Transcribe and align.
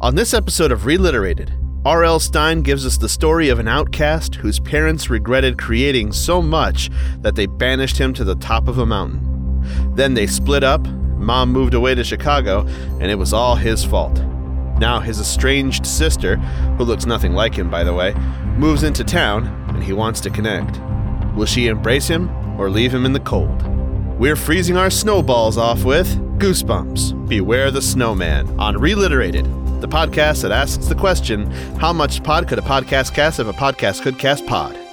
On 0.00 0.14
this 0.14 0.32
episode 0.32 0.70
of 0.70 0.86
Reliterated, 0.86 1.52
R.L. 1.84 2.20
Stine 2.20 2.62
gives 2.62 2.86
us 2.86 2.98
the 2.98 3.08
story 3.08 3.48
of 3.48 3.58
an 3.58 3.66
outcast 3.66 4.36
whose 4.36 4.60
parents 4.60 5.10
regretted 5.10 5.58
creating 5.58 6.12
so 6.12 6.40
much 6.40 6.88
that 7.18 7.34
they 7.34 7.46
banished 7.46 7.98
him 7.98 8.14
to 8.14 8.22
the 8.22 8.36
top 8.36 8.68
of 8.68 8.78
a 8.78 8.86
mountain. 8.86 9.60
Then 9.96 10.14
they 10.14 10.28
split 10.28 10.62
up, 10.62 10.86
mom 10.86 11.50
moved 11.50 11.74
away 11.74 11.96
to 11.96 12.04
Chicago, 12.04 12.64
and 13.00 13.10
it 13.10 13.16
was 13.16 13.32
all 13.32 13.56
his 13.56 13.84
fault. 13.84 14.22
Now 14.78 15.00
his 15.00 15.18
estranged 15.18 15.84
sister, 15.84 16.36
who 16.76 16.84
looks 16.84 17.04
nothing 17.04 17.32
like 17.32 17.54
him 17.54 17.68
by 17.68 17.82
the 17.82 17.92
way, 17.92 18.14
moves 18.56 18.84
into 18.84 19.02
town 19.02 19.48
and 19.70 19.82
he 19.82 19.92
wants 19.92 20.20
to 20.20 20.30
connect. 20.30 20.80
Will 21.34 21.44
she 21.44 21.66
embrace 21.66 22.06
him 22.06 22.30
or 22.56 22.70
leave 22.70 22.94
him 22.94 23.04
in 23.04 23.14
the 23.14 23.18
cold? 23.18 23.66
We're 24.16 24.36
freezing 24.36 24.76
our 24.76 24.90
snowballs 24.90 25.58
off 25.58 25.82
with 25.82 26.06
Goosebumps 26.38 27.28
Beware 27.28 27.72
the 27.72 27.82
Snowman 27.82 28.48
on 28.60 28.78
Reliterated, 28.78 29.44
the 29.80 29.88
podcast 29.88 30.42
that 30.42 30.52
asks 30.52 30.86
the 30.86 30.94
question 30.94 31.50
how 31.78 31.92
much 31.92 32.22
pod 32.22 32.48
could 32.48 32.58
a 32.58 32.62
podcast 32.62 33.14
cast 33.14 33.40
if 33.40 33.46
a 33.46 33.52
podcast 33.52 34.02
could 34.02 34.18
cast 34.18 34.46
pod? 34.46 34.87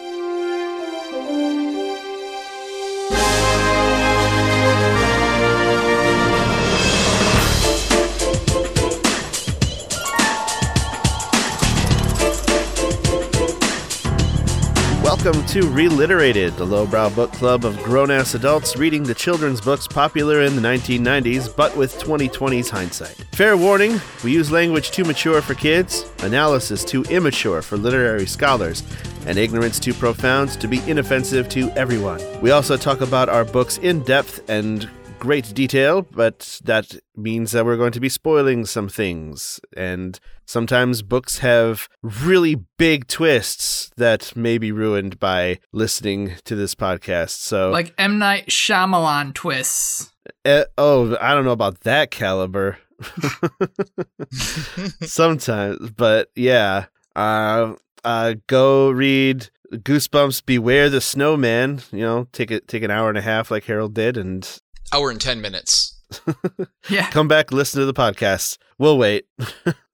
Welcome 15.25 15.45
to 15.47 15.61
Reliterated, 15.61 16.55
the 16.55 16.65
lowbrow 16.65 17.09
book 17.09 17.31
club 17.31 17.65
of 17.65 17.75
grown 17.81 18.11
ass 18.11 18.35
adults 18.35 18.77
reading 18.77 19.01
the 19.01 19.15
children's 19.15 19.59
books 19.59 19.87
popular 19.87 20.43
in 20.43 20.55
the 20.55 20.61
1990s, 20.61 21.55
but 21.55 21.75
with 21.75 21.97
2020's 21.97 22.69
hindsight. 22.69 23.15
Fair 23.31 23.57
warning 23.57 23.99
we 24.23 24.31
use 24.31 24.51
language 24.51 24.91
too 24.91 25.03
mature 25.03 25.41
for 25.41 25.55
kids, 25.55 26.05
analysis 26.19 26.85
too 26.85 27.01
immature 27.05 27.63
for 27.63 27.75
literary 27.75 28.27
scholars, 28.27 28.83
and 29.25 29.39
ignorance 29.39 29.79
too 29.79 29.95
profound 29.95 30.61
to 30.61 30.67
be 30.67 30.77
inoffensive 30.87 31.49
to 31.49 31.71
everyone. 31.71 32.21
We 32.39 32.51
also 32.51 32.77
talk 32.77 33.01
about 33.01 33.27
our 33.27 33.45
books 33.45 33.79
in 33.79 34.03
depth 34.03 34.47
and 34.47 34.87
great 35.25 35.55
detail, 35.55 36.03
but 36.03 36.61
that 36.63 36.95
means 37.15 37.51
that 37.51 37.65
we're 37.65 37.77
going 37.77 37.91
to 37.91 37.99
be 37.99 38.09
spoiling 38.09 38.63
some 38.63 38.87
things. 38.87 39.59
And 39.75 40.19
sometimes 40.45 41.01
books 41.01 41.39
have 41.39 41.89
really 42.03 42.57
big 42.77 43.07
twists 43.07 43.89
that 43.97 44.35
may 44.35 44.59
be 44.59 44.71
ruined 44.71 45.19
by 45.19 45.57
listening 45.73 46.33
to 46.43 46.55
this 46.55 46.75
podcast. 46.75 47.31
So, 47.39 47.71
Like 47.71 47.91
M. 47.97 48.19
Night 48.19 48.47
Shyamalan 48.49 49.33
twists. 49.33 50.13
eh, 50.45 50.65
oh, 50.77 51.17
I 51.19 51.33
don't 51.33 51.43
know 51.45 51.51
about 51.51 51.79
that 51.81 52.11
caliber. 52.11 52.77
sometimes, 55.01 55.89
but 55.91 56.29
yeah. 56.35 56.85
Uh, 57.15 57.73
uh, 58.03 58.35
go 58.47 58.89
read 58.91 59.49
Goosebumps 59.73 60.45
Beware 60.45 60.89
the 60.89 61.01
Snowman. 61.01 61.81
You 61.91 62.01
know, 62.01 62.27
take 62.31 62.51
it 62.51 62.67
take 62.67 62.83
an 62.83 62.91
hour 62.91 63.09
and 63.09 63.17
a 63.17 63.21
half 63.21 63.49
like 63.51 63.65
Harold 63.65 63.93
did, 63.93 64.17
and 64.17 64.47
hour 64.93 65.09
and 65.09 65.19
10 65.21 65.41
minutes. 65.41 65.91
Yeah. 66.87 67.09
come 67.09 67.27
back, 67.27 67.51
listen 67.51 67.79
to 67.79 67.85
the 67.87 67.95
podcast. 67.95 68.59
We'll 68.77 68.99
wait. 68.99 69.25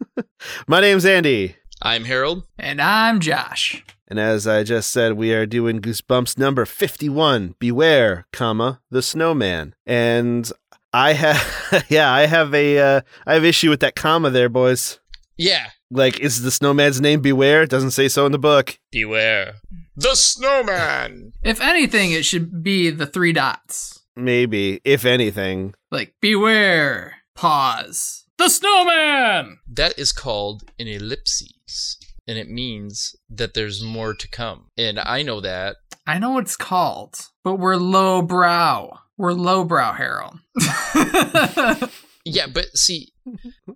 My 0.68 0.82
name's 0.82 1.06
Andy. 1.06 1.56
I'm 1.82 2.04
Harold. 2.04 2.44
And 2.60 2.82
I'm 2.82 3.22
Josh. 3.22 3.84
And 4.10 4.20
as 4.20 4.46
I 4.46 4.64
just 4.64 4.92
said, 4.92 5.14
we 5.14 5.34
are 5.34 5.46
doing 5.46 5.80
Goosebumps 5.80 6.38
number 6.38 6.66
51, 6.66 7.56
Beware, 7.60 8.28
comma, 8.34 8.82
the 8.92 9.02
Snowman. 9.02 9.74
And 9.86 10.52
I 10.92 11.14
have, 11.14 11.86
yeah, 11.90 12.12
I 12.12 12.26
have 12.26 12.54
a, 12.54 12.78
uh, 12.78 13.02
I 13.26 13.36
have 13.36 13.46
issue 13.46 13.70
with 13.70 13.80
that 13.80 13.96
comma 13.96 14.30
there, 14.30 14.50
boys. 14.50 15.00
Yeah. 15.38 15.70
Like, 15.90 16.20
is 16.20 16.42
the 16.44 16.52
snowman's 16.52 17.00
name 17.00 17.22
Beware? 17.22 17.64
It 17.64 17.70
doesn't 17.70 17.92
say 17.92 18.10
so 18.10 18.26
in 18.26 18.34
the 18.34 18.38
book. 18.38 18.78
Beware. 18.92 19.56
The 19.96 20.16
snowman. 20.16 21.32
If 21.42 21.62
anything, 21.62 22.12
it 22.12 22.26
should 22.26 22.62
be 22.62 22.90
the 22.90 23.06
three 23.08 23.32
dots. 23.34 24.01
Maybe, 24.16 24.82
if 24.84 25.06
anything. 25.06 25.74
Like, 25.90 26.16
beware, 26.22 27.18
pause. 27.36 28.26
The 28.38 28.50
snowman! 28.50 29.60
That 29.68 29.98
is 29.98 30.12
called 30.12 30.64
an 30.80 30.88
ellipses. 30.88 31.98
And 32.28 32.38
it 32.38 32.50
means 32.50 33.16
that 33.30 33.54
there's 33.54 33.84
more 33.84 34.14
to 34.14 34.30
come. 34.30 34.68
And 34.78 35.00
I 35.00 35.22
know 35.22 35.42
that. 35.42 35.78
I 36.08 36.18
know 36.20 36.32
what 36.32 36.44
it's 36.44 36.56
called, 36.56 37.28
but 37.44 37.56
we're 37.56 37.76
lowbrow. 37.76 39.00
We're 39.18 39.34
lowbrow, 39.34 39.94
Harold. 39.94 40.40
Yeah, 42.26 42.48
but 42.48 42.78
see, 42.78 43.14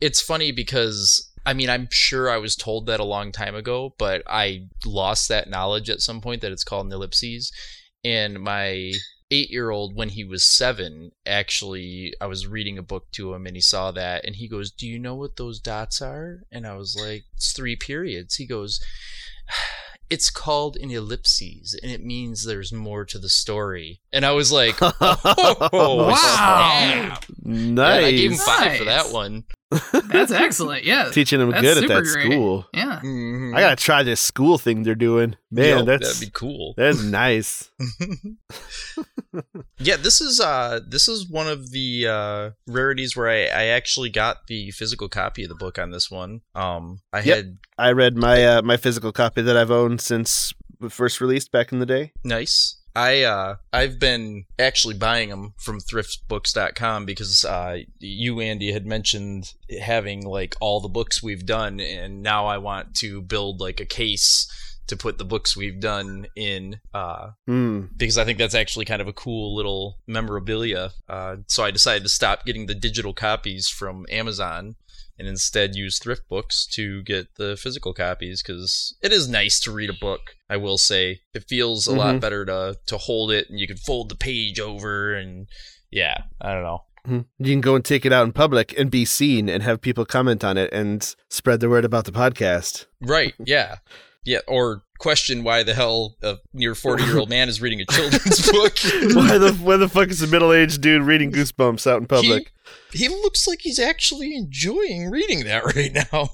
it's 0.02 0.22
funny 0.22 0.52
because 0.52 1.32
I 1.46 1.54
mean, 1.54 1.70
I'm 1.70 1.88
sure 1.92 2.30
I 2.30 2.38
was 2.38 2.56
told 2.56 2.88
that 2.88 3.00
a 3.00 3.06
long 3.06 3.32
time 3.32 3.56
ago, 3.56 3.94
but 4.00 4.24
I 4.28 4.68
lost 4.84 5.30
that 5.30 5.50
knowledge 5.50 5.90
at 5.90 6.02
some 6.02 6.20
point 6.22 6.42
that 6.42 6.52
it's 6.52 6.64
called 6.64 6.88
an 6.88 6.92
ellipses. 6.92 7.52
And 8.04 8.40
my 8.40 8.94
eight 9.32 9.50
year 9.50 9.70
old, 9.72 9.96
when 9.96 10.10
he 10.10 10.24
was 10.24 10.46
seven, 10.46 11.12
actually, 11.26 12.14
I 12.22 12.28
was 12.28 12.48
reading 12.48 12.78
a 12.78 12.84
book 12.84 13.12
to 13.14 13.34
him 13.34 13.46
and 13.48 13.56
he 13.56 13.62
saw 13.62 13.92
that 13.92 14.24
and 14.26 14.36
he 14.36 14.48
goes, 14.48 14.72
Do 14.72 14.88
you 14.88 15.00
know 15.00 15.16
what 15.16 15.36
those 15.38 15.60
dots 15.60 16.02
are? 16.02 16.44
And 16.52 16.66
I 16.68 16.76
was 16.76 16.96
like, 16.96 17.26
It's 17.36 17.52
three 17.54 17.76
periods. 17.76 18.36
He 18.36 18.46
goes, 18.46 18.80
It's 20.08 20.30
called 20.30 20.78
an 20.78 20.92
ellipses 20.92 21.78
and 21.82 21.92
it 21.92 22.06
means 22.06 22.44
there's 22.44 22.72
more 22.72 23.06
to 23.06 23.18
the 23.18 23.28
story. 23.30 24.02
And 24.14 24.24
I 24.24 24.34
was 24.34 24.52
like, 24.52 24.76
Oh, 24.82 26.08
Wow. 26.12 27.18
snap. 27.18 27.26
nice. 27.44 28.02
Yeah, 28.02 28.08
I 28.08 28.12
gave 28.12 28.32
him 28.32 28.38
five 28.38 28.78
for 28.78 28.84
that 28.86 29.12
one. 29.12 29.46
That's 30.10 30.32
excellent. 30.32 30.84
Yeah. 30.84 31.10
Teaching 31.14 31.40
them 31.40 31.52
That's 31.52 31.62
good 31.62 31.84
at 31.84 31.88
that 31.88 32.04
great. 32.04 32.32
school. 32.32 32.66
Yeah. 32.74 33.00
Mhm. 33.04 33.56
I 33.56 33.60
gotta 33.60 33.76
try 33.76 34.04
this 34.04 34.20
school 34.22 34.58
thing 34.58 34.84
they're 34.84 34.96
doing. 34.96 35.36
Man, 35.52 35.80
Yo, 35.80 35.86
that's 35.86 36.08
that'd 36.08 36.28
be 36.28 36.32
cool. 36.34 36.74
that's 36.78 37.02
nice. 37.04 37.70
yeah, 39.80 39.96
this 39.98 40.22
is 40.22 40.40
uh 40.40 40.80
this 40.88 41.08
is 41.08 41.30
one 41.30 41.48
of 41.48 41.72
the 41.72 42.08
uh 42.08 42.50
rarities 42.68 43.16
where 43.16 43.30
I, 43.30 43.44
I 43.46 43.66
actually 43.66 44.10
got 44.10 44.48
the 44.48 44.72
physical 44.72 45.10
copy 45.10 45.44
of 45.44 45.50
the 45.50 45.56
book 45.56 45.78
on 45.78 45.92
this 45.92 46.10
one. 46.10 46.42
Um 46.54 47.00
I 47.14 47.22
Yep. 47.22 47.36
had 47.38 47.58
I 47.78 47.92
read 47.92 48.16
my 48.16 48.44
uh, 48.46 48.62
my 48.62 48.78
physical 48.78 49.12
copy 49.12 49.42
that 49.42 49.58
I've 49.58 49.72
owned 49.72 50.02
since 50.02 50.54
first 50.90 51.20
released 51.22 51.52
back 51.52 51.72
in 51.72 51.80
the 51.80 51.86
day. 51.86 52.12
nice. 52.24 52.78
I 52.96 53.24
uh 53.24 53.56
I've 53.74 54.00
been 54.00 54.46
actually 54.58 54.94
buying 54.96 55.30
them 55.30 55.54
from 55.58 55.80
thriftbooks.com 55.80 57.06
because 57.06 57.44
uh 57.44 57.80
you 58.00 58.40
Andy 58.40 58.72
had 58.72 58.86
mentioned 58.86 59.54
having 59.82 60.26
like 60.26 60.56
all 60.62 60.80
the 60.80 60.88
books 60.88 61.22
we've 61.22 61.46
done 61.46 61.80
and 61.80 62.24
now 62.24 62.46
I 62.46 62.58
want 62.58 62.96
to 62.96 63.22
build 63.22 63.60
like 63.60 63.80
a 63.80 63.86
case 63.86 64.48
to 64.88 64.96
put 64.96 65.18
the 65.18 65.26
books 65.26 65.58
we've 65.58 65.80
done 65.80 66.28
in 66.36 66.80
uh 66.94 67.32
Hmm. 67.48 67.86
because 67.98 68.18
I 68.18 68.24
think 68.24 68.38
that's 68.38 68.56
actually 68.56 68.86
kind 68.86 69.02
of 69.02 69.08
a 69.08 69.14
cool 69.14 69.56
little 69.56 69.98
memorabilia. 70.08 70.92
Uh, 71.10 71.38
so 71.48 71.64
I 71.64 71.72
decided 71.72 72.04
to 72.04 72.10
stop 72.10 72.46
getting 72.46 72.68
the 72.68 72.76
digital 72.76 73.14
copies 73.14 73.68
from 73.68 74.06
Amazon 74.10 74.76
and 75.18 75.28
instead 75.28 75.76
use 75.76 75.98
thrift 76.00 76.28
books 76.30 76.66
to 76.74 77.02
get 77.04 77.36
the 77.36 77.56
physical 77.58 77.94
copies 77.94 78.42
because 78.44 78.96
it 79.02 79.12
is 79.12 79.28
nice 79.30 79.60
to 79.62 79.72
read 79.72 79.90
a 79.90 79.94
book. 79.94 80.36
I 80.50 80.58
will 80.58 80.78
say 80.78 81.22
it 81.34 81.46
feels 81.48 81.88
a 81.88 81.94
lot 81.96 82.16
Mhm. 82.16 82.20
better 82.22 82.46
to 82.46 82.78
to 82.88 82.98
hold 82.98 83.32
it 83.32 83.50
and 83.50 83.60
you 83.60 83.68
can 83.68 83.78
fold 83.78 84.10
the 84.10 84.16
page 84.16 84.60
over 84.60 85.14
and 85.16 85.48
yeah, 85.92 86.24
I 86.42 86.54
don't 86.54 86.64
know. 86.64 86.84
Mhm. 87.08 87.26
You 87.40 87.54
can 87.54 87.62
go 87.62 87.76
and 87.76 87.86
take 87.86 88.06
it 88.06 88.12
out 88.12 88.26
in 88.26 88.34
public 88.34 88.74
and 88.78 88.90
be 88.90 89.06
seen 89.06 89.48
and 89.48 89.62
have 89.64 89.80
people 89.82 90.06
comment 90.06 90.44
on 90.44 90.58
it 90.58 90.74
and 90.74 91.16
spread 91.30 91.60
the 91.60 91.70
word 91.70 91.86
about 91.86 92.06
the 92.06 92.12
podcast. 92.12 92.86
Right? 93.00 93.36
Yeah, 93.38 93.76
yeah. 94.24 94.40
Or 94.48 94.84
question 95.00 95.44
why 95.44 95.64
the 95.64 95.74
hell 95.74 96.16
a 96.22 96.38
near 96.54 96.76
forty 96.76 97.04
year 97.04 97.18
old 97.18 97.30
man 97.30 97.50
is 97.50 97.62
reading 97.62 97.82
a 97.82 97.86
children's 97.86 98.52
book. 98.52 98.78
why 99.16 99.38
the 99.38 99.58
why 99.62 99.78
the 99.78 99.90
fuck 99.90 100.10
is 100.10 100.22
a 100.22 100.28
middle 100.28 100.54
aged 100.54 100.82
dude 100.82 101.04
reading 101.04 101.32
Goosebumps 101.32 101.90
out 101.90 102.02
in 102.02 102.08
public? 102.08 102.52
He 102.92 103.10
looks 103.10 103.48
like 103.48 103.60
he's 103.62 103.80
actually 103.80 104.36
enjoying 104.36 105.10
reading 105.10 105.44
that 105.46 105.76
right 105.76 105.92
now. 105.94 106.30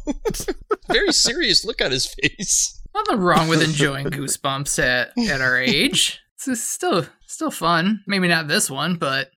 Very 0.92 1.12
serious 1.12 1.66
look 1.66 1.82
on 1.82 1.92
his 1.92 2.06
face. 2.06 2.80
Nothing 2.94 3.20
wrong 3.20 3.48
with 3.48 3.64
enjoying 3.64 4.08
goosebumps 4.08 4.78
at, 4.84 5.12
at 5.30 5.42
our 5.42 5.58
age. 5.58 6.20
It's 6.46 6.62
still 6.62 7.06
still 7.26 7.52
fun. 7.52 8.04
Maybe 8.06 8.28
not 8.28 8.48
this 8.48 8.70
one, 8.70 8.96
but 8.96 9.32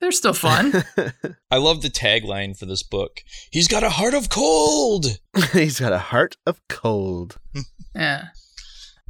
they're 0.00 0.12
still 0.12 0.32
fun. 0.32 0.84
I 1.50 1.56
love 1.58 1.82
the 1.82 1.90
tagline 1.90 2.56
for 2.56 2.66
this 2.66 2.82
book. 2.82 3.22
He's 3.50 3.68
got 3.68 3.82
a 3.82 3.90
heart 3.90 4.14
of 4.14 4.28
cold. 4.30 5.18
He's 5.52 5.80
got 5.80 5.92
a 5.92 5.98
heart 5.98 6.36
of 6.46 6.60
cold. 6.68 7.36
Yeah. 7.94 8.28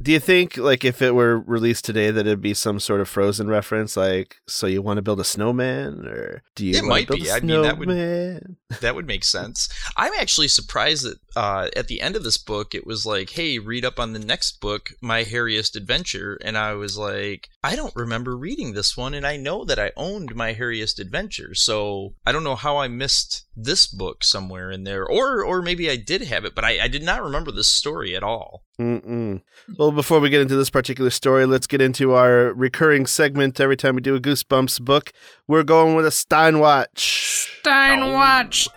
Do 0.01 0.11
you 0.11 0.19
think, 0.19 0.57
like, 0.57 0.83
if 0.83 1.01
it 1.01 1.13
were 1.13 1.39
released 1.39 1.85
today, 1.85 2.09
that 2.11 2.25
it'd 2.25 2.41
be 2.41 2.53
some 2.53 2.79
sort 2.79 3.01
of 3.01 3.07
Frozen 3.09 3.47
reference, 3.49 3.95
like, 3.95 4.37
so 4.47 4.65
you 4.65 4.81
want 4.81 4.97
to 4.97 5.01
build 5.01 5.19
a 5.19 5.23
snowman, 5.23 6.07
or 6.07 6.43
do 6.55 6.65
you 6.65 6.77
It 6.77 6.83
might 6.83 7.07
be. 7.07 7.29
I 7.31 7.39
mean, 7.41 7.61
that 7.61 7.77
would- 7.77 8.55
that 8.81 8.95
would 8.95 9.05
make 9.05 9.23
sense. 9.23 9.69
I'm 9.95 10.13
actually 10.19 10.47
surprised 10.47 11.05
that 11.05 11.17
uh, 11.35 11.69
at 11.75 11.87
the 11.87 12.01
end 12.01 12.15
of 12.15 12.23
this 12.23 12.37
book, 12.37 12.73
it 12.73 12.87
was 12.87 13.05
like, 13.05 13.29
"Hey, 13.31 13.59
read 13.59 13.85
up 13.85 13.99
on 13.99 14.13
the 14.13 14.19
next 14.19 14.59
book, 14.59 14.89
My 15.01 15.23
Hairiest 15.23 15.75
Adventure," 15.75 16.37
and 16.43 16.57
I 16.57 16.73
was 16.73 16.97
like, 16.97 17.49
"I 17.63 17.75
don't 17.75 17.95
remember 17.95 18.35
reading 18.35 18.73
this 18.73 18.97
one, 18.97 19.13
and 19.13 19.25
I 19.25 19.37
know 19.37 19.63
that 19.65 19.77
I 19.77 19.91
owned 19.95 20.35
My 20.35 20.53
Hairiest 20.53 20.99
Adventure, 20.99 21.53
so 21.53 22.15
I 22.25 22.31
don't 22.31 22.43
know 22.43 22.55
how 22.55 22.77
I 22.77 22.87
missed 22.87 23.45
this 23.55 23.85
book 23.85 24.23
somewhere 24.23 24.71
in 24.71 24.83
there, 24.83 25.05
or 25.05 25.43
or 25.43 25.61
maybe 25.61 25.89
I 25.89 25.95
did 25.95 26.23
have 26.23 26.43
it, 26.45 26.55
but 26.55 26.65
I, 26.65 26.83
I 26.83 26.87
did 26.87 27.03
not 27.03 27.21
remember 27.23 27.51
this 27.51 27.69
story 27.69 28.15
at 28.15 28.23
all." 28.23 28.63
Mm-mm. 28.79 29.41
Well, 29.77 29.91
before 29.91 30.19
we 30.19 30.29
get 30.31 30.41
into 30.41 30.55
this 30.55 30.71
particular 30.71 31.11
story, 31.11 31.45
let's 31.45 31.67
get 31.67 31.81
into 31.81 32.13
our 32.13 32.51
recurring 32.53 33.05
segment. 33.05 33.59
Every 33.59 33.77
time 33.77 33.95
we 33.95 34.01
do 34.01 34.15
a 34.15 34.19
Goosebumps 34.19 34.81
book, 34.81 35.13
we're 35.47 35.63
going 35.63 35.95
with 35.95 36.05
a 36.05 36.09
Stinewatch. 36.09 37.61
Stinewatch. 37.63 38.67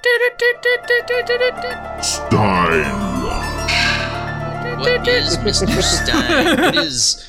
What 4.79 5.09
is 5.09 5.39
Mr. 5.39 5.83
Stine? 5.83 6.61
What 6.61 6.77
is 6.77 7.25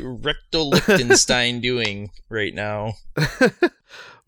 Rectal 0.00 0.70
Lichtenstein 0.70 1.60
doing 1.62 2.10
right 2.28 2.54
now? 2.54 2.94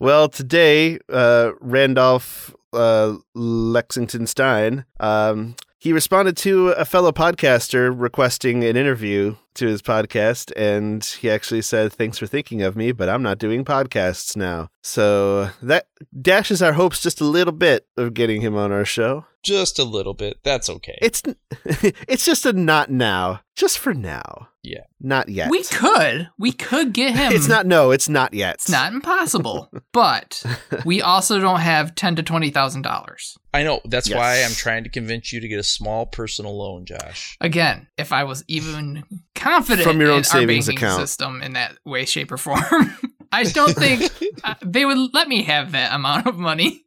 Well, 0.01 0.29
today, 0.29 0.97
uh, 1.09 1.51
Randolph 1.59 2.55
uh, 2.73 3.17
Lexington 3.35 4.25
Stine, 4.25 4.85
um, 4.99 5.55
he 5.77 5.93
responded 5.93 6.35
to 6.37 6.69
a 6.69 6.85
fellow 6.85 7.11
podcaster 7.11 7.93
requesting 7.95 8.63
an 8.63 8.75
interview 8.75 9.35
to 9.55 9.67
his 9.67 9.81
podcast, 9.81 10.51
and 10.55 11.03
he 11.03 11.29
actually 11.29 11.61
said, 11.61 11.91
"Thanks 11.93 12.17
for 12.17 12.27
thinking 12.27 12.61
of 12.61 12.75
me, 12.75 12.91
but 12.91 13.09
I'm 13.09 13.23
not 13.23 13.37
doing 13.37 13.65
podcasts 13.65 14.35
now." 14.35 14.69
So 14.83 15.49
that 15.61 15.87
dashes 16.21 16.61
our 16.61 16.73
hopes 16.73 17.01
just 17.01 17.21
a 17.21 17.25
little 17.25 17.53
bit 17.53 17.85
of 17.97 18.13
getting 18.13 18.41
him 18.41 18.55
on 18.55 18.71
our 18.71 18.85
show. 18.85 19.25
Just 19.43 19.79
a 19.79 19.83
little 19.83 20.13
bit. 20.13 20.37
That's 20.43 20.69
okay. 20.69 20.97
It's 21.01 21.23
it's 21.65 22.25
just 22.25 22.45
a 22.45 22.53
not 22.53 22.89
now, 22.91 23.41
just 23.55 23.77
for 23.79 23.93
now. 23.93 24.47
Yeah. 24.63 24.81
not 24.99 25.27
yet. 25.29 25.49
We 25.49 25.63
could. 25.63 26.29
We 26.37 26.51
could 26.51 26.93
get 26.93 27.15
him. 27.15 27.33
It's 27.33 27.47
not. 27.47 27.65
No, 27.65 27.89
it's 27.89 28.07
not 28.07 28.31
yet. 28.35 28.55
It's 28.55 28.69
not 28.69 28.93
impossible. 28.93 29.71
but 29.91 30.43
we 30.85 31.01
also 31.01 31.39
don't 31.39 31.61
have 31.61 31.95
ten 31.95 32.15
to 32.17 32.23
twenty 32.23 32.51
thousand 32.51 32.83
dollars. 32.83 33.35
I 33.53 33.63
know. 33.63 33.81
That's 33.85 34.07
Yes. 34.07 34.17
why 34.17 34.43
I'm 34.43 34.53
trying 34.53 34.83
to 34.83 34.89
convince 34.91 35.33
you 35.33 35.39
to 35.39 35.47
get 35.47 35.59
a 35.59 35.63
small 35.63 36.05
personal 36.05 36.55
loan, 36.57 36.85
Josh. 36.85 37.35
Again, 37.41 37.87
if 37.97 38.13
I 38.13 38.23
was 38.23 38.43
even 38.47 39.03
confident 39.41 39.87
From 39.87 39.99
your 39.99 40.11
own 40.11 40.19
in 40.19 40.23
savings 40.23 40.67
banking 40.67 40.85
account. 40.85 41.01
system 41.01 41.41
in 41.41 41.53
that 41.53 41.77
way, 41.85 42.05
shape, 42.05 42.31
or 42.31 42.37
form, 42.37 42.61
I 43.31 43.43
don't 43.43 43.73
think 43.73 44.11
uh, 44.43 44.55
they 44.63 44.85
would 44.85 45.13
let 45.13 45.27
me 45.27 45.43
have 45.43 45.71
that 45.71 45.93
amount 45.93 46.27
of 46.27 46.37
money. 46.37 46.85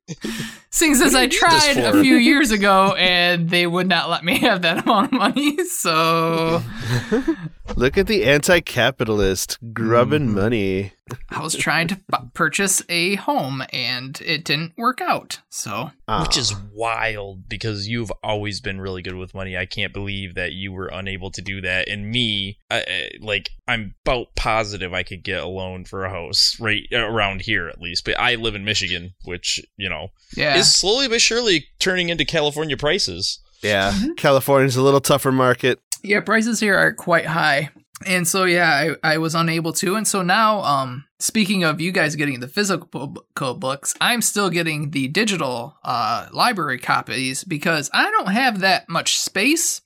Seeing 0.70 0.92
as 0.92 1.14
I 1.14 1.22
you 1.22 1.28
need 1.28 1.30
this 1.32 1.38
tried 1.38 1.76
a 1.78 2.02
few 2.02 2.16
years 2.16 2.50
ago 2.50 2.94
and 2.98 3.48
they 3.48 3.66
would 3.66 3.86
not 3.88 4.10
let 4.10 4.24
me 4.24 4.38
have 4.40 4.62
that 4.62 4.78
amount 4.84 5.12
of 5.12 5.18
money, 5.18 5.64
so 5.64 6.62
Look 7.76 7.96
at 7.96 8.06
the 8.06 8.24
anti-capitalist 8.24 9.58
grubbing 9.72 10.26
Mm-hmm. 10.26 10.34
money. 10.34 10.92
I 11.28 11.42
was 11.42 11.54
trying 11.54 11.88
to 11.88 12.00
bu- 12.08 12.28
purchase 12.32 12.82
a 12.88 13.16
home 13.16 13.62
and 13.72 14.18
it 14.24 14.42
didn't 14.44 14.72
work 14.76 15.00
out. 15.02 15.40
So 15.50 15.84
Which 15.84 15.92
Ah. 16.08 16.38
is 16.38 16.54
wild 16.72 17.46
because 17.48 17.88
you've 17.88 18.12
always 18.22 18.60
been 18.60 18.80
really 18.80 19.02
good 19.02 19.14
with 19.16 19.34
money. 19.34 19.56
I 19.56 19.66
can't 19.66 19.92
believe 19.92 20.34
that 20.34 20.52
you 20.52 20.72
were 20.72 20.86
unable 20.86 21.30
to 21.32 21.42
do 21.42 21.60
that. 21.60 21.88
And 21.88 22.10
me, 22.10 22.58
I, 22.70 22.78
I- 22.80 23.10
like, 23.20 23.50
I'm 23.68 23.94
about 24.04 24.34
positive 24.36 24.92
I 24.94 25.02
could 25.02 25.22
get 25.24 25.42
a 25.42 25.46
loan 25.46 25.84
for 25.84 26.04
a 26.04 26.10
house 26.10 26.56
right 26.60 26.86
around 26.92 27.42
here 27.42 27.68
at 27.68 27.80
least. 27.80 28.04
But 28.04 28.18
I 28.18 28.34
live 28.36 28.54
in 28.54 28.64
Michigan, 28.64 29.14
which, 29.24 29.60
you 29.76 29.88
know, 29.90 29.93
yeah, 30.36 30.56
is 30.56 30.72
slowly 30.74 31.08
but 31.08 31.20
surely 31.20 31.66
turning 31.78 32.08
into 32.08 32.24
California 32.24 32.76
prices. 32.76 33.38
yeah. 33.62 33.92
Mhm. 33.92 34.16
California's 34.16 34.76
a 34.76 34.82
little 34.82 35.00
tougher 35.00 35.32
market. 35.32 35.78
Yeah, 36.02 36.20
prices 36.20 36.60
here 36.60 36.76
are 36.76 36.92
quite 36.92 37.26
high. 37.26 37.70
And 38.06 38.26
so 38.28 38.44
yeah, 38.44 38.94
I, 39.02 39.14
I 39.14 39.18
was 39.18 39.34
unable 39.34 39.72
to. 39.74 39.94
And 39.96 40.06
so 40.06 40.20
now, 40.20 40.60
um, 40.62 41.04
speaking 41.20 41.64
of 41.64 41.80
you 41.80 41.92
guys 41.92 42.16
getting 42.16 42.40
the 42.40 42.48
physical 42.48 43.06
bu- 43.34 43.54
books, 43.54 43.94
I'm 44.00 44.20
still 44.20 44.50
getting 44.50 44.90
the 44.90 45.08
digital 45.08 45.76
uh 45.84 46.26
library 46.32 46.78
copies 46.78 47.44
because 47.44 47.88
I 47.94 48.10
don't 48.10 48.32
have 48.32 48.60
that 48.60 48.88
much 48.88 49.18
space. 49.18 49.80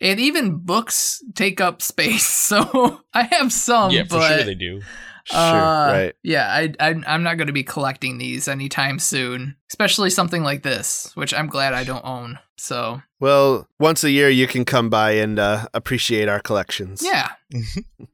And 0.00 0.18
even 0.18 0.56
books 0.56 1.22
take 1.34 1.60
up 1.60 1.80
space. 1.80 2.26
So 2.52 3.00
I 3.14 3.22
have 3.22 3.52
some, 3.52 3.92
yeah, 3.92 4.02
for 4.04 4.18
but 4.18 4.28
sure 4.36 4.44
they 4.44 4.54
do. 4.56 4.82
Sure, 5.24 5.38
uh, 5.38 5.92
right. 5.92 6.14
Yeah, 6.22 6.46
I, 6.48 6.74
I 6.80 6.94
I'm 7.06 7.22
not 7.22 7.36
going 7.36 7.46
to 7.46 7.52
be 7.52 7.64
collecting 7.64 8.18
these 8.18 8.48
anytime 8.48 8.98
soon, 8.98 9.56
especially 9.70 10.10
something 10.10 10.42
like 10.42 10.62
this, 10.62 11.12
which 11.14 11.32
I'm 11.32 11.46
glad 11.46 11.74
I 11.74 11.84
don't 11.84 12.04
own. 12.04 12.38
So 12.58 13.02
Well, 13.18 13.66
once 13.80 14.04
a 14.04 14.10
year 14.10 14.28
you 14.28 14.46
can 14.46 14.64
come 14.64 14.88
by 14.88 15.12
and 15.12 15.38
uh, 15.38 15.66
appreciate 15.74 16.28
our 16.28 16.38
collections. 16.38 17.02
yeah, 17.04 17.30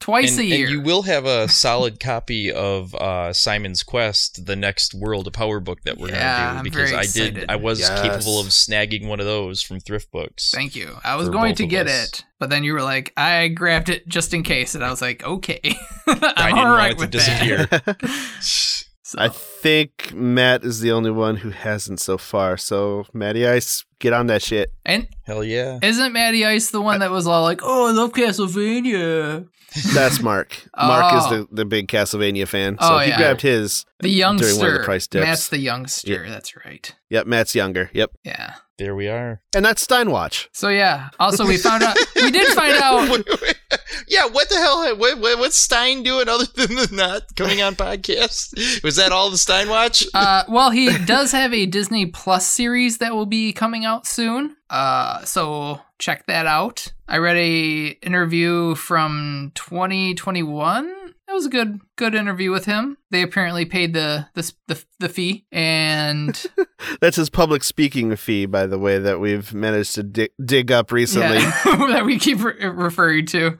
twice 0.01 0.33
and, 0.33 0.41
a 0.41 0.45
year. 0.45 0.67
and 0.67 0.75
you 0.75 0.81
will 0.81 1.03
have 1.03 1.27
a 1.27 1.49
solid 1.51 2.01
copy 2.01 2.51
of 2.51 2.95
uh, 2.95 3.33
Simon's 3.35 3.83
Quest, 3.83 4.47
the 4.47 4.57
next 4.57 4.95
Worlds 4.95 5.27
of 5.27 5.35
Power 5.35 5.61
book 5.61 5.81
that 5.85 5.99
we're 5.99 6.09
Yeah, 6.09 6.37
gonna 6.37 6.53
do, 6.53 6.59
I'm 6.59 6.65
because 6.65 6.91
very 6.91 7.03
I 7.03 7.07
did. 7.07 7.45
I 7.51 7.57
was 7.57 7.81
Yes. 7.81 8.01
capable 8.01 8.41
of 8.41 8.47
snagging 8.47 9.07
one 9.07 9.21
of 9.21 9.27
those 9.27 9.61
from 9.61 9.81
thrift 9.81 10.11
books. 10.13 10.51
Thank 10.55 10.75
you. 10.77 10.97
I 11.05 11.17
was 11.17 11.29
going 11.29 11.55
to 11.57 11.67
get 11.67 11.87
us. 11.87 12.09
it, 12.09 12.25
but 12.39 12.49
then 12.49 12.65
you 12.65 12.73
were 12.73 12.83
like, 12.83 13.13
I 13.17 13.49
grabbed 13.49 13.89
it 13.91 14.09
just 14.09 14.33
in 14.33 14.43
case, 14.45 14.75
and 14.75 14.83
I 14.85 14.89
was 14.91 15.03
like, 15.03 15.23
okay, 15.25 15.61
I 16.07 16.33
I'm 16.37 16.55
didn't 16.55 16.67
all 16.69 16.77
want 16.77 16.91
it 16.93 16.95
to 16.95 17.01
with 17.01 17.11
disappear. 17.11 17.67
that. 17.67 17.97
So, 19.09 19.19
I 19.19 19.29
think 19.29 20.13
Matt 20.15 20.65
is 20.65 20.81
the 20.81 20.93
only 20.93 21.11
one 21.11 21.37
who 21.37 21.49
hasn't 21.49 21.99
so 21.99 22.19
far. 22.19 22.59
So, 22.59 23.07
Matty 23.15 23.47
Ice, 23.47 23.87
get 24.01 24.13
on 24.13 24.27
that 24.27 24.43
shit. 24.43 24.71
and 24.85 25.09
Hell 25.25 25.43
yeah! 25.43 25.79
isn't 25.83 26.13
Matty 26.13 26.45
Ice 26.45 26.71
the 26.71 26.83
one 26.83 27.01
that 27.01 27.11
was 27.11 27.27
all 27.27 27.43
like, 27.43 27.61
"Oh, 27.63 27.89
I 27.89 27.93
love 27.93 28.13
Castlevania"? 28.13 29.49
That's 29.95 30.21
Mark. 30.21 30.63
Mark 30.77 31.15
is 31.15 31.23
Oh. 31.27 31.31
the, 31.31 31.49
the 31.53 31.65
big 31.65 31.89
Castlevania 31.89 32.47
fan. 32.47 32.77
So 32.81 32.97
Oh, 32.97 32.99
he 32.99 33.09
yeah. 33.11 33.17
grabbed 33.17 33.41
his. 33.43 33.85
The 34.01 34.09
youngster. 34.11 34.47
During 34.49 34.59
one 34.61 34.69
of 34.69 34.75
the 34.81 34.85
price 34.85 35.07
dips. 35.07 35.25
Matt's 35.27 35.49
the 35.49 35.59
youngster. 35.59 36.27
That's 36.29 36.55
right. 36.57 36.95
Yep, 37.11 37.27
Matt's 37.27 37.55
younger. 37.55 37.91
Yep. 37.95 38.13
Yeah. 38.25 38.55
There 38.79 38.95
we 38.95 39.09
are. 39.09 39.41
And 39.57 39.65
that's 39.65 39.87
Stinewatch. 39.87 40.49
So 40.53 40.69
yeah. 40.69 41.09
Also, 41.19 41.47
we 41.47 41.57
found 41.57 41.83
out. 41.83 41.97
we 42.17 42.31
did 42.31 42.47
find 42.55 42.75
out. 42.83 43.11
Wait, 43.11 43.27
wait. 43.43 43.58
yeah, 44.09 44.27
what 44.27 44.49
the 44.49 44.57
hell? 44.57 44.97
What, 44.97 45.19
what, 45.19 45.39
what's 45.39 45.57
Stine 45.57 46.03
doing 46.03 46.29
other 46.29 46.45
than 46.55 46.97
not 46.97 47.35
coming 47.37 47.63
on 47.63 47.77
podcast? 47.77 48.83
Was 48.83 48.97
that 48.97 49.13
all 49.13 49.31
the 49.31 49.39
Stine 49.39 49.69
watch? 49.69 50.05
Uh, 50.19 50.43
well, 50.49 50.71
he 50.71 50.97
does 51.05 51.31
have 51.31 51.55
a 51.55 51.65
Disney 51.65 52.05
Plus 52.05 52.45
series 52.45 52.99
that 52.99 53.15
will 53.15 53.27
be 53.27 53.53
coming 53.53 53.85
out 53.85 54.05
soon. 54.07 54.57
Uh, 54.69 55.25
so 55.25 55.81
check 55.99 56.27
that 56.27 56.45
out. 56.47 56.93
I 57.07 57.19
read 57.19 57.37
a 57.37 57.89
interview 58.03 58.75
from 58.75 59.53
2021. 59.55 60.93
It 61.29 61.35
was 61.35 61.45
a 61.47 61.51
good 61.51 61.81
good 61.97 62.15
interview 62.15 62.51
with 62.51 62.65
him. 62.65 62.97
They 63.11 63.23
apparently 63.23 63.65
paid 63.67 63.93
the 63.93 64.27
the 64.35 64.51
the, 64.67 64.85
the 64.99 65.09
fee, 65.09 65.47
and 65.53 66.43
That's 67.01 67.17
his 67.17 67.29
public 67.31 67.63
speaking 67.63 68.15
fee, 68.17 68.47
by 68.47 68.67
the 68.67 68.79
way, 68.79 68.99
that 68.99 69.21
we've 69.21 69.53
managed 69.53 69.95
to 69.97 70.03
dig, 70.03 70.31
dig 70.43 70.73
up 70.73 70.91
recently. 70.91 71.39
yeah, 71.39 71.63
that 71.65 72.05
we 72.07 72.19
keep 72.19 72.43
re- 72.43 72.67
referring 72.67 73.27
to. 73.27 73.59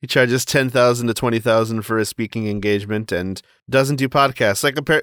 he 0.00 0.06
charges 0.06 0.44
ten 0.44 0.70
thousand 0.70 1.08
to 1.08 1.14
twenty 1.14 1.40
thousand 1.40 1.82
for 1.82 1.98
his 1.98 2.08
speaking 2.08 2.46
engagement 2.48 3.10
and 3.10 3.42
doesn't 3.68 3.96
do 3.96 4.08
podcasts. 4.08 4.62
Like 4.62 4.76
appar- 4.76 5.02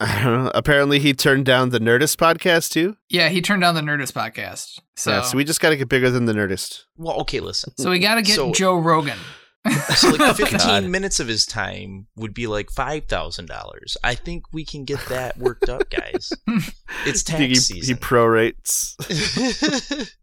I 0.00 0.22
don't 0.22 0.44
know. 0.44 0.50
Apparently, 0.54 0.98
he 1.00 1.12
turned 1.12 1.44
down 1.44 1.70
the 1.70 1.78
Nerdist 1.80 2.16
podcast 2.16 2.70
too. 2.70 2.96
Yeah, 3.08 3.28
he 3.30 3.40
turned 3.42 3.62
down 3.62 3.74
the 3.74 3.80
Nerdist 3.80 4.12
podcast. 4.12 4.80
So 4.96 5.10
yeah, 5.10 5.22
so 5.22 5.36
we 5.36 5.44
just 5.44 5.60
got 5.60 5.70
to 5.70 5.76
get 5.76 5.88
bigger 5.88 6.10
than 6.10 6.26
the 6.26 6.32
Nerdist. 6.32 6.84
Well, 6.96 7.16
okay, 7.22 7.40
listen. 7.40 7.72
so 7.76 7.90
we 7.90 7.98
got 7.98 8.14
to 8.16 8.22
get 8.22 8.36
So- 8.36 8.52
Joe 8.52 8.78
Rogan. 8.78 9.18
So 9.94 10.10
like 10.10 10.36
15 10.36 10.58
God. 10.58 10.84
minutes 10.84 11.20
of 11.20 11.28
his 11.28 11.46
time 11.46 12.06
would 12.16 12.34
be 12.34 12.46
like 12.46 12.70
five 12.70 13.04
thousand 13.06 13.46
dollars. 13.46 13.96
I 14.04 14.14
think 14.14 14.52
we 14.52 14.64
can 14.64 14.84
get 14.84 15.00
that 15.06 15.38
worked 15.38 15.68
up, 15.68 15.88
guys. 15.90 16.32
It's 17.06 17.28
I 17.30 17.36
think 17.36 17.54
tax 17.54 17.68
he, 17.68 17.80
he 17.80 17.94
prorates. 17.94 18.94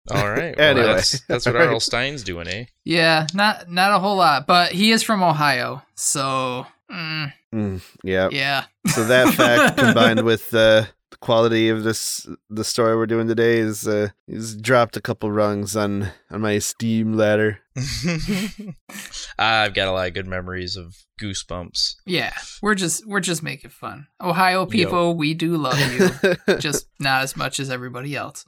All 0.12 0.30
right. 0.30 0.58
Anyway. 0.60 0.86
That's, 0.86 1.20
that's 1.28 1.46
what 1.46 1.56
All 1.56 1.62
right. 1.62 1.68
R.L. 1.68 1.80
Stine's 1.80 2.24
doing, 2.24 2.48
eh? 2.48 2.66
Yeah, 2.86 3.28
not 3.34 3.70
not 3.70 3.92
a 3.92 4.00
whole 4.00 4.16
lot, 4.18 4.48
but 4.48 4.72
he 4.72 4.92
is 4.92 5.04
from 5.04 5.22
Ohio, 5.24 5.84
so 5.96 6.66
mm, 6.92 7.32
Mm, 7.54 7.82
yeah. 8.04 8.30
yeah. 8.32 8.66
So 8.88 9.04
that 9.06 9.34
fact 9.34 9.78
combined 9.78 10.24
with 10.24 10.54
uh, 10.54 10.86
the 11.12 11.18
quality 11.20 11.70
of 11.70 11.84
this 11.84 12.26
the 12.50 12.64
story 12.64 12.96
we're 12.96 13.06
doing 13.06 13.28
today 13.28 13.58
is 13.58 13.88
uh, 13.88 14.10
he's 14.28 14.56
dropped 14.56 14.96
a 14.98 15.02
couple 15.02 15.32
rungs 15.32 15.76
on 15.76 16.10
on 16.30 16.42
my 16.42 16.52
esteem 16.52 17.14
ladder. 17.14 17.60
I've 19.40 19.74
got 19.74 19.88
a 19.88 19.92
lot 19.92 20.08
of 20.08 20.14
good 20.14 20.28
memories 20.28 20.76
of 20.76 20.96
Goosebumps. 21.22 21.96
Yeah, 22.06 22.34
we're 22.62 22.76
just 22.76 23.06
we're 23.08 23.20
just 23.22 23.44
making 23.44 23.72
fun. 23.72 24.08
Ohio 24.22 24.66
people, 24.66 25.16
we 25.16 25.34
do 25.34 25.56
love 25.58 25.80
you, 25.94 26.10
just 26.60 26.88
not 27.00 27.24
as 27.24 27.36
much 27.38 27.60
as 27.60 27.70
everybody 27.70 28.16
else. 28.16 28.46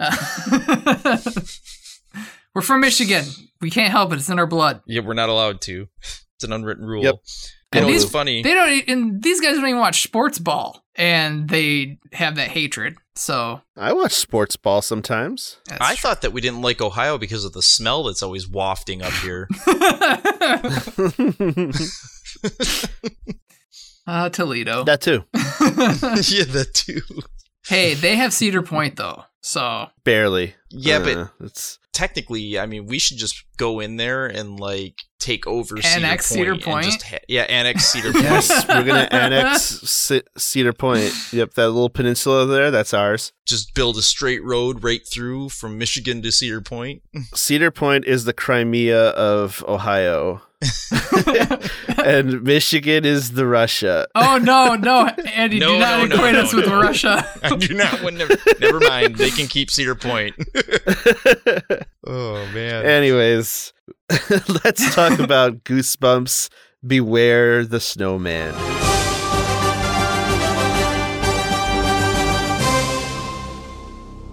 Uh, 0.00 1.18
We're 2.54 2.62
from 2.62 2.82
Michigan. 2.82 3.24
We 3.60 3.68
can't 3.70 3.90
help 3.90 4.12
it. 4.12 4.16
It's 4.16 4.28
in 4.30 4.38
our 4.38 4.46
blood. 4.46 4.80
Yeah, 4.86 5.00
we're 5.00 5.14
not 5.14 5.28
allowed 5.28 5.60
to. 5.62 5.88
It's 6.36 6.44
an 6.44 6.52
unwritten 6.52 6.86
rule. 6.86 7.02
Yep. 7.02 7.14
You 7.74 7.80
know, 7.80 7.86
And 7.86 7.94
it's 7.94 8.04
these- 8.04 8.12
funny. 8.12 8.42
They 8.42 8.54
don't. 8.54 8.88
And 8.88 9.20
these 9.22 9.40
guys 9.40 9.56
don't 9.56 9.66
even 9.66 9.80
watch 9.80 10.04
sports 10.04 10.38
ball, 10.38 10.83
and 10.96 11.48
they 11.48 11.98
have 12.12 12.36
that 12.36 12.48
hatred. 12.48 12.96
So 13.16 13.60
I 13.76 13.92
watch 13.92 14.12
sports 14.12 14.56
ball 14.56 14.82
sometimes. 14.82 15.58
that's 15.66 15.80
I 15.80 15.96
thought 15.96 16.22
that 16.22 16.32
we 16.32 16.40
didn't 16.40 16.62
like 16.62 16.80
Ohio 16.80 17.18
because 17.18 17.44
of 17.44 17.52
the 17.52 17.62
smell 17.62 18.04
that's 18.04 18.22
always 18.22 18.48
wafting 18.48 19.02
up 19.02 19.12
here. 19.12 19.48
uh, 24.06 24.28
Toledo. 24.30 24.84
that 24.84 25.00
too. 25.00 25.24
yeah, 25.34 26.44
that 26.52 26.70
too. 26.74 27.00
hey, 27.68 27.94
they 27.94 28.16
have 28.16 28.32
Cedar 28.32 28.62
Point 28.62 28.96
though. 28.96 29.24
So 29.46 29.88
Barely. 30.04 30.54
Yeah, 30.70 31.00
but 31.00 31.16
Uh, 31.16 31.26
it's 31.40 31.78
technically, 31.92 32.58
I 32.58 32.64
mean, 32.66 32.86
we 32.86 32.98
should 32.98 33.18
just 33.18 33.44
go 33.58 33.78
in 33.78 33.96
there 33.98 34.26
and 34.26 34.58
like 34.58 34.94
take 35.18 35.46
over 35.46 35.76
Annex 35.84 36.26
Cedar 36.26 36.52
Cedar 36.52 36.52
Point. 36.54 36.64
Point? 36.64 36.84
And 36.86 36.92
just 36.94 37.06
ha- 37.06 37.18
yeah, 37.28 37.42
annex 37.42 37.84
Cedar 37.92 38.12
Point. 38.12 38.24
yes, 38.24 38.66
we're 38.68 38.84
gonna 38.84 39.06
annex 39.10 39.62
C- 39.62 40.22
Cedar 40.38 40.72
Point. 40.72 41.12
Yep, 41.32 41.54
that 41.54 41.68
little 41.70 41.90
peninsula 41.90 42.46
there, 42.46 42.70
that's 42.70 42.94
ours. 42.94 43.32
just 43.46 43.74
build 43.74 43.98
a 43.98 44.02
straight 44.02 44.42
road 44.42 44.82
right 44.82 45.06
through 45.06 45.50
from 45.50 45.76
Michigan 45.76 46.22
to 46.22 46.32
Cedar 46.32 46.62
Point. 46.62 47.02
Cedar 47.34 47.70
Point 47.70 48.06
is 48.06 48.24
the 48.24 48.32
Crimea 48.32 49.10
of 49.10 49.62
Ohio, 49.68 50.40
and 52.04 52.42
Michigan 52.42 53.04
is 53.04 53.32
the 53.32 53.46
Russia. 53.46 54.06
Oh 54.14 54.38
no, 54.38 54.74
no, 54.74 55.06
Andy, 55.06 55.58
No, 55.58 55.72
do 55.74 55.78
not 55.78 55.98
no, 56.00 56.06
no, 56.06 56.14
equate 56.16 56.32
no, 56.34 56.40
us 56.42 56.52
with 56.52 56.66
no. 56.66 56.80
Russia. 56.80 57.28
I 57.42 57.56
do 57.56 57.74
not 57.74 58.02
want 58.02 58.16
never, 58.16 58.34
never 58.60 58.80
mind. 58.80 59.16
They 59.16 59.30
can 59.30 59.46
keep 59.46 59.70
Cedar 59.70 59.94
Point. 59.94 60.34
oh 62.06 62.46
man. 62.52 62.84
Anyways, 62.84 63.72
let's 64.64 64.94
talk 64.94 65.18
about 65.18 65.64
Goosebumps 65.64 66.50
Beware 66.86 67.64
the 67.64 67.80
Snowman. 67.80 68.54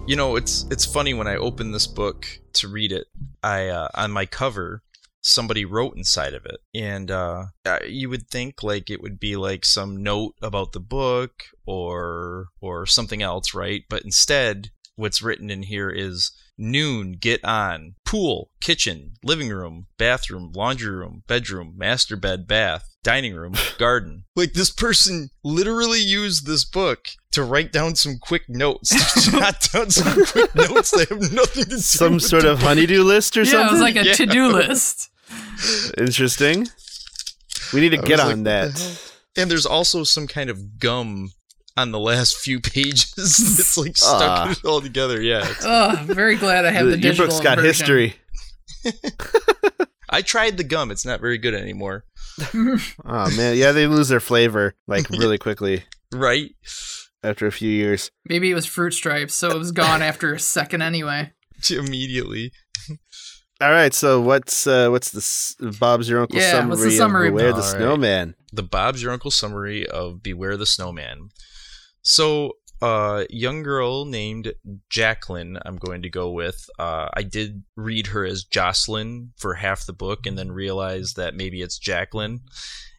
You 0.06 0.16
know, 0.16 0.36
it's 0.36 0.66
it's 0.70 0.84
funny 0.84 1.14
when 1.14 1.26
I 1.26 1.36
open 1.36 1.72
this 1.72 1.86
book 1.86 2.26
to 2.54 2.68
read 2.68 2.92
it. 2.92 3.06
I 3.42 3.68
uh, 3.68 3.88
on 3.94 4.10
my 4.10 4.26
cover, 4.26 4.82
somebody 5.22 5.64
wrote 5.64 5.96
inside 5.96 6.34
of 6.34 6.44
it, 6.44 6.60
and 6.74 7.10
uh, 7.10 7.44
you 7.86 8.10
would 8.10 8.28
think 8.28 8.62
like 8.62 8.90
it 8.90 9.00
would 9.00 9.18
be 9.18 9.36
like 9.36 9.64
some 9.64 10.02
note 10.02 10.34
about 10.42 10.72
the 10.72 10.80
book 10.80 11.44
or 11.66 12.46
or 12.60 12.86
something 12.86 13.22
else, 13.22 13.54
right? 13.54 13.82
But 13.88 14.02
instead, 14.02 14.70
what's 14.96 15.22
written 15.22 15.50
in 15.50 15.62
here 15.64 15.90
is 15.90 16.32
noon, 16.58 17.12
get 17.18 17.42
on, 17.44 17.94
pool, 18.04 18.50
kitchen, 18.60 19.14
living 19.24 19.48
room, 19.48 19.86
bathroom, 19.98 20.52
laundry 20.54 20.90
room, 20.94 21.22
bedroom, 21.26 21.72
master 21.76 22.14
bed, 22.14 22.46
bath, 22.46 22.84
dining 23.02 23.34
room, 23.34 23.54
garden. 23.78 24.24
Like 24.36 24.52
this 24.52 24.70
person 24.70 25.30
literally 25.42 26.00
used 26.00 26.46
this 26.46 26.64
book 26.64 27.06
to 27.32 27.42
write 27.42 27.72
down 27.72 27.96
some 27.96 28.18
quick 28.20 28.42
notes, 28.48 28.90
to 29.24 29.30
jot 29.38 29.66
down 29.72 29.90
some 29.90 30.24
quick 30.26 30.54
notes 30.54 30.90
that 30.90 31.08
have 31.08 31.32
nothing 31.32 31.64
to 31.64 31.70
do 31.70 31.78
Some 31.78 32.14
with 32.14 32.24
sort 32.24 32.42
the 32.42 32.52
of 32.52 32.60
honeydew 32.60 33.02
list 33.02 33.36
or 33.36 33.42
yeah, 33.42 33.50
something? 33.52 33.68
it 33.68 33.72
was 33.72 33.80
like 33.80 33.96
a 33.96 34.04
Yeah. 34.06 34.12
to-do 34.12 34.48
list. 34.48 35.08
Interesting. 35.98 36.68
We 37.72 37.80
need 37.80 37.90
to 37.90 37.98
I 37.98 38.02
get 38.02 38.20
on 38.20 38.26
like, 38.26 38.36
what 38.36 38.44
the 38.44 38.78
that. 38.78 39.12
And 39.36 39.50
there's 39.50 39.66
also 39.66 40.04
some 40.04 40.26
kind 40.26 40.50
of 40.50 40.78
gum 40.78 41.32
on 41.76 41.90
the 41.90 41.98
last 41.98 42.36
few 42.36 42.60
pages 42.60 43.12
that's 43.16 43.76
like 43.78 43.96
stuck 43.96 44.58
it 44.58 44.64
all 44.64 44.80
together. 44.80 45.20
Yeah. 45.22 45.38
it's- 45.38 45.62
Oh, 45.64 45.98
very 46.04 46.36
glad 46.36 46.66
I 46.66 46.70
have 46.70 46.86
the, 46.86 46.96
The- 46.96 46.98
Your 46.98 47.14
book's 47.16 47.40
got 47.40 47.56
version. 47.58 47.64
history. 47.70 48.14
I 50.10 50.20
tried 50.22 50.56
the 50.58 50.64
gum. 50.64 50.90
It's 50.90 51.06
not 51.06 51.20
very 51.20 51.38
good 51.38 51.54
anymore. 51.54 52.04
Oh 52.54 53.30
man, 53.36 53.56
yeah, 53.58 53.72
they 53.72 53.86
lose 53.86 54.08
their 54.08 54.18
flavor 54.20 54.74
like 54.86 55.08
really 55.10 55.36
quickly 55.38 55.84
Right? 56.12 56.54
after 57.22 57.46
a 57.46 57.52
few 57.52 57.70
years. 57.70 58.10
Maybe 58.26 58.50
it 58.50 58.54
was 58.54 58.64
fruit 58.66 58.92
stripes, 58.94 59.34
so 59.34 59.50
it 59.50 59.58
was 59.58 59.70
gone 59.70 60.00
after 60.02 60.32
a 60.32 60.38
second 60.40 60.80
anyway. 60.82 61.32
Immediately. 61.70 62.52
All 63.62 63.70
right, 63.70 63.94
so 63.94 64.20
what's 64.20 64.66
uh, 64.66 64.88
what's 64.88 65.12
the 65.12 65.70
Bob's 65.78 66.08
your 66.08 66.22
uncle 66.22 66.36
Yeah, 66.36 66.50
summary, 66.50 66.70
what's 66.70 66.82
the 66.82 66.90
summary, 66.96 67.28
of 67.28 67.34
Beware 67.34 67.52
the 67.52 67.58
All 67.58 67.62
right. 67.62 67.76
Snowman? 67.76 68.34
The 68.52 68.64
Bob's 68.64 69.02
Your 69.04 69.12
Uncle 69.12 69.30
summary 69.30 69.86
of 69.86 70.20
Beware 70.20 70.56
the 70.56 70.66
Snowman. 70.66 71.28
So, 72.02 72.54
a 72.82 73.26
young 73.30 73.62
girl 73.62 74.04
named 74.04 74.52
Jacqueline, 74.90 75.56
I'm 75.64 75.76
going 75.76 76.02
to 76.02 76.10
go 76.10 76.30
with. 76.32 76.68
Uh, 76.78 77.08
I 77.14 77.22
did 77.22 77.62
read 77.76 78.08
her 78.08 78.26
as 78.26 78.44
Jocelyn 78.44 79.32
for 79.36 79.54
half 79.54 79.86
the 79.86 79.92
book 79.92 80.26
and 80.26 80.36
then 80.36 80.50
realized 80.50 81.16
that 81.16 81.36
maybe 81.36 81.62
it's 81.62 81.78
Jacqueline. 81.78 82.40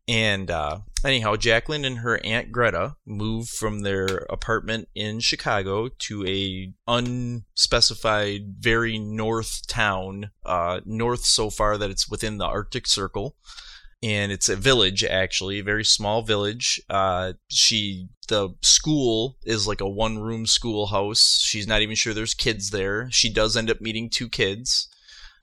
And 0.08 0.50
uh, 0.50 0.80
anyhow, 1.06 1.36
Jacqueline 1.36 1.86
and 1.86 2.00
her 2.00 2.20
aunt 2.26 2.52
Greta 2.52 2.96
move 3.06 3.50
from 3.50 3.80
their 3.80 4.26
apartment 4.30 4.90
in 4.96 5.20
Chicago 5.20 5.90
to 6.00 6.26
a 6.28 6.74
unspecified, 6.88 8.56
very 8.60 8.98
north 8.98 9.68
town, 9.68 10.32
uh, 10.46 10.82
north 10.86 11.26
so 11.26 11.50
far 11.50 11.78
that 11.78 11.90
it's 11.90 12.10
within 12.10 12.38
the 12.38 12.46
Arctic 12.46 12.88
Circle 12.88 13.36
and 14.04 14.34
it's 14.34 14.50
a 14.50 14.56
village 14.58 15.04
actually, 15.04 15.60
a 15.60 15.64
very 15.64 15.86
small 15.86 16.22
village. 16.22 16.82
Uh, 16.90 17.34
she 17.48 18.10
the 18.28 18.50
school 18.62 19.38
is 19.46 19.66
like 19.66 19.80
a 19.80 19.90
one 19.90 20.20
room 20.20 20.46
schoolhouse. 20.46 21.40
She's 21.42 21.68
not 21.68 21.82
even 21.82 21.96
sure 21.96 22.14
there's 22.14 22.34
kids 22.34 22.72
there. 22.72 23.10
She 23.12 23.32
does 23.32 23.56
end 23.56 23.72
up 23.72 23.80
meeting 23.80 24.10
two 24.10 24.28
kids. 24.28 24.90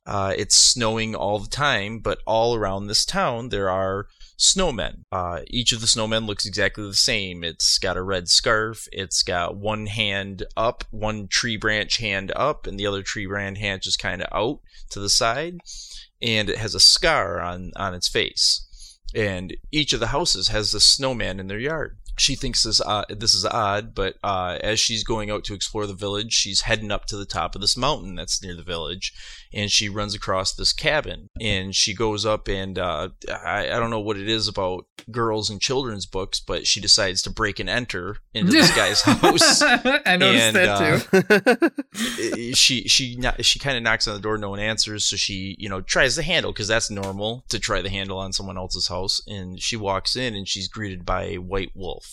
Uh, 0.07 0.35
it's 0.37 0.55
snowing 0.55 1.14
all 1.14 1.38
the 1.38 1.49
time, 1.49 2.00
but 2.00 2.19
all 2.26 2.55
around 2.55 2.87
this 2.87 3.07
town 3.07 3.49
there 3.49 3.71
are 3.71 4.07
snowmen. 4.38 5.05
Uh, 5.11 5.40
each 5.47 5.73
of 5.73 5.81
the 5.81 5.87
snowmen 5.87 6.26
looks 6.26 6.45
exactly 6.45 6.85
the 6.85 6.95
same. 6.95 7.43
It's 7.43 7.79
got 7.79 7.97
a 7.97 8.02
red 8.02 8.29
scarf. 8.29 8.88
It's 8.93 9.23
got 9.23 9.57
one 9.57 9.87
hand 9.87 10.45
up, 10.57 10.85
one 10.90 11.29
tree 11.29 11.57
branch 11.57 11.99
hand 11.99 12.31
up, 12.37 12.67
and 12.67 12.79
the 12.79 12.87
other 12.87 13.02
tree 13.02 13.26
branch 13.26 13.59
hand 13.59 13.83
just 13.83 13.99
kind 13.99 14.21
of 14.21 14.29
out 14.33 14.61
to 14.90 15.00
the 15.00 15.11
side 15.11 15.61
and 16.23 16.50
it 16.50 16.59
has 16.59 16.75
a 16.75 16.81
scar 16.81 17.41
on 17.41 17.73
on 17.77 17.95
its 17.95 18.09
face. 18.09 18.67
And 19.15 19.57
each 19.73 19.93
of 19.93 20.00
the 20.00 20.09
houses 20.09 20.49
has 20.49 20.73
this 20.73 20.87
snowman 20.87 21.41
in 21.41 21.49
their 21.49 21.59
yard. 21.59 21.99
She 22.21 22.35
thinks 22.35 22.62
this 22.62 22.81
uh, 22.81 23.05
this 23.09 23.35
is 23.35 23.47
odd, 23.47 23.95
but 23.95 24.17
uh, 24.23 24.59
as 24.61 24.79
she's 24.79 25.05
going 25.05 25.31
out 25.31 25.43
to 25.45 25.55
explore 25.55 25.87
the 25.87 25.95
village, 25.95 26.33
she's 26.33 26.62
heading 26.62 26.91
up 26.91 27.07
to 27.07 27.17
the 27.17 27.25
top 27.25 27.55
of 27.55 27.61
this 27.61 27.77
mountain 27.77 28.15
that's 28.15 28.43
near 28.43 28.55
the 28.55 28.62
village, 28.62 29.12
and 29.55 29.71
she 29.71 29.89
runs 29.89 30.15
across 30.15 30.53
this 30.53 30.73
cabin. 30.73 31.29
And 31.41 31.75
she 31.75 31.95
goes 31.95 32.27
up, 32.27 32.47
and 32.49 32.79
uh, 32.79 33.09
I, 33.29 33.71
I 33.71 33.79
don't 33.79 33.91
know 33.91 34.00
what 34.00 34.19
it 34.19 34.29
is 34.29 34.49
about 34.49 34.85
girls 35.11 35.49
and 35.49 35.61
children's 35.61 36.05
books, 36.07 36.41
but 36.41 36.67
she 36.67 36.81
decides 36.81 37.23
to 37.23 37.31
break 37.31 37.59
and 37.59 37.71
enter 37.71 38.19
into 38.35 38.53
this 38.53 38.75
guy's 38.77 39.00
house. 39.05 39.62
I 39.62 40.17
noticed 40.17 40.45
And, 40.45 40.57
that 40.57 41.00
too. 41.11 41.67
Uh, 41.67 41.69
she 42.55 42.87
she 42.87 43.21
she 43.41 43.59
kind 43.59 43.77
of 43.77 43.83
knocks 43.83 44.07
on 44.07 44.15
the 44.15 44.21
door 44.21 44.37
no 44.39 44.50
one 44.50 44.59
answers 44.59 45.05
so 45.05 45.17
she 45.17 45.57
you 45.59 45.69
know 45.69 45.81
tries 45.81 46.17
the 46.17 46.23
handle 46.23 46.53
because 46.53 46.69
that's 46.69 46.91
normal 46.91 47.45
to 47.49 47.59
try 47.59 47.81
the 47.83 47.89
handle 47.89 48.19
on 48.19 48.33
someone 48.33 48.57
else's 48.57 48.89
house 48.89 49.21
and 49.27 49.61
she 49.61 49.77
walks 49.77 50.17
in 50.17 50.35
and 50.35 50.49
she's 50.49 50.69
greeted 50.69 51.05
by 51.05 51.25
a 51.25 51.39
white 51.39 51.71
wolf 51.75 52.10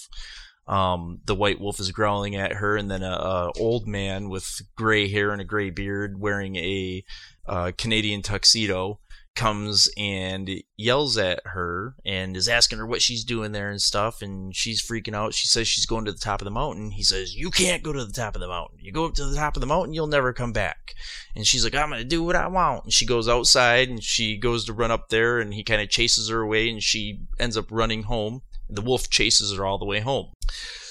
um, 0.68 1.20
the 1.26 1.36
white 1.36 1.62
wolf 1.62 1.80
is 1.80 1.92
growling 1.92 2.36
at 2.36 2.54
her 2.54 2.76
and 2.76 2.92
then 2.92 3.04
a, 3.04 3.12
a 3.12 3.52
old 3.60 3.88
man 3.88 4.30
with 4.30 4.62
gray 4.76 5.10
hair 5.10 5.32
and 5.32 5.42
a 5.42 5.46
gray 5.46 5.70
beard 5.70 6.20
wearing 6.20 6.56
a 6.58 7.04
uh, 7.48 7.72
canadian 7.78 8.22
tuxedo 8.22 9.00
comes 9.38 9.88
and 9.98 10.50
yells 10.78 11.16
at 11.16 11.40
her 11.46 11.96
and 12.04 12.36
is 12.36 12.50
asking 12.50 12.80
her 12.80 12.88
what 12.88 13.04
she's 13.04 13.24
doing 13.24 13.52
there 13.52 13.70
and 13.70 13.82
stuff 13.82 14.24
and 14.24 14.54
she's 14.56 14.82
freaking 14.82 15.14
out. 15.14 15.34
She 15.34 15.48
says 15.48 15.68
she's 15.68 15.86
going 15.86 16.06
to 16.06 16.12
the 16.12 16.18
top 16.18 16.42
of 16.42 16.46
the 16.46 16.52
mountain. 16.52 16.90
He 16.90 17.04
says 17.04 17.36
you 17.36 17.52
can't 17.52 17.84
go 17.84 17.94
to 17.94 18.04
the 18.04 18.12
top 18.12 18.36
of 18.36 18.42
the 18.42 18.48
mountain. 18.48 18.80
You 18.82 18.92
go 18.92 19.06
up 19.06 19.14
to 19.14 19.26
the 19.26 19.36
top 19.36 19.56
of 19.56 19.62
the 19.62 19.68
mountain 19.68 19.94
you'll 19.94 20.08
never 20.08 20.34
come 20.34 20.52
back. 20.52 20.96
And 21.36 21.46
she's 21.46 21.64
like 21.64 21.76
i'm 21.76 21.92
gonna 21.92 22.04
do 22.04 22.24
what 22.24 22.36
i 22.36 22.48
want. 22.48 22.86
And 22.86 22.94
she 22.94 23.06
goes 23.06 23.30
outside 23.30 23.90
and 23.90 24.04
she 24.04 24.38
goes 24.38 24.66
to 24.66 24.74
run 24.74 24.92
up 24.92 25.10
there 25.10 25.40
and 25.40 25.54
he 25.54 25.64
kind 25.64 25.82
of 25.82 25.90
chases 25.90 26.30
her 26.30 26.42
away 26.42 26.68
and 26.68 26.82
she 26.82 27.22
ends 27.40 27.56
up 27.56 27.68
running 27.70 28.04
home 28.04 28.42
the 28.70 28.82
wolf 28.82 29.10
chases 29.10 29.56
her 29.56 29.66
all 29.66 29.78
the 29.78 29.86
way 29.86 30.00
home 30.00 30.32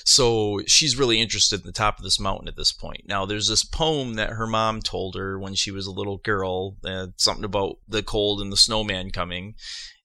so 0.08 0.60
she's 0.68 0.96
really 0.96 1.20
interested 1.20 1.60
in 1.60 1.66
the 1.66 1.72
top 1.72 1.98
of 1.98 2.04
this 2.04 2.20
mountain 2.20 2.46
at 2.46 2.54
this 2.54 2.70
point. 2.70 3.08
Now, 3.08 3.26
there's 3.26 3.48
this 3.48 3.64
poem 3.64 4.14
that 4.14 4.30
her 4.30 4.46
mom 4.46 4.80
told 4.80 5.16
her 5.16 5.36
when 5.36 5.56
she 5.56 5.72
was 5.72 5.88
a 5.88 5.92
little 5.92 6.18
girl, 6.18 6.76
uh, 6.84 7.08
something 7.16 7.44
about 7.44 7.78
the 7.88 8.04
cold 8.04 8.40
and 8.40 8.52
the 8.52 8.56
snowman 8.56 9.10
coming. 9.10 9.56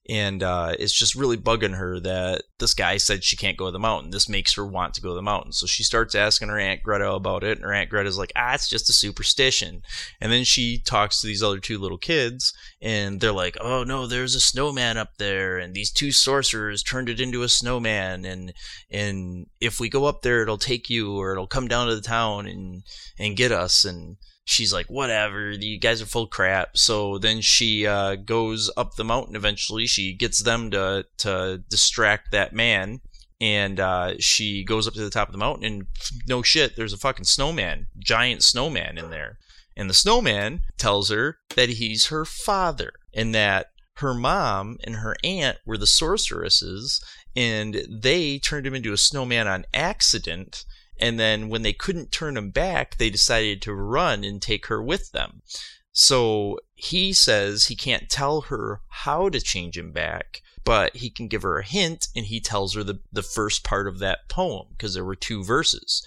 And 0.08 0.42
uh, 0.42 0.74
it's 0.78 0.92
just 0.92 1.14
really 1.14 1.36
bugging 1.36 1.76
her 1.76 2.00
that 2.00 2.42
this 2.58 2.74
guy 2.74 2.96
said 2.96 3.22
she 3.22 3.36
can't 3.36 3.56
go 3.56 3.66
to 3.66 3.70
the 3.70 3.78
mountain. 3.78 4.10
This 4.10 4.28
makes 4.28 4.54
her 4.54 4.66
want 4.66 4.94
to 4.94 5.00
go 5.00 5.10
to 5.10 5.14
the 5.14 5.22
mountain. 5.22 5.52
So 5.52 5.66
she 5.66 5.84
starts 5.84 6.16
asking 6.16 6.48
her 6.48 6.58
Aunt 6.58 6.82
Greta 6.82 7.12
about 7.12 7.44
it. 7.44 7.58
And 7.58 7.64
her 7.64 7.72
Aunt 7.72 7.88
Greta's 7.88 8.18
like, 8.18 8.32
ah, 8.34 8.54
it's 8.54 8.68
just 8.68 8.90
a 8.90 8.92
superstition. 8.92 9.82
And 10.20 10.32
then 10.32 10.42
she 10.42 10.80
talks 10.80 11.20
to 11.20 11.28
these 11.28 11.42
other 11.42 11.60
two 11.60 11.78
little 11.78 11.98
kids. 11.98 12.52
And 12.80 13.20
they're 13.20 13.32
like, 13.32 13.56
oh, 13.60 13.84
no, 13.84 14.08
there's 14.08 14.34
a 14.34 14.40
snowman 14.40 14.96
up 14.96 15.18
there. 15.18 15.58
And 15.58 15.72
these 15.72 15.92
two 15.92 16.10
sorcerers 16.10 16.82
turned 16.82 17.08
it 17.08 17.20
into 17.20 17.44
a 17.44 17.48
snowman. 17.48 18.24
And 18.24 18.52
and 18.90 19.46
if 19.60 19.78
we 19.78 19.88
go 19.88 20.06
up 20.06 20.22
there 20.22 20.42
it'll 20.42 20.58
take 20.58 20.90
you 20.90 21.16
or 21.16 21.32
it'll 21.32 21.46
come 21.46 21.68
down 21.68 21.86
to 21.86 21.94
the 21.94 22.00
town 22.00 22.46
and 22.46 22.82
and 23.18 23.36
get 23.36 23.52
us 23.52 23.84
and 23.84 24.16
she's 24.44 24.72
like, 24.72 24.86
whatever, 24.86 25.50
you 25.50 25.78
guys 25.78 26.02
are 26.02 26.06
full 26.06 26.26
crap. 26.26 26.76
So 26.76 27.18
then 27.18 27.40
she 27.40 27.86
uh, 27.86 28.16
goes 28.16 28.70
up 28.76 28.94
the 28.94 29.04
mountain 29.04 29.36
eventually. 29.36 29.86
She 29.86 30.14
gets 30.14 30.42
them 30.42 30.70
to, 30.70 31.06
to 31.18 31.62
distract 31.68 32.32
that 32.32 32.52
man. 32.52 33.00
And 33.40 33.80
uh, 33.80 34.14
she 34.20 34.62
goes 34.62 34.86
up 34.86 34.94
to 34.94 35.02
the 35.02 35.10
top 35.10 35.26
of 35.26 35.32
the 35.32 35.38
mountain, 35.38 35.64
and 35.64 35.86
no 36.28 36.42
shit, 36.42 36.76
there's 36.76 36.92
a 36.92 36.96
fucking 36.96 37.24
snowman, 37.24 37.88
giant 37.98 38.44
snowman 38.44 38.98
in 38.98 39.10
there. 39.10 39.38
And 39.76 39.90
the 39.90 39.94
snowman 39.94 40.60
tells 40.78 41.10
her 41.10 41.38
that 41.56 41.70
he's 41.70 42.06
her 42.06 42.24
father, 42.24 42.92
and 43.12 43.34
that 43.34 43.66
her 43.94 44.14
mom 44.14 44.78
and 44.84 44.96
her 44.96 45.16
aunt 45.24 45.58
were 45.66 45.76
the 45.76 45.88
sorceresses, 45.88 47.02
and 47.34 47.82
they 47.90 48.38
turned 48.38 48.64
him 48.64 48.76
into 48.76 48.92
a 48.92 48.96
snowman 48.96 49.48
on 49.48 49.64
accident 49.74 50.64
and 51.02 51.18
then 51.18 51.48
when 51.48 51.62
they 51.62 51.72
couldn't 51.72 52.12
turn 52.12 52.36
him 52.36 52.50
back, 52.50 52.96
they 52.96 53.10
decided 53.10 53.60
to 53.60 53.74
run 53.74 54.22
and 54.22 54.40
take 54.40 54.66
her 54.66 54.80
with 54.80 55.10
them. 55.10 55.42
So 55.90 56.60
he 56.76 57.12
says 57.12 57.66
he 57.66 57.74
can't 57.74 58.08
tell 58.08 58.42
her 58.42 58.82
how 58.86 59.28
to 59.28 59.40
change 59.40 59.76
him 59.76 59.90
back, 59.90 60.42
but 60.62 60.94
he 60.94 61.10
can 61.10 61.26
give 61.26 61.42
her 61.42 61.58
a 61.58 61.66
hint 61.66 62.06
and 62.14 62.26
he 62.26 62.38
tells 62.38 62.76
her 62.76 62.84
the, 62.84 63.00
the 63.12 63.24
first 63.24 63.64
part 63.64 63.88
of 63.88 63.98
that 63.98 64.28
poem 64.28 64.68
because 64.70 64.94
there 64.94 65.04
were 65.04 65.16
two 65.16 65.42
verses 65.42 66.06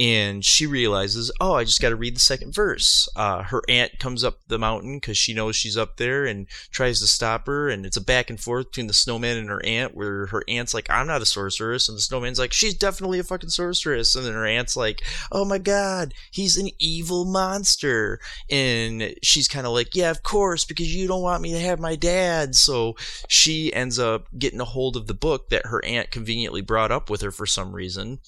and 0.00 0.42
she 0.42 0.64
realizes, 0.64 1.30
oh, 1.42 1.52
I 1.52 1.64
just 1.64 1.82
got 1.82 1.90
to 1.90 1.96
read 1.96 2.16
the 2.16 2.20
second 2.20 2.54
verse. 2.54 3.06
Uh, 3.14 3.42
her 3.42 3.60
aunt 3.68 3.98
comes 3.98 4.24
up 4.24 4.38
the 4.48 4.58
mountain 4.58 4.96
because 4.96 5.18
she 5.18 5.34
knows 5.34 5.56
she's 5.56 5.76
up 5.76 5.98
there 5.98 6.24
and 6.24 6.46
tries 6.70 7.00
to 7.00 7.06
stop 7.06 7.46
her, 7.46 7.68
and 7.68 7.84
it's 7.84 7.98
a 7.98 8.00
back 8.00 8.30
and 8.30 8.40
forth 8.40 8.68
between 8.68 8.86
the 8.86 8.94
snowman 8.94 9.36
and 9.36 9.50
her 9.50 9.62
aunt, 9.62 9.94
where 9.94 10.24
her 10.28 10.42
aunt's 10.48 10.72
like, 10.72 10.88
I'm 10.88 11.06
not 11.06 11.20
a 11.20 11.26
sorceress, 11.26 11.86
and 11.86 11.98
the 11.98 12.02
snowman's 12.02 12.38
like, 12.38 12.54
she's 12.54 12.72
definitely 12.72 13.18
a 13.18 13.22
fucking 13.22 13.50
sorceress, 13.50 14.16
and 14.16 14.24
then 14.24 14.32
her 14.32 14.46
aunt's 14.46 14.74
like, 14.74 15.04
oh 15.30 15.44
my 15.44 15.58
god, 15.58 16.14
he's 16.30 16.56
an 16.56 16.70
evil 16.78 17.26
monster, 17.26 18.20
and 18.48 19.14
she's 19.22 19.48
kind 19.48 19.66
of 19.66 19.74
like, 19.74 19.94
yeah, 19.94 20.10
of 20.10 20.22
course, 20.22 20.64
because 20.64 20.94
you 20.94 21.08
don't 21.08 21.20
want 21.20 21.42
me 21.42 21.52
to 21.52 21.60
have 21.60 21.78
my 21.78 21.94
dad, 21.94 22.54
so 22.54 22.96
she 23.28 23.70
ends 23.74 23.98
up 23.98 24.28
getting 24.38 24.62
a 24.62 24.64
hold 24.64 24.96
of 24.96 25.08
the 25.08 25.12
book 25.12 25.50
that 25.50 25.66
her 25.66 25.84
aunt 25.84 26.10
conveniently 26.10 26.62
brought 26.62 26.90
up 26.90 27.10
with 27.10 27.20
her 27.20 27.30
for 27.30 27.44
some 27.44 27.74
reason 27.74 28.18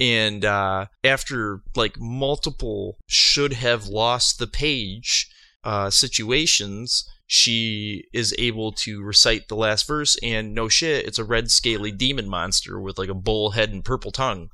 and 0.00 0.44
uh, 0.44 0.86
after 1.04 1.60
like 1.76 2.00
multiple 2.00 2.96
should 3.06 3.52
have 3.52 3.86
lost 3.86 4.38
the 4.38 4.46
page 4.46 5.28
uh, 5.62 5.90
situations 5.90 7.04
she 7.32 8.08
is 8.12 8.34
able 8.38 8.72
to 8.72 9.04
recite 9.04 9.46
the 9.46 9.54
last 9.54 9.86
verse 9.86 10.16
and 10.20 10.52
no 10.52 10.68
shit 10.68 11.06
it's 11.06 11.18
a 11.18 11.24
red 11.24 11.48
scaly 11.48 11.92
demon 11.92 12.28
monster 12.28 12.80
with 12.80 12.98
like 12.98 13.08
a 13.08 13.14
bull 13.14 13.52
head 13.52 13.70
and 13.70 13.84
purple 13.84 14.10
tongue. 14.10 14.48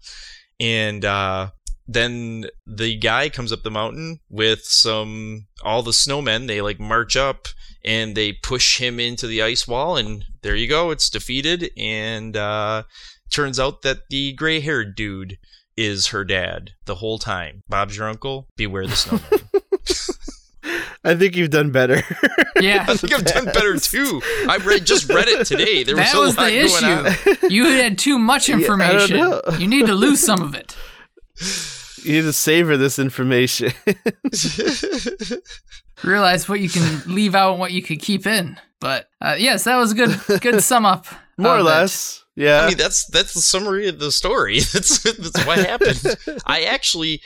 And 0.61 1.03
uh, 1.03 1.53
then 1.89 2.49
the 2.67 2.95
guy 2.99 3.31
comes 3.31 3.51
up 3.51 3.63
the 3.63 3.71
mountain 3.71 4.21
with 4.29 4.61
some 4.65 5.47
all 5.65 5.83
the 5.83 5.93
snowmen 5.93 6.49
they 6.49 6.61
like 6.61 6.79
march 6.79 7.17
up 7.17 7.49
and 7.83 8.15
they 8.15 8.35
push 8.35 8.79
him 8.79 9.01
into 9.01 9.27
the 9.27 9.41
ice 9.41 9.67
wall 9.67 9.97
and 9.97 10.27
there 10.43 10.55
you 10.55 10.69
go 10.69 10.91
it's 10.91 11.09
defeated. 11.09 11.71
And 11.79 12.37
uh, 12.37 12.83
Turns 13.31 13.59
out 13.61 13.83
that 13.83 14.09
the 14.11 14.33
gray 14.33 14.61
haired 14.61 14.95
dude 14.97 15.39
is 15.77 16.09
her 16.09 16.25
dad 16.25 16.71
the 16.87 16.97
whole 16.97 17.19
time. 17.19 17.63
Bob's 17.69 17.97
your 17.97 18.09
uncle. 18.09 18.47
Beware 18.57 18.87
the 18.87 18.97
snowman. 18.97 19.41
I 21.05 21.15
think 21.15 21.37
you've 21.37 21.51
done 21.51 21.71
better. 21.71 22.03
Yeah, 22.59 22.87
I 22.89 22.97
think 22.97 23.13
I've 23.13 23.23
done 23.27 23.45
better 23.45 23.77
too. 23.79 24.23
I 24.49 24.57
read 24.57 24.87
just 24.87 25.11
read 25.11 25.29
it 25.29 25.47
today. 25.47 25.85
There 25.85 25.95
that 25.97 26.15
was 26.17 26.35
was 26.35 26.37
a 26.39 26.41
lot 26.41 26.47
the 26.51 26.69
going 26.81 26.85
on. 26.99 27.07
issue. 27.07 27.49
You 27.55 27.67
had 27.67 27.99
too 27.99 28.19
much 28.19 28.49
information. 28.49 29.19
know. 29.19 29.43
you 29.59 29.67
need 29.69 29.85
to 29.89 29.93
lose 29.95 30.21
some 30.21 30.41
of 30.41 30.55
it. 30.55 30.75
you 32.03 32.15
need 32.15 32.23
to 32.23 32.33
savor 32.33 32.79
this 32.79 32.99
information. 32.99 33.73
Realize 36.03 36.49
what 36.49 36.61
you 36.61 36.71
can 36.71 37.03
leave 37.07 37.35
out 37.35 37.51
and 37.53 37.61
what 37.61 37.73
you 37.73 37.83
can 37.83 37.99
keep 37.99 38.27
in. 38.27 38.59
But 38.81 39.09
uh, 39.21 39.37
yes, 39.39 39.65
that 39.65 39.77
was 39.77 39.93
a 39.93 39.95
good 39.95 40.41
good 40.41 40.63
sum 40.63 40.87
up. 40.87 41.07
More 41.37 41.57
or 41.59 41.63
less. 41.63 42.19
it. 42.19 42.26
Yeah. 42.37 42.61
I 42.63 42.69
mean, 42.69 42.77
that's 42.77 43.07
that's 43.07 43.35
the 43.35 43.41
summary 43.41 43.89
of 43.89 43.99
the 43.99 44.13
story. 44.13 44.61
That's 44.73 45.03
that's 45.03 45.47
what 45.47 45.59
happened. 45.59 46.05
I 46.47 46.65
actually 46.65 47.23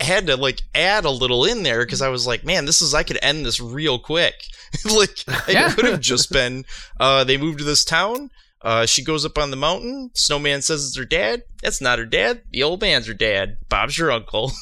had 0.00 0.26
to 0.26 0.36
like 0.36 0.62
add 0.74 1.04
a 1.04 1.10
little 1.10 1.44
in 1.44 1.62
there 1.62 1.84
because 1.86 2.02
I 2.02 2.08
was 2.08 2.26
like, 2.26 2.44
man, 2.44 2.64
this 2.64 2.82
is 2.82 2.92
I 2.92 3.04
could 3.04 3.18
end 3.22 3.46
this 3.46 3.60
real 3.60 3.98
quick. 4.00 4.34
like 4.84 5.20
it 5.48 5.52
Yeah. 5.54 5.72
could 5.72 5.84
have 5.84 6.00
just 6.00 6.32
been 6.32 6.64
uh, 6.98 7.22
they 7.24 7.36
moved 7.36 7.58
to 7.58 7.64
this 7.64 7.84
town. 7.84 8.30
Uh, 8.62 8.84
she 8.86 9.02
goes 9.04 9.24
up 9.24 9.38
on 9.38 9.50
the 9.50 9.56
mountain. 9.56 10.10
Snowman 10.14 10.62
says 10.62 10.86
it's 10.86 10.96
her 10.96 11.04
dad. 11.04 11.42
That's 11.62 11.80
not 11.80 11.98
her 11.98 12.06
dad. 12.06 12.42
The 12.50 12.62
old 12.62 12.80
man's 12.80 13.06
her 13.08 13.14
dad. 13.14 13.58
Bob's 13.68 13.96
your 13.98 14.10
uncle. 14.12 14.52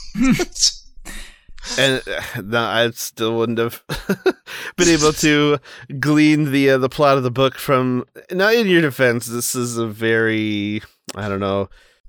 And 1.79 2.03
uh, 2.09 2.41
no, 2.43 2.61
I 2.63 2.91
still 2.91 3.37
wouldn't 3.37 3.59
have 3.59 3.83
been 4.77 4.89
able 4.89 5.13
to 5.15 5.59
glean 5.99 6.53
the 6.53 6.71
uh, 6.71 6.79
the 6.79 6.89
plot 6.89 7.17
of 7.17 7.23
the 7.23 7.31
book 7.31 7.57
from. 7.57 8.05
Now, 8.31 8.51
in 8.51 8.67
your 8.67 8.81
defense, 8.81 9.27
this 9.27 9.55
is 9.55 9.77
a 9.79 9.87
very 9.87 10.83
I 11.15 11.29
don't 11.29 11.41
know. 11.41 11.69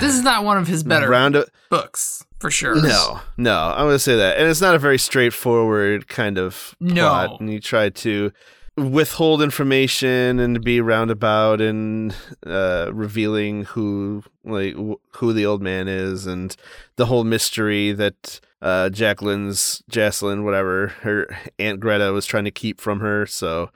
This 0.00 0.14
is 0.14 0.22
not 0.22 0.44
one 0.44 0.58
of 0.58 0.66
his 0.66 0.82
better 0.82 1.08
round. 1.08 1.36
of, 1.36 1.48
books 1.70 2.24
for 2.40 2.50
sure. 2.50 2.74
No, 2.82 3.20
no, 3.36 3.56
I'm 3.56 3.86
gonna 3.86 3.98
say 3.98 4.16
that, 4.16 4.38
and 4.38 4.48
it's 4.48 4.60
not 4.60 4.74
a 4.74 4.78
very 4.78 4.98
straightforward 4.98 6.08
kind 6.08 6.36
of 6.38 6.74
No. 6.80 7.08
plot. 7.08 7.40
And 7.40 7.52
you 7.52 7.60
try 7.60 7.90
to 7.90 8.32
withhold 8.76 9.42
information 9.42 10.38
and 10.38 10.62
be 10.62 10.80
roundabout 10.80 11.60
and 11.60 12.14
uh, 12.46 12.90
revealing 12.92 13.64
who 13.64 14.22
like 14.44 14.74
wh- 14.76 15.16
who 15.16 15.32
the 15.32 15.46
old 15.46 15.62
man 15.62 15.88
is 15.88 16.26
and 16.26 16.56
the 16.96 17.06
whole 17.06 17.24
mystery 17.24 17.92
that 17.92 18.38
uh, 18.60 18.88
Jacqueline's 18.90 19.82
Jocelyn, 19.88 20.44
whatever 20.44 20.88
her 21.02 21.26
aunt 21.58 21.80
Greta 21.80 22.12
was 22.12 22.26
trying 22.26 22.44
to 22.44 22.50
keep 22.50 22.80
from 22.80 23.00
her. 23.00 23.26
So 23.26 23.70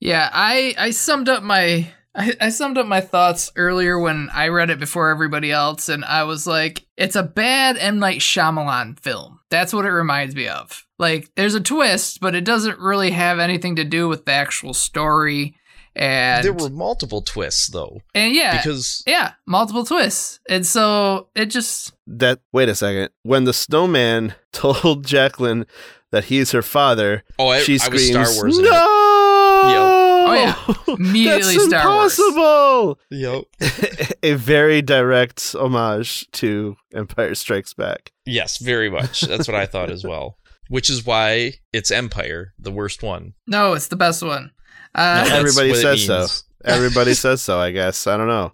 Yeah, 0.00 0.28
I 0.32 0.74
I 0.78 0.90
summed 0.90 1.28
up 1.28 1.42
my 1.42 1.88
I, 2.14 2.34
I 2.40 2.48
summed 2.48 2.78
up 2.78 2.86
my 2.86 3.00
thoughts 3.00 3.52
earlier 3.56 3.98
when 3.98 4.28
I 4.32 4.48
read 4.48 4.70
it 4.70 4.78
before 4.78 5.10
everybody 5.10 5.52
else, 5.52 5.88
and 5.88 6.04
I 6.04 6.24
was 6.24 6.46
like, 6.46 6.86
it's 6.96 7.16
a 7.16 7.22
bad 7.22 7.76
M 7.78 7.98
Night 7.98 8.20
Shyamalan 8.20 8.98
film. 9.00 9.40
That's 9.50 9.72
what 9.72 9.84
it 9.84 9.90
reminds 9.90 10.34
me 10.34 10.48
of. 10.48 10.85
Like, 10.98 11.30
there's 11.36 11.54
a 11.54 11.60
twist, 11.60 12.20
but 12.20 12.34
it 12.34 12.44
doesn't 12.44 12.78
really 12.78 13.10
have 13.10 13.38
anything 13.38 13.76
to 13.76 13.84
do 13.84 14.08
with 14.08 14.24
the 14.24 14.32
actual 14.32 14.74
story. 14.74 15.56
And 15.94 16.44
there 16.44 16.52
were 16.52 16.68
multiple 16.68 17.22
twists 17.22 17.68
though, 17.68 18.02
and 18.14 18.34
yeah, 18.34 18.58
because 18.58 19.02
yeah, 19.06 19.32
multiple 19.46 19.82
twists, 19.82 20.40
and 20.46 20.66
so 20.66 21.28
it 21.34 21.46
just 21.46 21.94
that 22.06 22.40
wait 22.52 22.68
a 22.68 22.74
second, 22.74 23.08
when 23.22 23.44
the 23.44 23.54
snowman 23.54 24.34
told 24.52 25.06
Jacqueline 25.06 25.64
that 26.12 26.24
he's 26.24 26.50
her 26.52 26.60
father, 26.60 27.24
oh, 27.38 27.48
I, 27.48 27.60
she 27.60 27.78
I 27.80 27.88
was 27.88 28.06
screams, 28.06 28.28
Star 28.28 28.42
Wars. 28.44 28.58
"No! 28.58 28.70
Oh, 30.28 30.34
yeah. 30.34 30.94
Immediately 30.94 31.54
That's 31.54 31.66
Star 31.66 31.94
Wars. 31.94 32.18
impossible!" 32.18 32.98
Yep. 33.10 33.44
a 34.22 34.34
very 34.34 34.82
direct 34.82 35.54
homage 35.54 36.30
to 36.32 36.76
Empire 36.94 37.34
Strikes 37.34 37.72
Back. 37.72 38.12
Yes, 38.26 38.58
very 38.58 38.90
much. 38.90 39.22
That's 39.22 39.48
what 39.48 39.54
I 39.54 39.64
thought 39.64 39.90
as 39.90 40.04
well. 40.04 40.36
Which 40.68 40.90
is 40.90 41.06
why 41.06 41.54
it's 41.72 41.90
Empire, 41.90 42.54
the 42.58 42.70
worst 42.72 43.02
one. 43.02 43.34
no, 43.46 43.74
it's 43.74 43.88
the 43.88 43.96
best 43.96 44.22
one. 44.22 44.50
Uh, 44.94 45.24
That's 45.24 45.30
Everybody 45.30 45.74
says 45.74 46.06
so. 46.06 46.26
Everybody 46.64 47.14
says 47.14 47.42
so, 47.42 47.60
I 47.60 47.70
guess. 47.70 48.06
I 48.06 48.16
don't 48.16 48.28
know. 48.28 48.50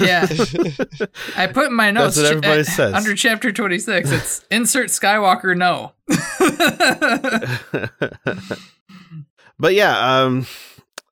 yeah. 0.00 0.26
I 1.36 1.46
put 1.46 1.66
in 1.66 1.74
my 1.74 1.90
notes 1.90 2.16
That's 2.16 2.28
what 2.28 2.36
everybody 2.38 2.60
uh, 2.62 2.64
says. 2.64 2.94
under 2.94 3.14
chapter 3.14 3.52
26. 3.52 4.10
It's 4.10 4.44
insert 4.50 4.88
Skywalker 4.88 5.56
no. 5.56 5.92
but 9.58 9.74
yeah, 9.74 10.22
um 10.22 10.46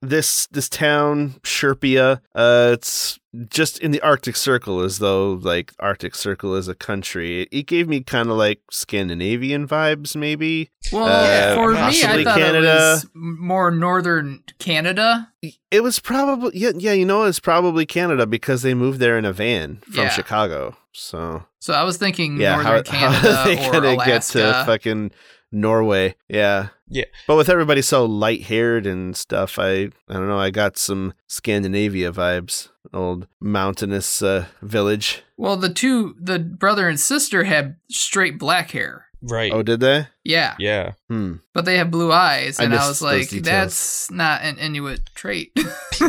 this 0.00 0.46
this 0.46 0.68
town, 0.68 1.34
Sherpia, 1.42 2.20
uh 2.34 2.70
it's 2.72 3.18
just 3.48 3.78
in 3.78 3.92
the 3.92 4.00
Arctic 4.02 4.36
Circle 4.36 4.80
as 4.80 4.98
though 4.98 5.32
like 5.42 5.72
Arctic 5.80 6.14
Circle 6.14 6.54
is 6.54 6.68
a 6.68 6.74
country. 6.74 7.42
It, 7.42 7.48
it 7.50 7.66
gave 7.66 7.88
me 7.88 8.00
kind 8.02 8.28
of 8.30 8.36
like 8.36 8.60
Scandinavian 8.70 9.66
vibes 9.66 10.14
maybe. 10.14 10.70
well, 10.92 11.06
Uh, 11.06 11.54
for 11.54 11.72
me, 11.72 11.78
I 12.04 12.24
thought 12.24 12.38
Canada. 12.38 12.58
it 12.58 12.64
was 12.64 13.06
more 13.14 13.70
northern 13.70 14.42
Canada. 14.58 15.30
It 15.70 15.82
was 15.82 15.98
probably 15.98 16.50
yeah, 16.54 16.72
yeah, 16.76 16.92
you 16.92 17.06
know, 17.06 17.22
it's 17.24 17.40
probably 17.40 17.86
Canada 17.86 18.26
because 18.26 18.62
they 18.62 18.74
moved 18.74 18.98
there 19.00 19.16
in 19.16 19.24
a 19.24 19.32
van 19.32 19.76
from 19.84 19.94
Yeah. 20.04 20.08
Chicago. 20.10 20.76
So 20.92 21.44
So 21.58 21.72
I 21.72 21.84
was 21.84 21.96
thinking 21.96 22.38
yeah, 22.38 22.56
northern 22.56 22.72
how, 22.76 22.82
Canada 23.22 23.34
how 23.34 23.42
are 23.42 23.46
they 23.46 23.66
or 23.68 23.72
gonna 23.72 23.88
Alaska. 23.94 24.08
get 24.08 24.22
to 24.58 24.64
fucking 24.66 25.10
Norway? 25.52 26.16
Yeah, 26.28 26.68
Yeah. 26.88 27.04
But 27.26 27.36
with 27.36 27.48
everybody 27.48 27.82
so 27.82 28.04
light 28.04 28.42
haired 28.44 28.86
and 28.86 29.16
stuff, 29.16 29.58
I 29.58 29.90
I 30.08 30.14
don't 30.14 30.28
know. 30.28 30.38
I 30.40 30.50
got 30.50 30.76
some 30.78 31.14
Scandinavia 31.26 32.12
vibes. 32.12 32.68
Old 32.92 33.26
mountainous 33.40 34.22
uh, 34.22 34.46
village. 34.60 35.22
well, 35.36 35.56
the 35.56 35.72
two, 35.72 36.14
the 36.20 36.38
brother 36.38 36.88
and 36.88 36.98
sister 37.00 37.44
had 37.44 37.76
straight 37.90 38.38
black 38.38 38.72
hair. 38.72 39.06
Right. 39.22 39.52
Oh, 39.52 39.62
did 39.62 39.78
they? 39.78 40.08
Yeah, 40.24 40.56
yeah. 40.58 40.92
Hmm. 41.08 41.34
but 41.54 41.64
they 41.64 41.76
have 41.78 41.92
blue 41.92 42.10
eyes, 42.12 42.58
and 42.58 42.74
I, 42.74 42.76
missed 42.76 42.88
was 42.88 43.02
like, 43.02 43.30
that's 43.30 44.10
not 44.10 44.42
an 44.42 44.58
Inuit 44.58 45.00
trait. 45.14 45.52
You 46.00 46.08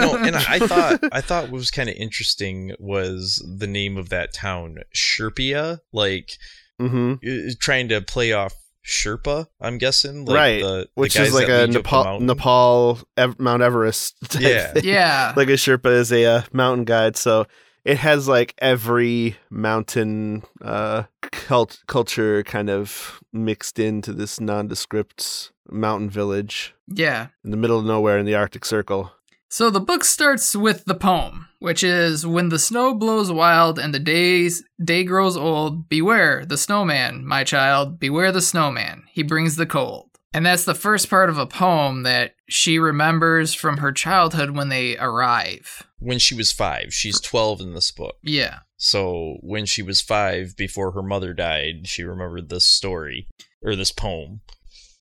know, 0.00 0.16
and 0.16 0.34
I 0.34 0.58
thought 0.58 0.98
I 1.12 1.20
thought 1.20 1.44
what 1.44 1.52
was 1.52 1.70
kind 1.70 1.88
of 1.88 1.94
interesting 1.94 2.74
was 2.80 3.40
the 3.46 3.68
name 3.68 3.96
of 3.96 4.08
that 4.08 4.32
town, 4.34 4.78
Sherpia. 4.94 5.78
Like 5.92 6.32
hmm 6.80 7.14
uh, 7.24 7.52
trying 7.60 7.88
to 7.90 8.00
play 8.00 8.32
off 8.32 8.54
Sherpa. 8.88 9.46
I'm 9.60 9.76
guessing, 9.78 10.24
like 10.24 10.34
Right, 10.34 10.62
The, 10.62 10.68
the 10.68 10.88
Which 10.94 11.14
guys 11.14 11.28
is 11.28 11.34
like 11.34 11.48
a 11.48 11.66
lead 11.66 11.74
you 11.74 11.80
up 11.80 11.84
the 11.84 12.18
Nepal. 12.18 12.20
Nepal 12.20 12.98
Ev- 13.18 13.38
Mount 13.38 13.62
Everest. 13.62 14.16
Type 14.30 14.42
Yeah. 14.42 14.72
thing. 14.72 14.84
Yeah. 14.84 15.32
like 15.36 15.48
a 15.48 15.52
Sherpa 15.52 15.92
is 15.92 16.10
a 16.10 16.24
uh, 16.24 16.42
mountain 16.52 16.84
guide, 16.86 17.16
so 17.16 17.46
it 17.84 17.98
has 17.98 18.26
like 18.28 18.54
every 18.58 19.36
mountain 19.50 20.42
uh, 20.62 21.02
cult- 21.30 21.82
culture 21.86 22.42
kind 22.42 22.70
of 22.70 23.20
mixed 23.32 23.78
into 23.78 24.12
this 24.14 24.40
nondescript 24.40 25.52
mountain 25.70 26.08
village 26.08 26.74
yeah. 26.88 27.26
in 27.44 27.50
the 27.50 27.56
middle 27.58 27.78
of 27.78 27.84
nowhere 27.84 28.18
in 28.18 28.24
the 28.26 28.34
Arctic 28.34 28.64
Circle. 28.64 29.12
So 29.50 29.70
the 29.70 29.80
book 29.80 30.04
starts 30.04 30.54
with 30.54 30.84
the 30.84 30.94
poem, 30.94 31.48
which 31.58 31.82
is 31.82 32.26
when 32.26 32.50
the 32.50 32.58
snow 32.58 32.94
blows 32.94 33.32
wild 33.32 33.78
and 33.78 33.94
the 33.94 33.98
days 33.98 34.62
day 34.82 35.04
grows 35.04 35.36
old, 35.36 35.88
beware 35.88 36.44
the 36.44 36.58
snowman, 36.58 37.26
my 37.26 37.44
child, 37.44 37.98
beware 37.98 38.30
the 38.30 38.42
snowman. 38.42 39.04
He 39.10 39.22
brings 39.22 39.56
the 39.56 39.66
cold. 39.66 40.10
And 40.34 40.44
that's 40.44 40.66
the 40.66 40.74
first 40.74 41.08
part 41.08 41.30
of 41.30 41.38
a 41.38 41.46
poem 41.46 42.02
that 42.02 42.34
she 42.48 42.78
remembers 42.78 43.54
from 43.54 43.78
her 43.78 43.90
childhood 43.92 44.50
when 44.50 44.68
they 44.68 44.98
arrive. 44.98 45.86
when 45.98 46.18
she 46.18 46.34
was 46.34 46.52
five. 46.52 46.92
She's 46.92 47.18
12 47.20 47.60
in 47.62 47.74
this 47.74 47.90
book. 47.90 48.16
Yeah. 48.22 48.58
So 48.76 49.38
when 49.40 49.64
she 49.64 49.82
was 49.82 50.02
five, 50.02 50.56
before 50.56 50.92
her 50.92 51.02
mother 51.02 51.32
died, 51.32 51.88
she 51.88 52.04
remembered 52.04 52.50
this 52.50 52.66
story 52.66 53.26
or 53.62 53.74
this 53.74 53.90
poem. 53.90 54.42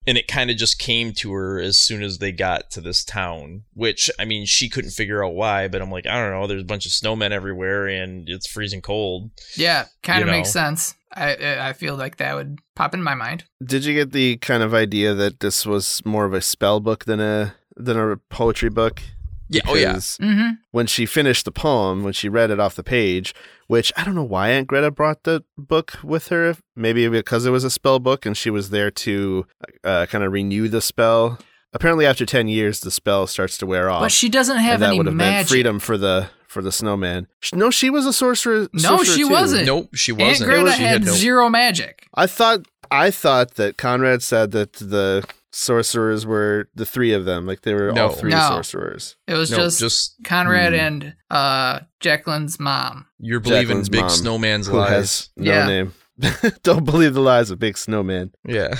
And 0.07 0.17
it 0.17 0.27
kind 0.27 0.49
of 0.49 0.57
just 0.57 0.79
came 0.79 1.11
to 1.15 1.33
her 1.33 1.59
as 1.59 1.77
soon 1.77 2.01
as 2.01 2.19
they 2.19 2.31
got 2.31 2.71
to 2.71 2.81
this 2.81 3.03
town, 3.03 3.63
which, 3.73 4.09
I 4.17 4.25
mean, 4.25 4.45
she 4.45 4.69
couldn't 4.69 4.91
figure 4.91 5.23
out 5.23 5.35
why, 5.35 5.67
but 5.67 5.81
I'm 5.81 5.91
like, 5.91 6.07
I 6.07 6.13
don't 6.13 6.31
know. 6.31 6.47
There's 6.47 6.61
a 6.61 6.65
bunch 6.65 6.85
of 6.85 6.93
snowmen 6.93 7.31
everywhere 7.31 7.87
and 7.87 8.27
it's 8.29 8.47
freezing 8.47 8.81
cold. 8.81 9.31
Yeah, 9.55 9.85
kind 10.03 10.23
of 10.23 10.29
makes 10.29 10.51
sense. 10.51 10.95
I 11.13 11.35
I 11.35 11.69
I 11.69 11.73
feel 11.73 11.95
like 11.95 12.17
that 12.17 12.35
would 12.35 12.59
pop 12.75 12.93
in 12.93 13.03
my 13.03 13.15
mind. 13.15 13.43
Did 13.63 13.85
you 13.85 13.93
get 13.93 14.11
the 14.11 14.37
kind 14.37 14.63
of 14.63 14.73
idea 14.73 15.13
that 15.13 15.39
this 15.39 15.65
was 15.65 16.01
more 16.05 16.25
of 16.25 16.33
a 16.33 16.41
spell 16.41 16.79
book 16.79 17.05
than 17.05 17.19
a 17.19 17.55
than 17.75 17.97
a 17.97 18.17
poetry 18.29 18.69
book? 18.69 19.01
Yeah. 19.49 19.61
Oh, 19.65 19.75
yeah. 19.75 19.95
Mm-hmm. 19.95 20.49
When 20.71 20.87
she 20.87 21.05
finished 21.05 21.45
the 21.45 21.51
poem, 21.51 22.03
when 22.03 22.13
she 22.13 22.27
read 22.29 22.51
it 22.51 22.59
off 22.59 22.75
the 22.75 22.83
page, 22.83 23.33
which 23.67 23.93
I 23.95 24.03
don't 24.03 24.15
know 24.15 24.23
why 24.23 24.49
Aunt 24.49 24.67
Greta 24.67 24.91
brought 24.91 25.23
the 25.23 25.43
book 25.57 25.99
with 26.03 26.27
her. 26.29 26.55
Maybe 26.75 27.07
because 27.07 27.45
it 27.45 27.51
was 27.51 27.63
a 27.63 27.69
spell 27.69 27.99
book 27.99 28.25
and 28.25 28.35
she 28.35 28.49
was 28.49 28.69
there 28.69 28.91
to 28.91 29.45
uh, 29.83 30.05
kind 30.07 30.23
of 30.23 30.31
renew 30.31 30.67
the 30.67 30.81
spell. 30.81 31.39
Apparently, 31.73 32.05
after 32.05 32.25
ten 32.25 32.47
years, 32.47 32.79
the 32.79 32.91
spell 32.91 33.27
starts 33.27 33.57
to 33.57 33.65
wear 33.65 33.89
off. 33.89 34.01
But 34.01 34.11
she 34.11 34.29
doesn't 34.29 34.57
have 34.57 34.75
and 34.75 34.83
that 34.83 34.87
any 34.89 34.97
would 34.97 35.05
have 35.05 35.15
meant 35.15 35.31
magic. 35.35 35.49
freedom 35.49 35.79
for 35.79 35.97
the 35.97 36.29
for 36.47 36.61
the 36.61 36.71
snowman. 36.71 37.27
No, 37.53 37.69
she 37.69 37.89
was 37.89 38.05
a 38.05 38.13
sorcerer. 38.13 38.67
No, 38.73 38.79
sorcerer 38.97 39.05
she 39.15 39.21
too. 39.23 39.29
wasn't. 39.29 39.65
Nope, 39.65 39.89
she 39.93 40.11
wasn't. 40.13 40.49
Aunt 40.49 40.63
Greta 40.63 40.77
she 40.77 40.83
had 40.83 41.05
no- 41.05 41.11
zero 41.11 41.49
magic. 41.49 42.07
I 42.13 42.25
thought 42.25 42.61
I 42.89 43.11
thought 43.11 43.55
that 43.55 43.77
Conrad 43.77 44.23
said 44.23 44.51
that 44.51 44.73
the 44.73 45.27
sorcerers 45.51 46.25
were 46.25 46.69
the 46.75 46.85
three 46.85 47.13
of 47.13 47.25
them, 47.25 47.45
like 47.45 47.61
they 47.61 47.73
were 47.73 47.97
all 47.97 48.09
three 48.09 48.31
No. 48.31 48.39
sorcerers. 48.47 49.15
It 49.27 49.33
was 49.35 49.49
No, 49.51 49.57
just, 49.57 49.79
just 49.79 50.15
Conrad 50.23 50.73
Hmm. 50.73 50.79
and 50.79 51.13
uh 51.31 51.79
Jacqueline's 51.99 52.59
mom. 52.59 53.05
you're 53.19 53.39
believing 53.39 53.83
Jacqueline's 53.83 53.89
Big 53.89 54.01
mom, 54.01 54.09
Snowman's 54.09 54.67
Who 54.67 54.77
lies. 54.77 54.89
has 54.89 55.29
no 55.37 55.51
Yeah. 55.51 55.67
name? 55.67 55.93
Don't 56.63 56.83
believe 56.83 57.13
the 57.13 57.21
lies 57.21 57.49
of 57.51 57.59
Big 57.59 57.77
Snowman. 57.77 58.31
Yeah. 58.47 58.73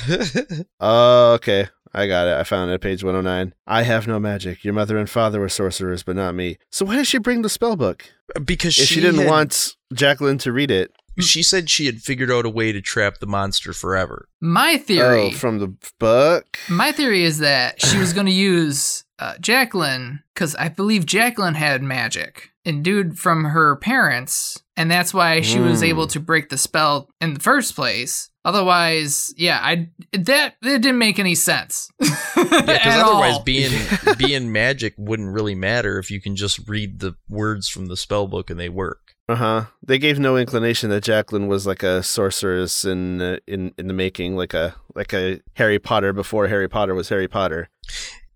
Oh, 0.80 1.34
okay. 1.36 1.70
I 1.94 2.06
got 2.08 2.28
it. 2.28 2.36
I 2.38 2.44
found 2.44 2.70
it 2.70 2.76
at 2.76 2.82
page 2.82 3.04
109. 3.04 3.54
I 3.66 3.84
have 3.84 4.08
no 4.08 4.20
magic. 4.20 4.64
Your 4.64 4.74
mother 4.74 4.98
and 4.98 5.10
father 5.10 5.40
were 5.40 5.50
sorcerers, 5.50 6.04
but 6.04 6.16
not 6.16 6.36
me. 6.36 6.58
So 6.72 6.86
why 6.86 6.96
did 6.96 7.08
she 7.08 7.18
bring 7.18 7.42
the 7.42 7.50
spell 7.50 7.76
book? 7.76 8.06
because 8.44 8.78
If 8.78 8.88
she, 8.90 9.00
didn't 9.02 9.22
had- 9.22 9.30
want 9.30 9.76
Jacqueline 9.94 10.38
to 10.40 10.52
read 10.52 10.70
it. 10.70 10.92
She 11.20 11.42
said 11.44 11.70
she 11.70 11.86
had 11.86 12.02
figured 12.02 12.32
out 12.32 12.46
a 12.46 12.50
way 12.50 12.72
to 12.72 12.82
trap 12.82 13.18
the 13.20 13.28
monster 13.28 13.74
forever. 13.74 14.28
My 14.42 14.78
theory. 14.78 15.28
Oh, 15.28 15.32
from 15.32 15.60
the 15.60 15.76
book? 16.00 16.58
My 16.70 16.92
theory 16.92 17.24
is 17.24 17.40
that 17.40 17.82
she 17.82 17.98
was 17.98 18.14
going 18.14 18.28
to 18.28 18.32
use 18.32 19.04
uh, 19.20 19.38
Jacqueline 19.40 20.22
because 20.34 20.56
I 20.56 20.70
believe 20.70 21.06
Jacqueline 21.06 21.56
had 21.56 21.82
magic 21.82 22.50
endued 22.66 23.18
from 23.18 23.46
her 23.46 23.76
parents, 23.78 24.62
and 24.76 24.92
that's 24.92 25.14
why 25.14 25.42
she 25.42 25.60
was 25.60 25.80
Hmm. 25.80 25.86
able 25.86 26.08
to 26.08 26.20
break 26.20 26.50
the 26.50 26.58
spell 26.58 27.10
in 27.22 27.34
the 27.34 27.40
first 27.40 27.76
place. 27.76 28.30
Otherwise, 28.46 29.34
yeah, 29.38 29.60
I 29.62 29.90
that 30.14 30.56
it 30.62 30.82
didn't 30.82 30.98
make 31.00 31.20
any 31.20 31.36
sense. 31.36 31.90
Yeah, 32.38 32.44
because 32.62 33.02
otherwise 33.02 33.34
all. 33.38 33.44
being 33.44 33.72
being 34.20 34.52
magic 34.52 34.94
wouldn't 34.98 35.34
really 35.34 35.56
matter 35.56 35.98
if 35.98 36.12
you 36.12 36.22
can 36.22 36.36
just 36.36 36.60
read 36.70 37.00
the 37.00 37.16
words 37.28 37.68
from 37.68 37.88
the 37.88 37.98
spell 37.98 38.28
book 38.28 38.50
and 38.52 38.60
they 38.60 38.70
work. 38.70 39.07
Uh 39.30 39.36
huh. 39.36 39.66
They 39.84 39.98
gave 39.98 40.20
no 40.20 40.38
inclination 40.38 40.90
that 40.90 41.04
Jacqueline 41.04 41.48
was 41.48 41.68
like 41.68 41.84
a 41.84 42.02
sorceress 42.02 42.86
in 42.86 43.22
uh, 43.22 43.38
in 43.46 43.74
in 43.78 43.88
the 43.88 43.94
making, 43.94 44.38
like 44.38 44.54
a 44.54 44.76
like 44.96 45.14
a 45.14 45.42
Harry 45.56 45.80
Potter 45.80 46.14
before 46.14 46.48
Harry 46.48 46.70
Potter 46.70 46.96
was 46.96 47.10
Harry 47.10 47.28
Potter. 47.28 47.70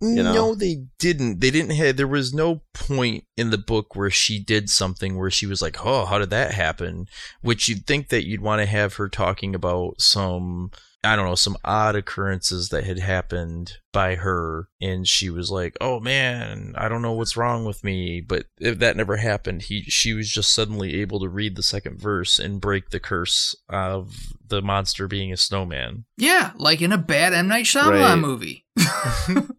You 0.01 0.23
know? 0.23 0.33
No, 0.33 0.55
they 0.55 0.85
didn't. 0.97 1.41
They 1.41 1.51
didn't 1.51 1.75
have. 1.75 1.95
There 1.95 2.07
was 2.07 2.33
no 2.33 2.63
point 2.73 3.25
in 3.37 3.51
the 3.51 3.57
book 3.59 3.95
where 3.95 4.09
she 4.09 4.43
did 4.43 4.67
something 4.67 5.15
where 5.15 5.29
she 5.29 5.45
was 5.45 5.61
like, 5.61 5.85
"Oh, 5.85 6.05
how 6.05 6.17
did 6.17 6.31
that 6.31 6.55
happen?" 6.55 7.05
Which 7.41 7.69
you'd 7.69 7.85
think 7.85 8.09
that 8.09 8.25
you'd 8.25 8.41
want 8.41 8.61
to 8.61 8.65
have 8.65 8.95
her 8.95 9.07
talking 9.07 9.53
about 9.53 10.01
some, 10.01 10.71
I 11.03 11.15
don't 11.15 11.25
know, 11.25 11.33
some 11.33 11.57
odd 11.65 11.95
occurrences 11.95 12.69
that 12.69 12.83
had 12.83 12.99
happened 12.99 13.77
by 13.91 14.15
her, 14.15 14.67
and 14.79 15.07
she 15.07 15.31
was 15.31 15.49
like, 15.49 15.75
"Oh 15.81 15.99
man, 15.99 16.73
I 16.77 16.87
don't 16.89 17.01
know 17.01 17.13
what's 17.13 17.35
wrong 17.35 17.65
with 17.65 17.83
me." 17.83 18.21
But 18.21 18.45
if 18.59 18.77
that 18.79 18.95
never 18.95 19.17
happened, 19.17 19.63
he 19.63 19.81
she 19.83 20.13
was 20.13 20.29
just 20.29 20.53
suddenly 20.53 21.01
able 21.01 21.19
to 21.21 21.27
read 21.27 21.55
the 21.55 21.63
second 21.63 21.99
verse 21.99 22.37
and 22.37 22.61
break 22.61 22.91
the 22.91 22.99
curse 22.99 23.55
of 23.67 24.15
the 24.47 24.61
monster 24.61 25.07
being 25.07 25.33
a 25.33 25.37
snowman. 25.37 26.05
yeah, 26.17 26.51
like 26.55 26.81
in 26.83 26.91
a 26.91 26.97
bad 26.99 27.33
M 27.33 27.47
Night 27.47 27.65
Shyamalan 27.65 28.01
Right. 28.01 28.17
movie. 28.19 28.65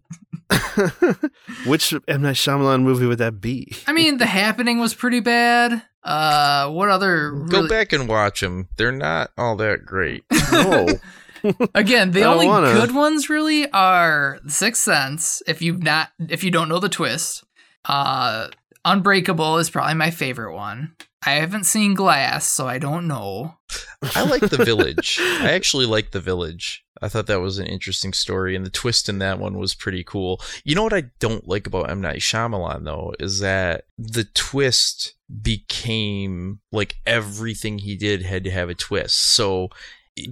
Which 1.67 1.93
M 2.09 2.23
Night 2.23 2.37
Shyamalan 2.37 2.83
movie 2.83 3.07
would 3.07 3.19
that 3.19 3.41
be? 3.41 3.73
I 3.87 3.93
mean, 3.93 4.19
The 4.19 4.27
Happening 4.27 4.79
was 4.79 4.95
pretty 4.95 5.21
bad. 5.21 5.83
Uh, 6.05 6.69
what 6.71 6.89
other? 6.89 7.31
Go 7.49 7.69
back 7.69 7.93
and 7.93 8.09
watch 8.09 8.41
them. 8.41 8.69
They're 8.77 8.93
not 8.93 9.31
all 9.39 9.57
that 9.57 9.85
great. 9.85 10.25
No. 10.53 10.89
Again, 11.75 12.13
the 12.13 12.25
only 12.25 12.47
wanna- 12.47 12.73
good 12.75 12.95
ones 12.95 13.29
really 13.31 13.71
are 13.73 14.39
Sixth 14.47 14.83
Sense. 14.83 15.43
If 15.47 15.63
you've 15.63 15.83
not, 15.83 16.11
if 16.29 16.45
you 16.45 16.51
don't 16.51 16.69
know 16.69 16.79
the 16.79 16.89
twist, 16.89 17.45
uh, 17.85 18.49
Unbreakable 18.85 19.59
is 19.59 19.71
probably 19.71 19.95
my 19.95 20.11
favorite 20.11 20.55
one. 20.55 20.97
I 21.25 21.35
haven't 21.35 21.65
seen 21.65 21.95
Glass, 21.95 22.45
so 22.47 22.67
I 22.67 22.79
don't 22.79 23.07
know. 23.07 23.59
I 24.17 24.25
like 24.25 24.41
the 24.43 24.65
village. 24.65 25.19
I 25.21 25.53
actually 25.53 25.87
like 25.87 26.11
the 26.11 26.21
village. 26.21 26.85
I 27.01 27.09
thought 27.09 27.27
that 27.29 27.41
was 27.41 27.59
an 27.59 27.67
interesting 27.67 28.13
story, 28.13 28.57
and 28.57 28.67
the 28.67 28.71
twist 28.71 29.09
in 29.09 29.19
that 29.21 29.39
one 29.39 29.57
was 29.57 29.75
pretty 29.75 30.03
cool. 30.03 30.41
You 30.65 30.75
know 30.75 30.83
what 30.83 30.93
I 30.93 31.05
don't 31.21 31.47
like 31.47 31.69
about 31.69 31.91
M 31.91 32.01
Night 32.01 32.21
Shyamalan 32.21 32.85
though 32.85 33.15
is 33.21 33.39
that 33.39 33.85
the 33.97 34.25
twist 34.25 35.15
became 35.41 36.61
like 36.73 36.97
everything 37.07 37.79
he 37.79 37.97
did 37.97 38.23
had 38.23 38.43
to 38.45 38.51
have 38.51 38.69
a 38.69 38.75
twist. 38.75 39.19
So 39.33 39.69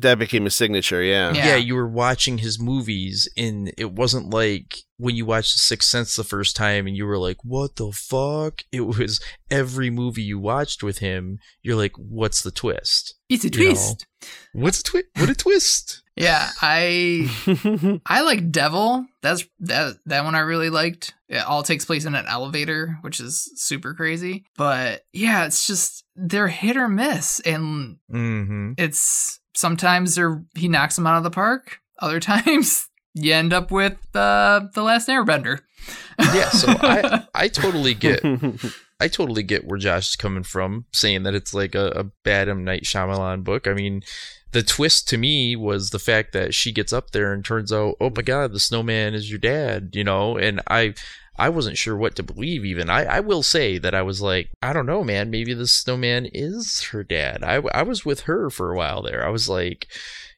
that 0.00 0.18
became 0.18 0.46
a 0.46 0.50
signature, 0.50 1.02
yeah. 1.02 1.32
Yeah. 1.32 1.46
yeah, 1.48 1.56
you 1.56 1.74
were 1.74 1.88
watching 1.88 2.38
his 2.38 2.60
movies, 2.60 3.28
and 3.36 3.72
it 3.78 3.92
wasn't 3.92 4.30
like 4.30 4.76
when 4.98 5.16
you 5.16 5.24
watched 5.24 5.54
The 5.54 5.58
Sixth 5.60 5.88
Sense 5.88 6.16
the 6.16 6.24
first 6.24 6.54
time, 6.56 6.86
and 6.86 6.96
you 6.96 7.06
were 7.06 7.18
like, 7.18 7.38
"What 7.44 7.76
the 7.76 7.90
fuck?" 7.92 8.60
It 8.72 8.82
was 8.82 9.20
every 9.50 9.88
movie 9.90 10.22
you 10.22 10.38
watched 10.38 10.82
with 10.82 10.98
him. 10.98 11.38
You're 11.62 11.76
like, 11.76 11.92
"What's 11.96 12.42
the 12.42 12.50
twist? 12.50 13.14
It's 13.30 13.44
a 13.44 13.48
You 13.48 13.58
know. 13.58 13.64
twist. 13.70 14.06
What's 14.52 14.82
twist? 14.82 15.06
what 15.16 15.30
a 15.30 15.34
twist?" 15.34 16.02
Yeah, 16.16 16.50
I 16.60 17.30
I 18.04 18.20
like 18.20 18.50
Devil. 18.50 19.06
That's 19.22 19.44
that 19.60 19.96
that 20.04 20.24
one 20.24 20.34
I 20.34 20.40
really 20.40 20.68
liked. 20.68 21.14
It 21.30 21.38
all 21.38 21.62
takes 21.62 21.86
place 21.86 22.04
in 22.04 22.14
an 22.14 22.26
elevator, 22.26 22.98
which 23.00 23.20
is 23.20 23.50
super 23.56 23.94
crazy. 23.94 24.44
But 24.58 25.02
yeah, 25.14 25.46
it's 25.46 25.66
just 25.66 26.04
they're 26.16 26.48
hit 26.48 26.76
or 26.76 26.88
miss, 26.88 27.40
and 27.40 27.96
Mm-hmm. 28.12 28.72
it's 28.76 29.39
sometimes 29.60 30.14
they're 30.14 30.42
he 30.56 30.68
knocks 30.68 30.96
them 30.96 31.06
out 31.06 31.18
of 31.18 31.22
the 31.22 31.30
park. 31.30 31.78
Other 31.98 32.20
times 32.32 32.88
you 33.14 33.32
end 33.32 33.52
up 33.52 33.70
with 33.70 33.98
uh, 34.14 34.66
the 34.74 34.82
Last 34.82 35.08
Airbender. 35.08 35.60
Yeah, 36.18 36.48
so 36.50 36.68
I 36.80 37.26
I 37.34 37.48
totally 37.48 37.94
get 37.94 38.24
I 39.00 39.08
totally 39.08 39.42
get 39.42 39.66
where 39.66 39.78
Josh 39.78 40.10
is 40.10 40.16
coming 40.16 40.42
from, 40.42 40.86
saying 40.92 41.22
that 41.22 41.34
it's 41.34 41.54
like 41.54 41.74
a, 41.74 41.88
a 41.94 42.04
bad 42.24 42.48
M 42.48 42.64
Night 42.64 42.84
Shyamalan 42.84 43.44
book. 43.44 43.66
I 43.66 43.74
mean, 43.74 44.02
the 44.52 44.62
twist 44.62 45.08
to 45.08 45.18
me 45.18 45.56
was 45.56 45.90
the 45.90 45.98
fact 45.98 46.32
that 46.32 46.54
she 46.54 46.72
gets 46.72 46.92
up 46.92 47.12
there 47.12 47.32
and 47.32 47.44
turns 47.44 47.72
out, 47.72 47.96
oh 48.00 48.10
my 48.14 48.22
god, 48.22 48.52
the 48.52 48.60
snowman 48.60 49.14
is 49.14 49.30
your 49.30 49.38
dad, 49.38 49.90
you 49.94 50.04
know, 50.04 50.36
and 50.36 50.60
I 50.68 50.94
I 51.40 51.48
wasn't 51.48 51.78
sure 51.78 51.96
what 51.96 52.16
to 52.16 52.22
believe 52.22 52.66
even. 52.66 52.90
I, 52.90 53.04
I 53.04 53.20
will 53.20 53.42
say 53.42 53.78
that 53.78 53.94
I 53.94 54.02
was 54.02 54.20
like, 54.20 54.50
I 54.62 54.74
don't 54.74 54.84
know, 54.84 55.02
man, 55.02 55.30
maybe 55.30 55.54
the 55.54 55.66
snowman 55.66 56.28
is 56.34 56.82
her 56.90 57.02
dad. 57.02 57.42
I, 57.42 57.62
I 57.72 57.82
was 57.82 58.04
with 58.04 58.20
her 58.20 58.50
for 58.50 58.70
a 58.70 58.76
while 58.76 59.00
there. 59.00 59.26
I 59.26 59.30
was 59.30 59.48
like, 59.48 59.88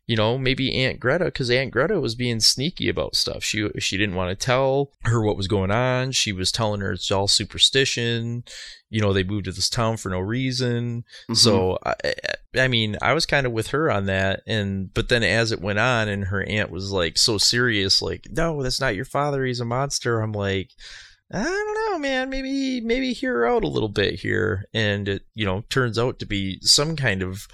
you 0.06 0.16
know, 0.16 0.36
maybe 0.36 0.74
Aunt 0.84 0.98
Greta, 0.98 1.26
because 1.26 1.48
Aunt 1.50 1.70
Greta 1.70 2.00
was 2.00 2.14
being 2.14 2.40
sneaky 2.40 2.88
about 2.88 3.14
stuff. 3.14 3.44
She 3.44 3.68
she 3.78 3.96
didn't 3.96 4.16
want 4.16 4.36
to 4.36 4.44
tell 4.46 4.90
her 5.04 5.22
what 5.22 5.36
was 5.36 5.46
going 5.48 5.70
on. 5.70 6.12
She 6.12 6.32
was 6.32 6.50
telling 6.50 6.80
her 6.80 6.92
it's 6.92 7.10
all 7.10 7.28
superstition. 7.28 8.44
You 8.90 9.00
know, 9.00 9.12
they 9.12 9.22
moved 9.24 9.44
to 9.46 9.52
this 9.52 9.70
town 9.70 9.96
for 9.96 10.10
no 10.10 10.18
reason. 10.18 11.04
Mhm. 11.30 11.36
So 11.36 11.78
I, 11.84 11.94
I 12.56 12.68
mean, 12.68 12.96
I 13.00 13.12
was 13.14 13.26
kind 13.26 13.46
of 13.46 13.52
with 13.52 13.68
her 13.68 13.90
on 13.90 14.06
that, 14.06 14.42
and 14.46 14.92
but 14.92 15.08
then 15.08 15.22
as 15.22 15.52
it 15.52 15.60
went 15.62 15.78
on, 15.78 16.08
and 16.08 16.24
her 16.24 16.42
aunt 16.42 16.70
was 16.70 16.90
like 16.90 17.16
so 17.16 17.38
serious, 17.38 18.02
like, 18.02 18.26
"No, 18.30 18.62
that's 18.62 18.80
not 18.80 18.96
your 18.96 19.04
father. 19.06 19.44
He's 19.44 19.60
a 19.60 19.64
monster." 19.64 20.20
I'm 20.20 20.32
like, 20.32 20.70
I 21.32 21.42
don't 21.42 21.92
know, 21.92 21.98
man. 21.98 22.28
Maybe 22.28 22.80
maybe 22.80 23.12
hear 23.12 23.34
her 23.34 23.46
out 23.46 23.64
a 23.64 23.68
little 23.68 23.88
bit 23.88 24.20
here, 24.20 24.66
and 24.74 25.08
it 25.08 25.22
you 25.34 25.46
know 25.46 25.64
turns 25.70 25.98
out 25.98 26.18
to 26.18 26.26
be 26.26 26.58
some 26.60 26.96
kind 26.96 27.22
of 27.22 27.46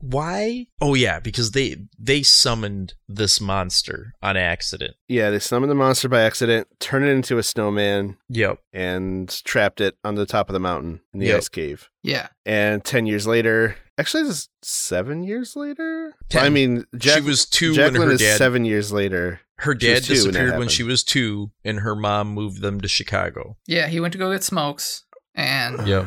why? 0.00 0.66
Oh 0.80 0.94
yeah, 0.94 1.20
because 1.20 1.52
they 1.52 1.76
they 1.98 2.22
summoned 2.22 2.94
this 3.08 3.40
monster 3.40 4.12
on 4.22 4.36
accident. 4.36 4.94
yeah, 5.08 5.30
they 5.30 5.38
summoned 5.38 5.70
the 5.70 5.74
monster 5.74 6.08
by 6.08 6.22
accident, 6.22 6.68
turned 6.80 7.04
it 7.06 7.10
into 7.10 7.38
a 7.38 7.42
snowman, 7.42 8.16
Yep. 8.28 8.58
and 8.72 9.28
trapped 9.44 9.80
it 9.80 9.96
on 10.04 10.14
the 10.14 10.26
top 10.26 10.48
of 10.48 10.52
the 10.52 10.60
mountain 10.60 11.00
in 11.12 11.20
the 11.20 11.26
Yep. 11.26 11.36
ice 11.38 11.48
cave. 11.48 11.88
Yeah. 12.02 12.28
And 12.44 12.84
ten 12.84 13.06
years 13.06 13.26
later, 13.26 13.76
actually, 13.98 14.24
this 14.24 14.32
is 14.32 14.48
seven 14.62 15.22
years 15.22 15.56
later. 15.56 16.14
Ten. 16.28 16.44
I 16.44 16.48
mean, 16.50 16.84
Jack- 16.96 17.22
she 17.22 17.28
was 17.28 17.46
two 17.46 17.74
Jacqueline 17.74 18.00
when 18.00 18.08
her 18.08 18.14
is 18.14 18.20
dad 18.20 18.38
seven 18.38 18.64
years 18.64 18.92
later. 18.92 19.40
her 19.60 19.74
dad 19.74 20.04
two 20.04 20.12
when 20.12 20.24
disappeared 20.24 20.58
when 20.58 20.68
she 20.68 20.82
was 20.82 21.02
two, 21.02 21.50
and 21.64 21.80
her 21.80 21.96
mom 21.96 22.28
moved 22.28 22.60
them 22.60 22.80
to 22.80 22.88
Chicago. 22.88 23.56
Yeah, 23.66 23.88
he 23.88 24.00
went 24.00 24.12
to 24.12 24.18
go 24.18 24.30
get 24.32 24.44
smokes. 24.44 25.04
And 25.34 25.86
Yep. 25.88 26.06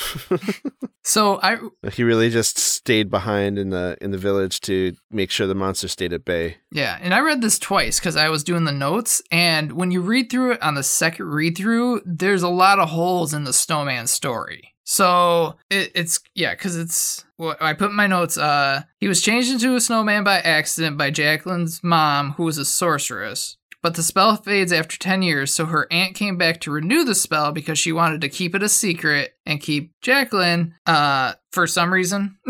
so 1.04 1.40
I 1.42 1.58
he 1.92 2.02
really 2.04 2.30
just 2.30 2.58
stayed 2.58 3.10
behind 3.10 3.58
in 3.58 3.70
the 3.70 3.96
in 4.00 4.10
the 4.10 4.18
village 4.18 4.60
to 4.62 4.94
make 5.10 5.30
sure 5.30 5.46
the 5.46 5.54
monster 5.54 5.88
stayed 5.88 6.12
at 6.12 6.24
bay. 6.24 6.58
Yeah, 6.72 6.98
and 7.00 7.14
I 7.14 7.20
read 7.20 7.40
this 7.40 7.58
twice 7.58 7.98
because 7.98 8.16
I 8.16 8.28
was 8.28 8.44
doing 8.44 8.64
the 8.64 8.72
notes, 8.72 9.22
and 9.30 9.72
when 9.72 9.90
you 9.90 10.00
read 10.00 10.30
through 10.30 10.52
it 10.52 10.62
on 10.62 10.74
the 10.74 10.82
second 10.82 11.26
read 11.26 11.56
through, 11.56 12.02
there's 12.04 12.42
a 12.42 12.48
lot 12.48 12.78
of 12.78 12.90
holes 12.90 13.34
in 13.34 13.44
the 13.44 13.52
snowman 13.52 14.06
story. 14.06 14.74
So 14.84 15.56
it, 15.70 15.92
it's 15.94 16.20
yeah, 16.34 16.54
because 16.54 16.76
it's 16.76 17.24
what 17.36 17.62
I 17.62 17.74
put 17.74 17.90
in 17.90 17.96
my 17.96 18.08
notes. 18.08 18.36
Uh, 18.36 18.82
he 18.98 19.06
was 19.06 19.22
changed 19.22 19.52
into 19.52 19.76
a 19.76 19.80
snowman 19.80 20.24
by 20.24 20.40
accident 20.40 20.98
by 20.98 21.10
Jacqueline's 21.10 21.82
mom, 21.84 22.32
who 22.32 22.42
was 22.42 22.58
a 22.58 22.64
sorceress. 22.64 23.56
But 23.82 23.94
the 23.94 24.02
spell 24.02 24.36
fades 24.36 24.72
after 24.72 24.98
10 24.98 25.22
years, 25.22 25.54
so 25.54 25.64
her 25.66 25.86
aunt 25.90 26.14
came 26.14 26.36
back 26.36 26.60
to 26.60 26.70
renew 26.70 27.02
the 27.04 27.14
spell 27.14 27.50
because 27.50 27.78
she 27.78 27.92
wanted 27.92 28.20
to 28.20 28.28
keep 28.28 28.54
it 28.54 28.62
a 28.62 28.68
secret 28.68 29.34
and 29.46 29.60
keep 29.60 29.92
Jacqueline, 30.02 30.74
uh, 30.86 31.34
for 31.50 31.66
some 31.66 31.92
reason. 31.92 32.36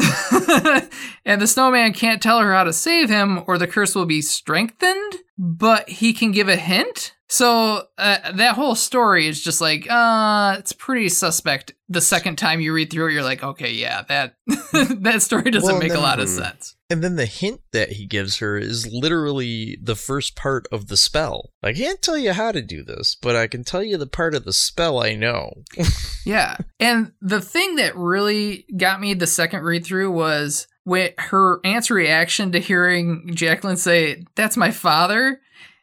and 1.24 1.40
the 1.40 1.46
snowman 1.46 1.92
can't 1.92 2.20
tell 2.20 2.40
her 2.40 2.52
how 2.52 2.64
to 2.64 2.72
save 2.72 3.08
him 3.08 3.44
or 3.46 3.58
the 3.58 3.68
curse 3.68 3.94
will 3.94 4.06
be 4.06 4.22
strengthened, 4.22 5.14
but 5.38 5.88
he 5.88 6.12
can 6.12 6.32
give 6.32 6.48
a 6.48 6.56
hint. 6.56 7.14
So 7.30 7.84
uh, 7.96 8.32
that 8.32 8.56
whole 8.56 8.74
story 8.74 9.28
is 9.28 9.40
just 9.40 9.60
like, 9.60 9.88
uh, 9.88 10.56
it's 10.58 10.72
pretty 10.72 11.08
suspect. 11.08 11.72
The 11.88 12.00
second 12.00 12.38
time 12.38 12.60
you 12.60 12.72
read 12.72 12.90
through 12.90 13.08
it, 13.08 13.12
you're 13.12 13.22
like, 13.22 13.44
okay, 13.44 13.72
yeah, 13.72 14.02
that 14.08 14.34
that 14.72 15.22
story 15.22 15.52
doesn't 15.52 15.70
Well, 15.70 15.80
make 15.80 15.94
a 15.94 16.00
lot 16.00 16.18
of 16.18 16.28
sense. 16.28 16.74
And 16.90 17.04
then 17.04 17.14
the 17.14 17.26
hint 17.26 17.60
that 17.72 17.92
he 17.92 18.06
gives 18.06 18.38
her 18.38 18.58
is 18.58 18.92
literally 18.92 19.78
the 19.80 19.94
first 19.94 20.34
part 20.34 20.66
of 20.72 20.88
the 20.88 20.96
spell. 20.96 21.50
I 21.62 21.72
can't 21.72 22.02
tell 22.02 22.18
you 22.18 22.32
how 22.32 22.50
to 22.50 22.62
do 22.62 22.82
this, 22.82 23.14
but 23.14 23.36
I 23.36 23.46
can 23.46 23.62
tell 23.62 23.84
you 23.84 23.96
the 23.96 24.08
part 24.08 24.34
of 24.34 24.44
the 24.44 24.52
spell 24.52 25.00
I 25.00 25.14
know. 25.14 25.62
Yeah. 26.26 26.58
And 26.78 27.12
the 27.22 27.40
thing 27.40 27.76
that 27.76 27.96
really 27.96 28.66
got 28.76 29.00
me 29.00 29.14
the 29.14 29.26
second 29.26 29.62
read 29.62 29.86
through 29.86 30.10
was 30.10 30.66
when 30.84 31.12
her 31.16 31.60
aunt's 31.64 31.90
reaction 31.90 32.52
to 32.52 32.58
hearing 32.58 33.30
Jacqueline 33.34 33.78
say, 33.78 34.24
That's 34.34 34.56
my 34.56 34.70
father. 34.70 35.40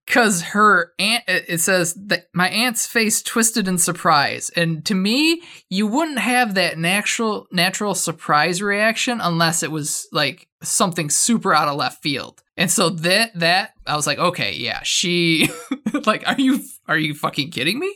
Because 0.07 0.41
her 0.41 0.93
aunt, 0.99 1.25
it 1.27 1.59
says 1.59 1.93
that 1.95 2.29
my 2.33 2.47
aunt's 2.47 2.87
face 2.87 3.21
twisted 3.21 3.67
in 3.67 3.77
surprise. 3.77 4.49
And 4.55 4.85
to 4.85 4.95
me, 4.95 5.41
you 5.69 5.85
wouldn't 5.85 6.19
have 6.19 6.55
that 6.55 6.77
natural, 6.77 7.45
natural 7.51 7.93
surprise 7.93 8.61
reaction 8.61 9.19
unless 9.19 9.63
it 9.63 9.71
was 9.71 10.07
like 10.13 10.47
something 10.63 11.09
super 11.09 11.53
out 11.53 11.67
of 11.67 11.75
left 11.75 12.01
field. 12.01 12.41
And 12.55 12.71
so 12.71 12.89
that, 12.89 13.37
that, 13.37 13.73
I 13.85 13.97
was 13.97 14.07
like, 14.07 14.17
okay, 14.17 14.53
yeah, 14.53 14.79
she, 14.83 15.49
like, 16.05 16.25
are 16.25 16.39
you, 16.39 16.61
are 16.87 16.97
you 16.97 17.13
fucking 17.13 17.51
kidding 17.51 17.77
me? 17.77 17.93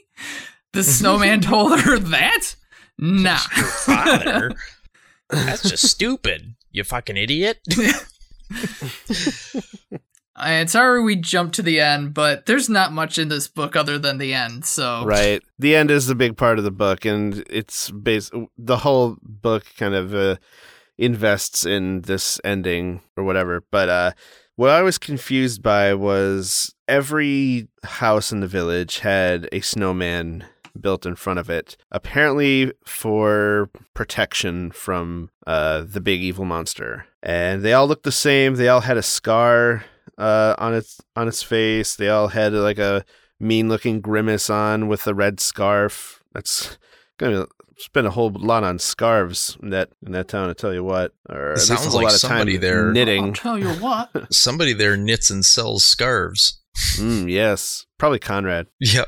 The 0.73 0.83
snowman 0.83 1.39
told 1.39 1.79
her 1.79 1.97
that? 1.97 2.55
Nah. 2.99 3.39
Your 3.55 3.65
father? 3.65 4.51
That's 5.29 5.63
just 5.63 5.87
stupid. 5.87 6.55
You 6.71 6.83
fucking 6.83 7.15
idiot. 7.15 7.59
And 10.35 10.69
sorry 10.69 11.03
we 11.03 11.15
jumped 11.15 11.55
to 11.55 11.61
the 11.61 11.79
end, 11.79 12.13
but 12.13 12.45
there's 12.45 12.69
not 12.69 12.93
much 12.93 13.17
in 13.17 13.27
this 13.27 13.47
book 13.47 13.75
other 13.75 13.99
than 13.99 14.17
the 14.17 14.33
end. 14.33 14.65
So 14.65 15.03
Right. 15.05 15.41
The 15.59 15.75
end 15.75 15.91
is 15.91 16.07
the 16.07 16.15
big 16.15 16.37
part 16.37 16.57
of 16.57 16.63
the 16.63 16.71
book, 16.71 17.05
and 17.05 17.43
it's 17.49 17.91
bas- 17.91 18.31
the 18.57 18.77
whole 18.77 19.17
book 19.21 19.65
kind 19.77 19.93
of 19.93 20.15
uh, 20.15 20.37
invests 20.97 21.65
in 21.65 22.01
this 22.01 22.39
ending 22.43 23.01
or 23.17 23.23
whatever. 23.23 23.63
But 23.71 23.89
uh, 23.89 24.11
what 24.55 24.69
I 24.69 24.81
was 24.81 24.97
confused 24.97 25.61
by 25.61 25.93
was 25.93 26.73
every 26.87 27.67
house 27.83 28.31
in 28.31 28.39
the 28.39 28.47
village 28.47 28.99
had 28.99 29.49
a 29.51 29.61
snowman 29.61 30.45
built 30.79 31.05
in 31.05 31.15
front 31.15 31.39
of 31.39 31.49
it, 31.49 31.75
apparently 31.91 32.71
for 32.85 33.69
protection 33.93 34.71
from 34.71 35.29
uh, 35.45 35.83
the 35.85 36.01
big 36.01 36.21
evil 36.21 36.45
monster. 36.45 37.05
And 37.21 37.61
they 37.61 37.73
all 37.73 37.87
looked 37.87 38.03
the 38.03 38.11
same. 38.11 38.55
They 38.55 38.69
all 38.69 38.81
had 38.81 38.97
a 38.97 39.03
scar 39.03 39.83
uh, 40.21 40.55
on 40.57 40.73
its 40.73 40.99
on 41.15 41.27
its 41.27 41.43
face. 41.43 41.95
They 41.95 42.09
all 42.09 42.29
had 42.29 42.53
like 42.53 42.79
a 42.79 43.03
mean 43.39 43.67
looking 43.69 44.01
grimace 44.01 44.49
on 44.49 44.87
with 44.87 45.07
a 45.07 45.13
red 45.13 45.39
scarf. 45.39 46.21
That's 46.33 46.77
gonna 47.17 47.47
spend 47.77 48.05
a 48.05 48.11
whole 48.11 48.29
lot 48.29 48.63
on 48.63 48.77
scarves 48.79 49.57
in 49.63 49.71
that 49.71 49.89
in 50.05 50.11
that 50.11 50.27
town. 50.27 50.49
I 50.49 50.53
tell 50.53 50.73
you 50.73 50.83
what, 50.83 51.13
or 51.29 51.51
at 51.53 51.57
least 51.57 51.67
sounds 51.67 51.85
a 51.87 51.89
whole 51.89 51.95
like 51.97 52.03
lot 52.05 52.13
of 52.13 52.19
somebody 52.19 52.53
time 52.53 52.93
there- 52.93 53.19
I'll 53.19 53.33
tell 53.33 53.57
you 53.57 53.69
what. 53.81 54.09
Somebody 54.33 54.73
there 54.73 54.95
knits 54.95 55.29
and 55.31 55.43
sells 55.43 55.83
scarves. 55.83 56.61
mm, 56.97 57.29
yes, 57.29 57.85
probably 57.97 58.19
Conrad. 58.19 58.67
Yeah. 58.79 59.03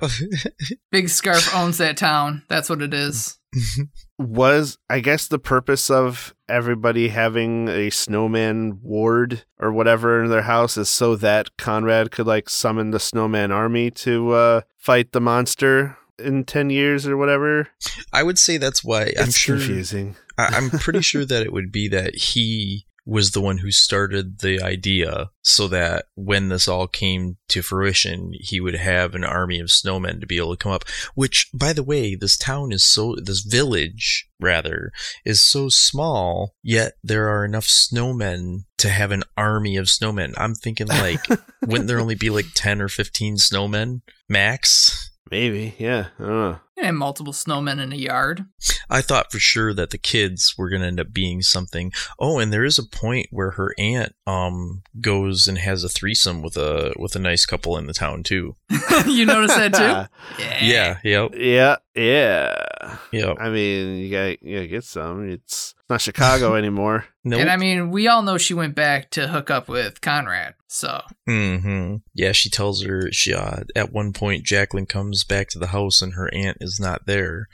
Big 0.91 1.07
Scarf 1.09 1.55
owns 1.55 1.77
that 1.77 1.95
town. 1.95 2.43
That's 2.49 2.69
what 2.69 2.81
it 2.81 2.93
is. 2.93 3.37
Was 4.19 4.77
I 4.89 4.99
guess 4.99 5.27
the 5.27 5.39
purpose 5.39 5.89
of 5.89 6.35
everybody 6.47 7.09
having 7.09 7.67
a 7.67 7.89
snowman 7.89 8.79
ward 8.81 9.43
or 9.59 9.71
whatever 9.71 10.23
in 10.23 10.29
their 10.29 10.43
house 10.43 10.77
is 10.77 10.89
so 10.89 11.15
that 11.15 11.57
Conrad 11.57 12.11
could 12.11 12.27
like 12.27 12.47
summon 12.47 12.91
the 12.91 12.99
snowman 12.99 13.51
army 13.51 13.89
to 13.91 14.31
uh, 14.31 14.61
fight 14.77 15.11
the 15.13 15.21
monster 15.21 15.97
in 16.19 16.43
ten 16.43 16.69
years 16.69 17.07
or 17.07 17.17
whatever. 17.17 17.69
I 18.13 18.21
would 18.23 18.37
say 18.37 18.57
that's 18.57 18.83
why 18.83 19.13
I'm 19.17 19.29
It's 19.29 19.37
sure 19.37 19.57
confusing. 19.57 20.15
I, 20.37 20.45
I'm 20.45 20.69
pretty 20.69 21.01
sure 21.01 21.25
that 21.25 21.41
it 21.41 21.51
would 21.51 21.71
be 21.71 21.87
that 21.89 22.15
he 22.15 22.85
was 23.05 23.31
the 23.31 23.41
one 23.41 23.57
who 23.57 23.71
started 23.71 24.39
the 24.39 24.61
idea 24.61 25.29
so 25.41 25.67
that 25.67 26.05
when 26.15 26.49
this 26.49 26.67
all 26.67 26.87
came 26.87 27.37
to 27.49 27.61
fruition, 27.61 28.31
he 28.33 28.59
would 28.59 28.75
have 28.75 29.13
an 29.13 29.23
army 29.23 29.59
of 29.59 29.67
snowmen 29.67 30.19
to 30.21 30.27
be 30.27 30.37
able 30.37 30.55
to 30.55 30.61
come 30.61 30.71
up. 30.71 30.85
Which, 31.13 31.49
by 31.53 31.73
the 31.73 31.83
way, 31.83 32.15
this 32.15 32.37
town 32.37 32.71
is 32.71 32.85
so, 32.85 33.15
this 33.21 33.41
village, 33.41 34.27
rather, 34.39 34.91
is 35.25 35.41
so 35.41 35.69
small, 35.69 36.55
yet 36.63 36.93
there 37.03 37.27
are 37.29 37.43
enough 37.43 37.65
snowmen 37.65 38.65
to 38.77 38.89
have 38.89 39.11
an 39.11 39.23
army 39.35 39.75
of 39.75 39.87
snowmen. 39.87 40.33
I'm 40.37 40.55
thinking, 40.55 40.87
like, 40.87 41.25
wouldn't 41.61 41.87
there 41.87 41.99
only 41.99 42.15
be 42.15 42.29
like 42.29 42.47
10 42.55 42.81
or 42.81 42.87
15 42.87 43.35
snowmen 43.35 44.01
max? 44.29 45.11
Maybe, 45.29 45.75
yeah. 45.77 46.07
I 46.19 46.23
don't 46.23 46.29
know. 46.29 46.59
And 46.81 46.97
multiple 46.97 47.33
snowmen 47.33 47.79
in 47.79 47.93
a 47.93 47.95
yard. 47.95 48.45
I 48.89 49.01
thought 49.01 49.31
for 49.31 49.39
sure 49.39 49.73
that 49.75 49.91
the 49.91 49.97
kids 49.97 50.55
were 50.57 50.69
going 50.69 50.81
to 50.81 50.87
end 50.87 50.99
up 50.99 51.13
being 51.13 51.41
something. 51.41 51.91
Oh, 52.19 52.39
and 52.39 52.51
there 52.51 52.65
is 52.65 52.79
a 52.79 52.83
point 52.85 53.27
where 53.31 53.51
her 53.51 53.73
aunt 53.77 54.15
um 54.25 54.81
goes 54.99 55.47
and 55.47 55.57
has 55.59 55.83
a 55.83 55.89
threesome 55.89 56.41
with 56.41 56.57
a 56.57 56.93
with 56.97 57.15
a 57.15 57.19
nice 57.19 57.45
couple 57.45 57.77
in 57.77 57.85
the 57.85 57.93
town 57.93 58.23
too. 58.23 58.55
you 59.05 59.25
notice 59.25 59.55
that 59.55 59.73
too? 59.73 60.09
Yeah, 60.39 60.97
yep, 61.03 61.31
Yeah, 61.35 61.75
yeah. 61.95 62.97
yep. 63.11 63.37
I 63.39 63.49
mean, 63.49 63.97
you 63.97 64.09
got 64.11 64.41
you 64.43 64.55
gotta 64.55 64.67
get 64.67 64.83
some. 64.83 65.29
It's 65.29 65.75
not 65.89 66.01
Chicago 66.01 66.55
anymore. 66.55 67.05
Nope. 67.23 67.41
And 67.41 67.49
I 67.49 67.57
mean, 67.57 67.91
we 67.91 68.07
all 68.07 68.21
know 68.23 68.37
she 68.37 68.53
went 68.53 68.75
back 68.75 69.11
to 69.11 69.27
hook 69.27 69.49
up 69.51 69.67
with 69.69 70.01
Conrad. 70.01 70.55
So 70.67 71.01
hmm 71.27 71.97
Yeah, 72.15 72.31
she 72.31 72.49
tells 72.49 72.83
her 72.83 73.11
she 73.11 73.33
uh, 73.33 73.63
at 73.75 73.91
one 73.93 74.11
point 74.11 74.43
Jacqueline 74.43 74.87
comes 74.87 75.23
back 75.23 75.49
to 75.49 75.59
the 75.59 75.67
house 75.67 76.01
and 76.01 76.13
her 76.15 76.33
aunt 76.33 76.57
is 76.63 76.79
not 76.79 77.05
there, 77.05 77.47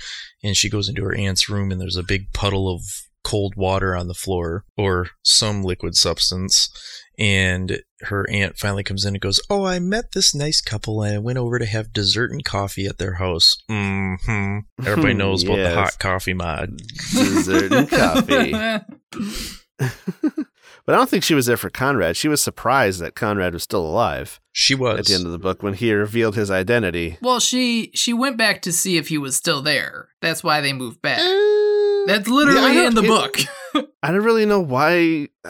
and 0.43 0.55
she 0.55 0.69
goes 0.69 0.87
into 0.87 1.03
her 1.03 1.15
aunt's 1.15 1.49
room 1.49 1.71
and 1.71 1.81
there's 1.81 1.97
a 1.97 2.03
big 2.03 2.31
puddle 2.31 2.73
of 2.73 2.81
cold 3.23 3.55
water 3.55 3.95
on 3.95 4.07
the 4.07 4.13
floor 4.13 4.63
or 4.77 5.09
some 5.23 5.63
liquid 5.63 5.95
substance. 5.95 6.69
And 7.17 7.81
her 8.03 8.25
aunt 8.29 8.57
finally 8.57 8.83
comes 8.83 9.03
in 9.03 9.13
and 9.13 9.21
goes, 9.21 9.41
"Oh, 9.49 9.65
I 9.65 9.79
met 9.79 10.13
this 10.13 10.33
nice 10.33 10.61
couple 10.61 11.01
and 11.03 11.15
I 11.15 11.17
went 11.17 11.37
over 11.37 11.59
to 11.59 11.65
have 11.65 11.91
dessert 11.91 12.31
and 12.31 12.45
coffee 12.45 12.85
at 12.85 12.97
their 12.97 13.15
house." 13.15 13.57
hmm 13.67 14.59
Everybody 14.85 15.13
knows 15.15 15.43
about 15.43 15.57
the 15.57 15.73
hot 15.75 15.99
coffee 15.99 16.33
mod. 16.33 16.77
Dessert 16.77 17.73
and 17.73 17.89
coffee. 17.89 18.53
But 20.85 20.95
I 20.95 20.97
don't 20.97 21.09
think 21.09 21.23
she 21.23 21.35
was 21.35 21.45
there 21.45 21.57
for 21.57 21.69
Conrad. 21.69 22.17
She 22.17 22.27
was 22.27 22.41
surprised 22.41 22.99
that 23.01 23.15
Conrad 23.15 23.53
was 23.53 23.63
still 23.63 23.85
alive 23.85 24.39
She 24.51 24.75
was 24.75 24.99
at 24.99 25.05
the 25.05 25.13
end 25.13 25.25
of 25.25 25.31
the 25.31 25.37
book 25.39 25.61
when 25.61 25.73
he 25.75 25.93
revealed 25.93 26.35
his 26.35 26.49
identity. 26.49 27.17
Well, 27.21 27.39
she 27.39 27.91
she 27.93 28.13
went 28.13 28.37
back 28.37 28.61
to 28.63 28.71
see 28.71 28.97
if 28.97 29.09
he 29.09 29.17
was 29.17 29.35
still 29.35 29.61
there. 29.61 30.09
That's 30.21 30.43
why 30.43 30.61
they 30.61 30.73
moved 30.73 31.01
back. 31.01 31.19
Uh, 31.19 32.05
That's 32.07 32.27
literally 32.27 32.75
yeah, 32.75 32.87
in 32.87 32.95
the 32.95 33.01
don't- 33.01 33.09
book. 33.33 33.37
it- 34.03 34.07
I 34.07 34.11
don't 34.11 34.23
really 34.23 34.45
know 34.45 34.59
why. 34.61 35.27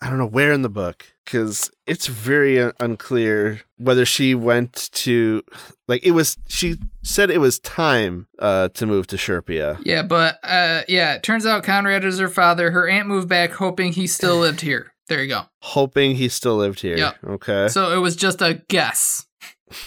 I 0.00 0.08
don't 0.08 0.18
know 0.18 0.26
where 0.26 0.52
in 0.52 0.62
the 0.62 0.68
book 0.68 1.06
because 1.24 1.70
it's 1.86 2.08
very 2.08 2.60
un- 2.60 2.72
unclear 2.80 3.60
whether 3.78 4.04
she 4.04 4.34
went 4.34 4.90
to 4.94 5.42
like 5.86 6.04
it 6.04 6.10
was. 6.10 6.36
She 6.48 6.76
said 7.04 7.30
it 7.30 7.38
was 7.38 7.60
time 7.60 8.26
uh, 8.40 8.68
to 8.70 8.86
move 8.86 9.06
to 9.08 9.16
Sherpia. 9.16 9.80
yeah, 9.84 10.02
but 10.02 10.38
uh, 10.42 10.82
yeah, 10.88 11.14
it 11.14 11.22
turns 11.22 11.46
out 11.46 11.62
Conrad 11.62 12.04
is 12.04 12.18
her 12.18 12.28
father. 12.28 12.72
Her 12.72 12.88
aunt 12.88 13.06
moved 13.06 13.28
back, 13.28 13.52
hoping 13.52 13.92
he 13.92 14.06
still 14.08 14.38
lived 14.38 14.60
here. 14.70 14.92
There 15.08 15.22
you 15.22 15.28
go. 15.28 15.42
hoping 15.60 16.16
he 16.16 16.28
still 16.28 16.56
lived 16.56 16.80
here. 16.80 16.96
Yep. 16.96 17.16
Okay. 17.24 17.68
So 17.68 17.92
it 17.92 17.98
was 18.00 18.16
just 18.16 18.40
a 18.42 18.54
guess. 18.68 19.26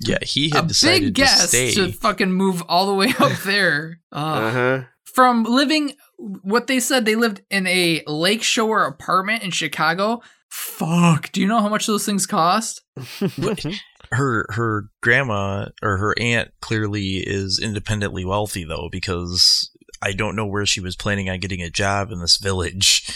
yeah. 0.00 0.18
He 0.22 0.50
A 0.50 0.56
had 0.56 0.68
decided 0.68 1.00
big 1.00 1.14
to 1.14 1.20
guess 1.22 1.48
stay. 1.48 1.72
to 1.74 1.92
fucking 1.92 2.32
move 2.32 2.62
all 2.68 2.86
the 2.86 2.94
way 2.94 3.12
up 3.18 3.32
there. 3.44 4.00
Uh, 4.12 4.16
Uh 4.16 4.50
huh. 4.50 4.82
From 5.14 5.44
living 5.44 5.92
what 6.18 6.66
they 6.66 6.80
said 6.80 7.04
they 7.04 7.16
lived 7.16 7.42
in 7.50 7.66
a 7.66 8.02
lakeshore 8.06 8.84
apartment 8.84 9.42
in 9.42 9.50
Chicago. 9.50 10.20
Fuck. 10.48 11.32
Do 11.32 11.40
you 11.40 11.46
know 11.46 11.60
how 11.60 11.68
much 11.68 11.86
those 11.86 12.04
things 12.04 12.26
cost? 12.26 12.82
her 14.12 14.46
her 14.50 14.84
grandma 15.02 15.66
or 15.82 15.96
her 15.96 16.14
aunt 16.18 16.50
clearly 16.60 17.16
is 17.16 17.58
independently 17.60 18.24
wealthy 18.24 18.64
though 18.64 18.88
because 18.90 19.70
I 20.02 20.12
don't 20.12 20.36
know 20.36 20.46
where 20.46 20.66
she 20.66 20.80
was 20.80 20.96
planning 20.96 21.28
on 21.30 21.40
getting 21.40 21.62
a 21.62 21.70
job 21.70 22.10
in 22.10 22.20
this 22.20 22.36
village. 22.36 23.08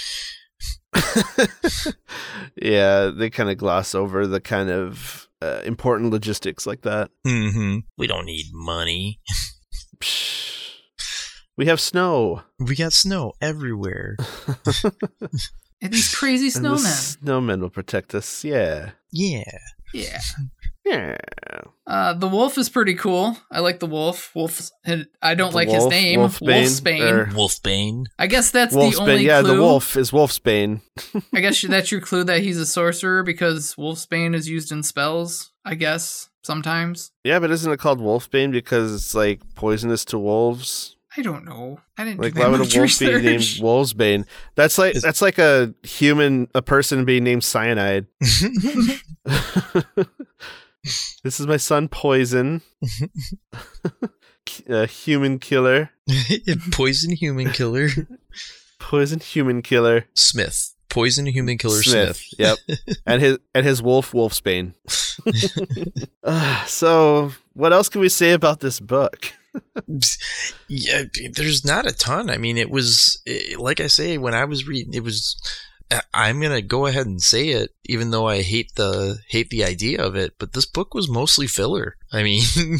yeah, 2.56 3.10
they 3.14 3.30
kind 3.30 3.50
of 3.50 3.58
gloss 3.58 3.94
over 3.94 4.26
the 4.26 4.40
kind 4.40 4.70
of 4.70 5.28
uh, 5.42 5.60
important 5.64 6.10
logistics 6.10 6.66
like 6.66 6.82
that. 6.82 7.10
hmm 7.24 7.78
We 7.96 8.06
don't 8.06 8.26
need 8.26 8.46
money. 8.52 9.20
Psh. 11.58 11.62
We 11.62 11.66
have 11.66 11.80
snow. 11.80 12.42
We 12.58 12.76
got 12.76 12.92
snow 12.92 13.32
everywhere. 13.40 14.16
And 15.80 15.92
these 15.92 16.12
crazy 16.12 16.46
And 16.56 16.64
the 16.64 16.70
snowmen. 16.70 17.16
snowmen 17.22 17.60
will 17.60 17.70
protect 17.70 18.12
us. 18.12 18.42
Yeah. 18.42 18.90
Yeah. 19.12 19.44
Yeah. 19.94 20.20
Yeah. 20.84 21.16
Uh, 21.86 22.14
the 22.14 22.26
wolf 22.26 22.58
is 22.58 22.68
pretty 22.68 22.94
cool. 22.94 23.36
I 23.52 23.60
like 23.60 23.78
the 23.78 23.86
wolf. 23.86 24.32
Wolf. 24.34 24.70
I 25.22 25.36
don't 25.36 25.50
The 25.50 25.54
like 25.56 25.68
his 25.68 25.86
name. 25.86 26.18
Wolfsbane, 26.18 26.64
Wolfsbane. 26.64 27.10
or- 27.12 27.26
Wolfbane. 27.26 28.06
I 28.18 28.26
guess 28.26 28.50
that's 28.50 28.74
the 28.74 28.96
only 28.98 29.24
Yeah, 29.24 29.40
clue. 29.42 29.54
the 29.54 29.62
wolf 29.62 29.96
is 29.96 30.10
Wolfsbane. 30.10 30.80
I 31.32 31.40
guess 31.40 31.60
that's 31.62 31.92
your 31.92 32.00
clue 32.00 32.24
that 32.24 32.40
he's 32.42 32.58
a 32.58 32.66
sorcerer 32.66 33.22
because 33.22 33.76
Wolfsbane 33.76 34.34
is 34.34 34.48
used 34.48 34.72
in 34.72 34.82
spells. 34.82 35.52
I 35.64 35.76
guess 35.76 36.28
sometimes. 36.42 37.12
Yeah, 37.22 37.38
but 37.38 37.52
isn't 37.52 37.70
it 37.70 37.78
called 37.78 38.00
Wolfsbane 38.00 38.50
because 38.50 38.92
it's 38.92 39.14
like 39.14 39.42
poisonous 39.54 40.04
to 40.06 40.18
wolves? 40.18 40.96
I 41.18 41.22
don't 41.22 41.44
know. 41.44 41.80
I 41.98 42.04
didn't 42.04 42.20
Like, 42.20 42.34
do 42.34 42.40
why 42.40 42.46
would 42.48 42.60
a 42.60 42.64
much 42.64 42.76
wolf 42.76 42.98
be 43.00 43.06
named 43.06 43.24
research. 43.24 43.60
Wolfsbane? 43.64 44.24
That's 44.54 44.78
like 44.78 44.94
Is- 44.94 45.02
that's 45.02 45.20
like 45.20 45.38
a 45.38 45.74
human, 45.82 46.46
a 46.54 46.62
person 46.62 47.04
being 47.04 47.24
named 47.24 47.42
Cyanide. 47.42 48.06
this 51.24 51.40
is 51.40 51.46
my 51.46 51.56
son, 51.56 51.88
Poison, 51.88 52.62
a 54.68 54.86
human 54.86 55.38
killer, 55.38 55.90
Poison 56.72 57.10
human 57.12 57.50
killer. 57.50 57.88
poison 58.78 59.20
human 59.20 59.60
killer. 59.62 60.06
Smith. 60.14 60.74
Poison 60.88 61.26
human 61.26 61.58
killer 61.58 61.82
Smith. 61.82 62.16
Smith. 62.16 62.56
Yep, 62.68 62.78
and 63.06 63.20
his 63.20 63.38
and 63.54 63.66
his 63.66 63.82
wolf, 63.82 64.12
Wolfsbane. 64.12 64.72
Uh, 66.24 66.64
so, 66.66 67.32
what 67.52 67.72
else 67.72 67.88
can 67.88 68.00
we 68.00 68.08
say 68.08 68.32
about 68.32 68.60
this 68.60 68.80
book? 68.80 69.32
Yeah, 70.68 71.02
there's 71.32 71.64
not 71.64 71.86
a 71.86 71.92
ton. 71.92 72.30
I 72.30 72.38
mean, 72.38 72.56
it 72.56 72.70
was 72.70 73.20
eh, 73.26 73.56
like 73.58 73.80
I 73.80 73.86
say 73.86 74.18
when 74.18 74.34
I 74.34 74.44
was 74.44 74.66
reading, 74.66 74.94
it 74.94 75.04
was. 75.04 75.36
I'm 76.12 76.42
gonna 76.42 76.60
go 76.60 76.84
ahead 76.84 77.06
and 77.06 77.20
say 77.20 77.48
it, 77.48 77.70
even 77.86 78.10
though 78.10 78.28
I 78.28 78.42
hate 78.42 78.74
the 78.74 79.20
hate 79.28 79.48
the 79.48 79.64
idea 79.64 80.02
of 80.04 80.16
it. 80.16 80.34
But 80.38 80.52
this 80.52 80.66
book 80.66 80.92
was 80.92 81.08
mostly 81.08 81.46
filler. 81.46 81.96
I 82.12 82.22
mean, 82.22 82.42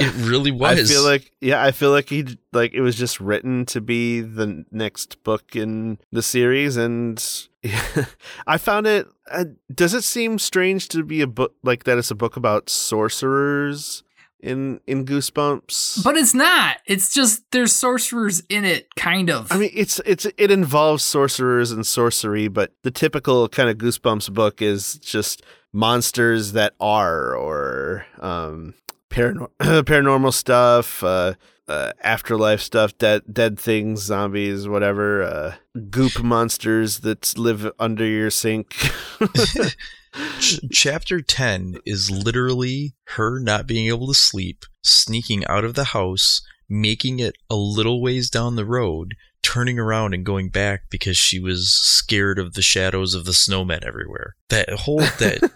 it 0.00 0.12
really 0.16 0.50
was. 0.50 0.90
I 0.90 0.92
feel 0.92 1.04
like 1.04 1.32
yeah, 1.40 1.62
I 1.62 1.70
feel 1.70 1.90
like 1.92 2.08
he 2.08 2.38
like 2.52 2.72
it 2.72 2.80
was 2.80 2.96
just 2.96 3.20
written 3.20 3.66
to 3.66 3.80
be 3.80 4.20
the 4.20 4.64
next 4.72 5.22
book 5.22 5.54
in 5.54 5.98
the 6.10 6.22
series, 6.22 6.76
and 6.76 7.22
I 8.46 8.58
found 8.58 8.88
it. 8.88 9.06
Uh, 9.30 9.44
does 9.72 9.94
it 9.94 10.02
seem 10.02 10.40
strange 10.40 10.88
to 10.88 11.04
be 11.04 11.20
a 11.20 11.28
book 11.28 11.54
like 11.62 11.84
that? 11.84 11.98
It's 11.98 12.10
a 12.10 12.16
book 12.16 12.36
about 12.36 12.68
sorcerers 12.68 14.02
in 14.42 14.80
in 14.86 15.04
Goosebumps. 15.04 16.02
But 16.04 16.16
it's 16.16 16.34
not. 16.34 16.78
It's 16.86 17.12
just 17.12 17.42
there's 17.50 17.74
sorcerers 17.74 18.42
in 18.48 18.64
it, 18.64 18.94
kind 18.96 19.30
of. 19.30 19.50
I 19.50 19.58
mean, 19.58 19.70
it's 19.72 20.00
it's 20.06 20.26
it 20.36 20.50
involves 20.50 21.02
sorcerers 21.02 21.70
and 21.72 21.86
sorcery, 21.86 22.48
but 22.48 22.72
the 22.82 22.90
typical 22.90 23.48
kind 23.48 23.68
of 23.68 23.78
Goosebumps 23.78 24.32
book 24.32 24.60
is 24.62 24.94
just 24.94 25.42
monsters 25.72 26.52
that 26.52 26.74
are 26.80 27.34
or 27.34 28.06
um, 28.18 28.74
paranor- 29.10 29.50
paranormal 29.60 30.32
stuff, 30.32 31.02
uh, 31.04 31.34
uh, 31.68 31.92
afterlife 32.02 32.60
stuff, 32.60 32.96
dead 32.98 33.22
dead 33.32 33.58
things, 33.58 34.02
zombies, 34.02 34.66
whatever, 34.68 35.22
uh, 35.22 35.54
goop 35.90 36.22
monsters 36.22 37.00
that 37.00 37.36
live 37.38 37.70
under 37.78 38.04
your 38.04 38.30
sink. 38.30 38.74
Ch- 40.40 40.58
chapter 40.72 41.20
10 41.20 41.78
is 41.86 42.10
literally 42.10 42.94
her 43.16 43.38
not 43.38 43.66
being 43.66 43.86
able 43.88 44.06
to 44.08 44.14
sleep, 44.14 44.64
sneaking 44.82 45.44
out 45.46 45.64
of 45.64 45.74
the 45.74 45.84
house, 45.84 46.42
making 46.68 47.18
it 47.20 47.36
a 47.48 47.54
little 47.56 48.02
ways 48.02 48.30
down 48.30 48.56
the 48.56 48.64
road, 48.64 49.14
turning 49.42 49.78
around 49.78 50.12
and 50.14 50.24
going 50.24 50.48
back 50.48 50.82
because 50.90 51.16
she 51.16 51.38
was 51.38 51.70
scared 51.70 52.38
of 52.38 52.54
the 52.54 52.62
shadows 52.62 53.14
of 53.14 53.24
the 53.24 53.30
snowmen 53.32 53.82
everywhere. 53.84 54.34
That 54.48 54.68
whole 54.70 54.98
that 54.98 55.50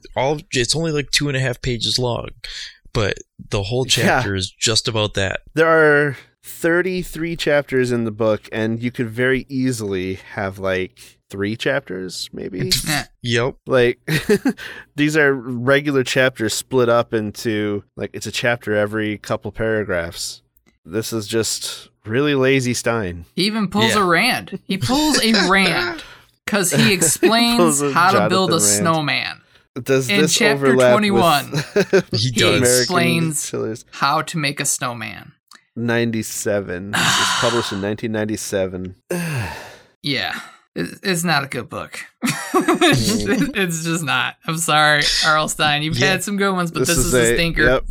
all 0.16 0.40
it's 0.52 0.74
only 0.76 0.92
like 0.92 1.10
two 1.10 1.28
and 1.28 1.36
a 1.36 1.40
half 1.40 1.60
pages 1.60 1.98
long, 1.98 2.28
but 2.92 3.14
the 3.50 3.64
whole 3.64 3.84
Yeah. 3.86 3.90
chapter 4.04 4.34
is 4.34 4.50
just 4.50 4.88
about 4.88 5.14
that. 5.14 5.40
there 5.54 5.66
are 5.68 6.16
33 6.42 7.34
chapters 7.36 7.90
in 7.90 8.04
the 8.04 8.10
book, 8.12 8.48
and 8.52 8.80
you 8.82 8.90
could 8.92 9.10
very 9.10 9.44
easily 9.48 10.14
have 10.34 10.58
like 10.60 11.15
three 11.30 11.56
chapters, 11.56 12.30
maybe. 12.32 12.70
Yep. 13.22 13.56
like 13.66 13.98
these 14.96 15.16
are 15.16 15.32
regular 15.34 16.04
chapters 16.04 16.54
split 16.54 16.88
up 16.88 17.12
into 17.12 17.82
like 17.96 18.10
it's 18.14 18.26
a 18.26 18.32
chapter 18.32 18.74
every 18.76 19.18
couple 19.18 19.50
paragraphs 19.50 20.42
this 20.84 21.12
is 21.12 21.26
just 21.26 21.88
really 22.04 22.36
lazy 22.36 22.72
Stine 22.74 23.24
he 23.34 23.44
even 23.46 23.66
pulls 23.68 23.94
Yeah. 23.96 24.02
a 24.02 24.04
Rand. 24.04 24.60
He 24.64 24.78
pulls 24.78 25.20
a 25.24 25.32
Rand 25.50 26.04
because 26.44 26.70
he 26.70 26.92
explains 26.98 27.56
Pulls 27.58 27.82
a 27.82 27.92
how 27.92 28.12
to 28.12 28.28
build 28.28 28.50
a 28.50 28.60
Jonathan 28.60 28.68
Rand. 28.68 28.80
snowman, 28.82 29.40
does 29.82 30.08
In 30.08 30.20
this 30.20 30.34
chapter 30.34 30.66
overlap 30.68 30.92
21, 30.92 31.50
with 31.50 32.08
He 32.12 32.30
He 32.30 32.56
explains 32.56 33.50
Killers? 33.50 33.84
how 33.90 34.22
to 34.22 34.38
make 34.38 34.60
a 34.60 34.64
snowman. 34.64 35.32
97 35.74 36.88
it 36.88 36.96
was 36.96 36.96
published 37.40 37.72
in 37.72 37.82
1997 37.82 38.94
Yeah. 40.02 40.38
It- 40.76 40.98
It's 41.02 41.24
not 41.24 41.42
a 41.44 41.46
good 41.48 41.68
book. 41.68 41.98
it's 42.54 43.84
just 43.84 44.04
not. 44.04 44.36
I'm 44.46 44.58
sorry, 44.58 45.02
R.L. 45.24 45.48
Stine. 45.48 45.82
You've 45.82 45.98
Yeah. 45.98 46.12
had 46.12 46.24
some 46.24 46.36
good 46.36 46.52
ones, 46.52 46.70
but 46.70 46.80
this, 46.80 46.90
is, 46.90 47.12
a 47.14 47.34
stinker. 47.34 47.64
yep 47.64 47.84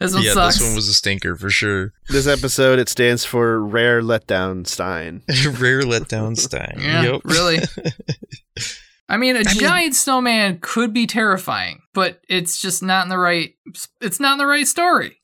This 0.00 0.12
one 0.14 0.22
yeah, 0.22 0.32
sucks. 0.34 0.58
this 0.58 0.66
one 0.66 0.74
was 0.76 0.88
a 0.88 0.94
stinker 0.94 1.36
for 1.36 1.50
sure. 1.50 1.92
this 2.08 2.26
episode 2.26 2.78
it 2.78 2.88
stands 2.88 3.24
for 3.24 3.60
rare 3.64 4.02
letdown 4.02 4.66
Stine 4.66 5.22
Rare 5.28 5.82
letdown 5.82 6.36
Stein. 6.36 6.76
yeah, 6.80 7.02
Yep. 7.02 7.20
really. 7.24 7.58
I 9.08 9.16
mean, 9.18 9.36
a 9.36 9.44
mean- 9.44 9.58
giant 9.58 9.94
snowman 9.94 10.58
could 10.60 10.92
be 10.92 11.06
terrifying, 11.06 11.82
but 11.94 12.20
it's 12.28 12.60
just 12.60 12.82
not 12.82 13.04
in 13.04 13.08
the 13.08 13.18
right. 13.18 13.54
It's 14.00 14.18
not 14.18 14.32
in 14.32 14.38
the 14.38 14.46
right 14.46 14.66
story. 14.66 15.18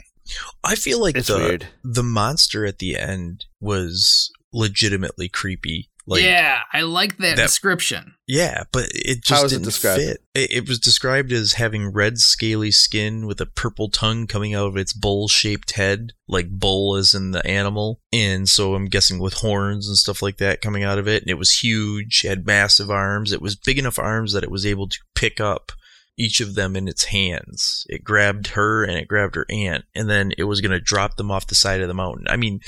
I 0.63 0.77
feel 0.77 1.01
like 1.01 1.17
it's 1.17 1.27
the 1.27 1.37
weird 1.37 1.67
the 1.83 2.05
monster 2.05 2.65
at 2.65 2.79
the 2.79 2.97
end 2.97 3.47
was 3.61 4.31
legitimately 4.53 5.29
creepy. 5.29 5.89
Like 6.05 6.23
yeah, 6.23 6.59
I 6.73 6.81
like 6.81 7.19
that, 7.19 7.37
that- 7.37 7.43
description. 7.43 8.15
yeah, 8.27 8.65
but 8.73 8.89
it 8.91 9.23
just 9.23 9.45
is 9.45 9.53
didn't 9.53 9.67
described? 9.67 10.01
fit. 10.03 10.23
It, 10.35 10.51
it 10.51 10.69
was 10.69 10.81
described 10.81 11.31
as 11.31 11.53
having 11.53 11.93
red 11.93 12.19
scaly 12.19 12.73
skin 12.73 13.27
with 13.27 13.41
a 13.41 13.47
purple 13.47 13.89
tongue 13.89 14.27
coming 14.27 14.53
out 14.53 14.67
of 14.67 14.77
its 14.77 14.93
bowl-shaped 14.93 15.71
head, 15.73 16.13
like 16.27 16.51
bull 16.51 16.97
as 16.97 17.15
in 17.15 17.31
the 17.31 17.47
animal. 17.47 18.01
And 18.13 18.49
so 18.49 18.75
I'm 18.75 18.87
guessing 18.87 19.21
with 19.21 19.35
horns 19.35 19.87
and 19.87 19.97
stuff 19.97 20.23
like 20.23 20.39
that 20.39 20.61
coming 20.61 20.83
out 20.83 20.99
of 20.99 21.07
it. 21.07 21.23
And 21.23 21.31
it 21.31 21.39
was 21.39 21.61
huge, 21.61 22.23
had 22.23 22.47
massive 22.47 22.91
arms. 22.91 23.31
It 23.33 23.41
was 23.43 23.55
big 23.55 23.79
enough 23.79 23.99
arms 23.99 24.33
that 24.33 24.43
it 24.43 24.51
was 24.51 24.67
able 24.67 24.89
to 24.89 24.99
pick 25.15 25.41
up 25.41 25.71
each 26.19 26.41
of 26.41 26.57
them 26.57 26.75
in 26.75 26.89
its 26.89 27.05
hands. 27.05 27.87
It 27.89 28.03
grabbed 28.03 28.49
her 28.49 28.83
and 28.83 28.99
it 28.99 29.07
grabbed 29.07 29.37
her 29.37 29.47
aunt, 29.51 29.85
and 29.95 30.11
then 30.11 30.33
it 30.37 30.45
was 30.45 30.61
going 30.61 30.73
to 30.73 30.81
drop 30.81 31.17
them 31.17 31.31
off 31.31 31.47
the 31.47 31.55
side 31.55 31.81
of 31.81 31.87
the 31.89 31.95
mountain. 31.95 32.27
I 32.29 32.37
mean, 32.37 32.59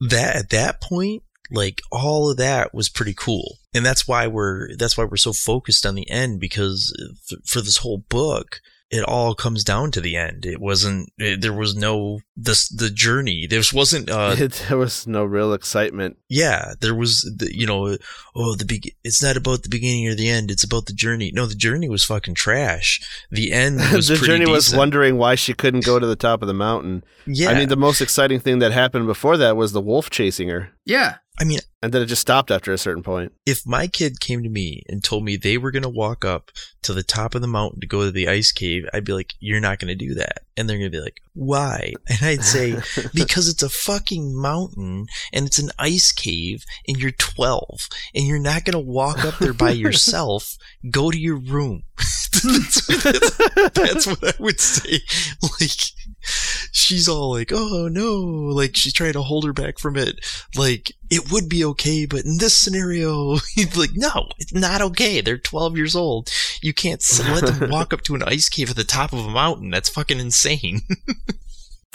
that 0.00 0.36
at 0.36 0.50
that 0.50 0.80
point, 0.82 1.22
like 1.50 1.80
all 1.92 2.30
of 2.30 2.36
that 2.38 2.74
was 2.74 2.88
pretty 2.88 3.14
cool. 3.14 3.58
And 3.74 3.84
that's 3.84 4.08
why 4.08 4.26
we're 4.26 4.74
that's 4.76 4.96
why 4.96 5.04
we're 5.04 5.16
so 5.16 5.32
focused 5.32 5.84
on 5.86 5.94
the 5.94 6.08
end 6.10 6.40
because 6.40 6.92
f- 7.30 7.38
for 7.44 7.60
this 7.60 7.78
whole 7.78 7.98
book 8.08 8.60
it 8.88 9.02
all 9.02 9.34
comes 9.34 9.64
down 9.64 9.90
to 9.90 10.00
the 10.00 10.14
end. 10.14 10.46
It 10.46 10.60
wasn't 10.60 11.10
it, 11.18 11.40
there 11.40 11.52
was 11.52 11.74
no 11.74 12.20
this 12.36 12.68
the 12.68 12.88
journey. 12.88 13.48
There 13.50 13.60
wasn't 13.74 14.08
uh 14.08 14.34
there 14.68 14.78
was 14.78 15.08
no 15.08 15.24
real 15.24 15.52
excitement. 15.52 16.18
yeah 16.28 16.74
there 16.80 16.94
was 16.94 17.22
the, 17.38 17.50
you 17.52 17.66
know 17.66 17.96
oh 18.36 18.54
the 18.54 18.64
big 18.64 18.92
it's 19.02 19.20
not 19.20 19.36
about 19.36 19.64
the 19.64 19.68
beginning 19.68 20.06
or 20.06 20.14
the 20.14 20.28
end 20.30 20.52
it's 20.52 20.62
about 20.64 20.86
the 20.86 20.92
journey. 20.92 21.32
No 21.34 21.46
the 21.46 21.56
journey 21.56 21.88
was 21.88 22.04
fucking 22.04 22.34
trash. 22.34 23.00
The 23.30 23.50
end 23.52 23.76
was 23.92 24.06
the 24.06 24.14
pretty 24.16 24.32
journey 24.38 24.50
was 24.50 24.74
wondering 24.74 25.16
why 25.18 25.34
she 25.34 25.52
couldn't 25.52 25.84
go 25.84 25.98
to 25.98 26.06
the 26.06 26.14
top 26.16 26.40
of 26.40 26.46
the 26.48 26.54
mountain. 26.54 27.02
yeah. 27.26 27.50
I 27.50 27.54
mean, 27.58 27.68
the 27.68 27.76
most 27.76 28.00
exciting 28.00 28.38
thing 28.38 28.60
that 28.60 28.70
happened 28.70 29.06
before 29.08 29.36
that 29.36 29.56
was 29.56 29.72
the 29.72 29.80
wolf 29.82 30.10
chasing 30.10 30.48
her, 30.48 30.70
Yeah. 30.84 31.16
I 31.38 31.44
mean 31.44 31.60
and 31.86 31.92
then 31.92 32.02
it 32.02 32.06
just 32.06 32.22
stopped 32.22 32.50
after 32.50 32.72
a 32.72 32.78
certain 32.78 33.04
point. 33.04 33.32
if 33.46 33.64
my 33.64 33.86
kid 33.86 34.18
came 34.18 34.42
to 34.42 34.48
me 34.48 34.82
and 34.88 35.04
told 35.04 35.22
me 35.22 35.36
they 35.36 35.56
were 35.56 35.70
going 35.70 35.84
to 35.84 35.88
walk 35.88 36.24
up 36.24 36.50
to 36.82 36.92
the 36.92 37.04
top 37.04 37.36
of 37.36 37.42
the 37.42 37.46
mountain 37.46 37.80
to 37.80 37.86
go 37.86 38.02
to 38.02 38.10
the 38.10 38.26
ice 38.26 38.50
cave, 38.50 38.88
I'd 38.92 39.04
be 39.04 39.12
like, 39.12 39.34
you're 39.38 39.60
not 39.60 39.78
going 39.78 39.96
to 39.96 40.06
do 40.06 40.14
that. 40.14 40.42
And 40.56 40.68
they're 40.68 40.78
going 40.78 40.90
to 40.90 40.98
be 40.98 41.02
like, 41.02 41.20
why? 41.34 41.92
And 42.08 42.22
I'd 42.22 42.42
say, 42.42 42.74
because 43.14 43.48
it's 43.48 43.62
a 43.62 43.68
fucking 43.68 44.34
mountain 44.34 45.06
and 45.32 45.46
it's 45.46 45.60
an 45.60 45.70
ice 45.78 46.10
cave 46.10 46.64
and 46.88 46.96
you're 46.96 47.12
12 47.12 47.88
and 48.16 48.26
you're 48.26 48.40
not 48.40 48.64
going 48.64 48.72
to 48.72 48.90
walk 48.90 49.24
up 49.24 49.38
there 49.38 49.52
by 49.52 49.70
yourself. 49.72 50.56
Go 50.90 51.12
to 51.12 51.18
your 51.18 51.36
room. 51.36 51.84
that's, 51.96 52.86
that's, 53.02 53.70
that's 53.74 54.06
what 54.08 54.24
I 54.24 54.32
would 54.40 54.58
say. 54.58 54.98
Like, 55.60 55.92
she's 56.72 57.08
all 57.08 57.32
like, 57.32 57.52
oh 57.52 57.88
no. 57.88 58.14
Like, 58.54 58.76
she's 58.76 58.92
trying 58.92 59.14
to 59.14 59.22
hold 59.22 59.44
her 59.44 59.52
back 59.52 59.78
from 59.78 59.96
it. 59.96 60.20
Like, 60.56 60.92
it 61.10 61.30
would 61.30 61.48
be 61.48 61.64
okay, 61.64 62.06
but 62.06 62.24
in 62.24 62.38
this 62.38 62.56
scenario, 62.56 63.36
he's 63.54 63.76
like, 63.76 63.90
no, 63.94 64.28
it's 64.38 64.54
not 64.54 64.82
okay. 64.82 65.20
They're 65.20 65.38
12 65.38 65.76
years 65.76 65.96
old. 65.96 66.30
You 66.62 66.74
can't 66.74 67.02
let 67.30 67.46
them 67.46 67.70
walk 67.70 67.92
up 67.92 68.02
to 68.02 68.14
an 68.14 68.22
ice 68.22 68.48
cave 68.48 68.70
at 68.70 68.76
the 68.76 68.84
top 68.84 69.12
of 69.12 69.24
a 69.24 69.30
mountain. 69.30 69.70
That's 69.70 69.88
fucking 69.88 70.18
insane. 70.20 70.82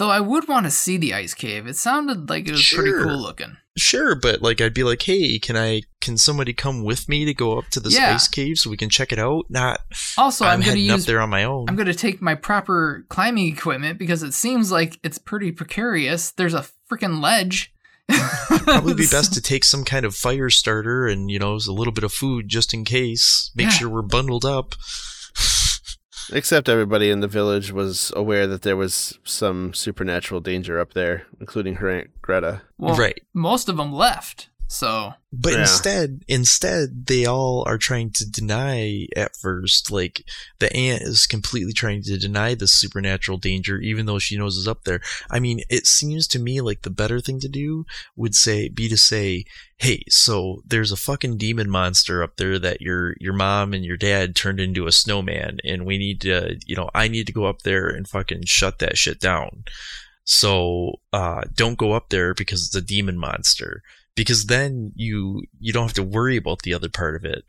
Though 0.02 0.10
I 0.10 0.20
would 0.20 0.48
want 0.48 0.66
to 0.66 0.72
see 0.72 0.98
the 0.98 1.14
ice 1.14 1.36
cave. 1.36 1.68
It 1.68 1.76
sounded 1.76 2.28
like 2.28 2.48
it 2.48 2.54
was 2.54 2.74
pretty 2.74 2.92
cool 2.92 3.20
looking. 3.22 3.58
Sure, 3.78 4.16
but 4.16 4.42
like 4.42 4.60
I'd 4.60 4.74
be 4.74 4.84
like, 4.84 5.04
"Hey, 5.04 5.38
can 5.38 5.56
I 5.56 5.84
can 6.02 6.18
somebody 6.18 6.54
come 6.54 6.84
with 6.84 7.08
me 7.08 7.24
to 7.26 7.36
go 7.36 7.60
up 7.60 7.68
to 7.70 7.80
this 7.80 7.94
Yeah. 7.94 8.16
ice 8.16 8.28
cave 8.28 8.58
so 8.58 8.72
we 8.72 8.78
can 8.78 8.90
check 8.90 9.12
it 9.12 9.20
out?" 9.20 9.46
Not 9.50 9.82
Also, 10.18 10.44
I'm, 10.44 10.54
I'm, 10.54 10.58
going 10.62 10.64
to 10.64 10.70
heading 10.72 10.86
use 10.86 11.04
up 11.04 11.06
there 11.06 11.22
on 11.22 11.30
my 11.30 11.44
own. 11.44 11.68
I'm 11.70 11.76
going 11.76 11.86
to 11.86 11.94
take 11.94 12.20
my 12.20 12.34
proper 12.34 13.06
climbing 13.10 13.46
equipment 13.54 14.00
because 14.00 14.24
it 14.24 14.34
seems 14.34 14.72
like 14.72 14.98
it's 15.04 15.20
pretty 15.20 15.52
precarious. 15.52 16.32
There's 16.32 16.56
a 16.56 16.66
freaking 16.92 17.22
ledge. 17.22 17.72
Probably 18.10 18.96
be 18.96 19.06
best 19.12 19.36
to 19.36 19.42
take 19.42 19.64
some 19.64 19.86
kind 19.86 20.04
of 20.04 20.16
fire 20.16 20.50
starter 20.50 21.06
and 21.06 21.30
you 21.30 21.38
know 21.38 21.54
a 21.54 21.72
little 21.72 21.94
bit 21.94 22.04
of 22.04 22.12
food 22.12 22.50
just 22.50 22.74
in 22.74 22.86
case. 22.86 23.52
Make 23.56 23.66
Yeah. 23.66 23.74
sure 23.74 23.90
we're 23.90 24.02
bundled 24.02 24.46
up. 24.46 24.74
Except 26.32 26.70
everybody 26.70 27.10
in 27.10 27.20
the 27.20 27.28
village 27.28 27.72
was 27.72 28.12
aware 28.16 28.48
that 28.48 28.62
there 28.62 28.78
was 28.78 29.20
some 29.24 29.74
supernatural 29.74 30.42
danger 30.42 30.80
up 30.80 30.94
there, 30.94 31.26
including 31.40 31.76
her 31.76 31.90
aunt 31.90 32.22
Greta. 32.22 32.62
Well, 32.78 32.96
right. 32.96 33.20
most 33.34 33.68
of 33.70 33.78
them 33.78 33.94
left. 33.94 34.50
So, 34.72 35.16
But 35.34 35.52
Yeah. 35.52 35.62
instead, 35.62 36.24
instead, 36.30 37.06
they 37.08 37.26
all 37.26 37.64
are 37.68 37.78
trying 37.78 38.12
to 38.12 38.26
deny 38.26 39.06
at 39.18 39.36
first. 39.36 39.92
Like 39.92 40.24
the 40.60 40.74
aunt 40.74 41.02
is 41.02 41.28
completely 41.28 41.74
trying 41.74 42.04
to 42.04 42.18
deny 42.18 42.56
this 42.56 42.72
supernatural 42.72 43.38
danger, 43.38 43.80
even 43.80 44.06
though 44.06 44.18
she 44.18 44.38
knows 44.38 44.58
it's 44.58 44.68
up 44.70 44.86
there. 44.86 45.02
I 45.30 45.40
mean, 45.40 45.60
it 45.70 45.88
seems 45.88 46.26
to 46.30 46.40
me 46.40 46.62
like 46.62 46.84
the 46.84 46.90
better 46.90 47.20
thing 47.20 47.42
to 47.42 47.50
do 47.50 47.86
would 48.16 48.34
say 48.34 48.70
be 48.70 48.88
to 48.88 48.98
say, 48.98 49.44
"Hey, 49.78 50.04
so 50.08 50.64
there's 50.66 50.94
a 50.94 50.98
fucking 50.98 51.38
demon 51.38 51.70
monster 51.70 52.24
up 52.24 52.38
there 52.38 52.58
that 52.60 52.80
your 52.80 53.16
your 53.20 53.34
mom 53.34 53.74
and 53.74 53.84
your 53.84 53.98
dad 53.98 54.38
turned 54.38 54.62
into 54.62 54.88
a 54.88 54.92
snowman, 54.94 55.60
and 55.66 55.86
we 55.86 55.98
need 55.98 56.22
to, 56.22 56.58
you 56.66 56.78
know, 56.78 56.90
I 56.96 57.10
need 57.10 57.28
to 57.28 57.34
go 57.34 57.44
up 57.46 57.64
there 57.64 57.88
and 57.90 58.08
fucking 58.08 58.46
shut 58.46 58.80
that 58.80 58.98
shit 58.98 59.20
down." 59.20 59.66
So 60.24 61.02
uh, 61.12 61.42
don't 61.54 61.78
go 61.78 61.92
up 61.92 62.08
there 62.10 62.34
because 62.34 62.66
it's 62.68 62.76
a 62.76 62.82
demon 62.82 63.18
monster 63.18 63.84
because 64.16 64.46
then 64.46 64.92
you 64.96 65.44
you 65.60 65.74
don't 65.74 65.84
have 65.88 65.94
to 65.94 66.04
worry 66.04 66.38
about 66.38 66.62
the 66.64 66.74
other 66.74 66.90
part 66.90 67.16
of 67.16 67.26
it. 67.26 67.44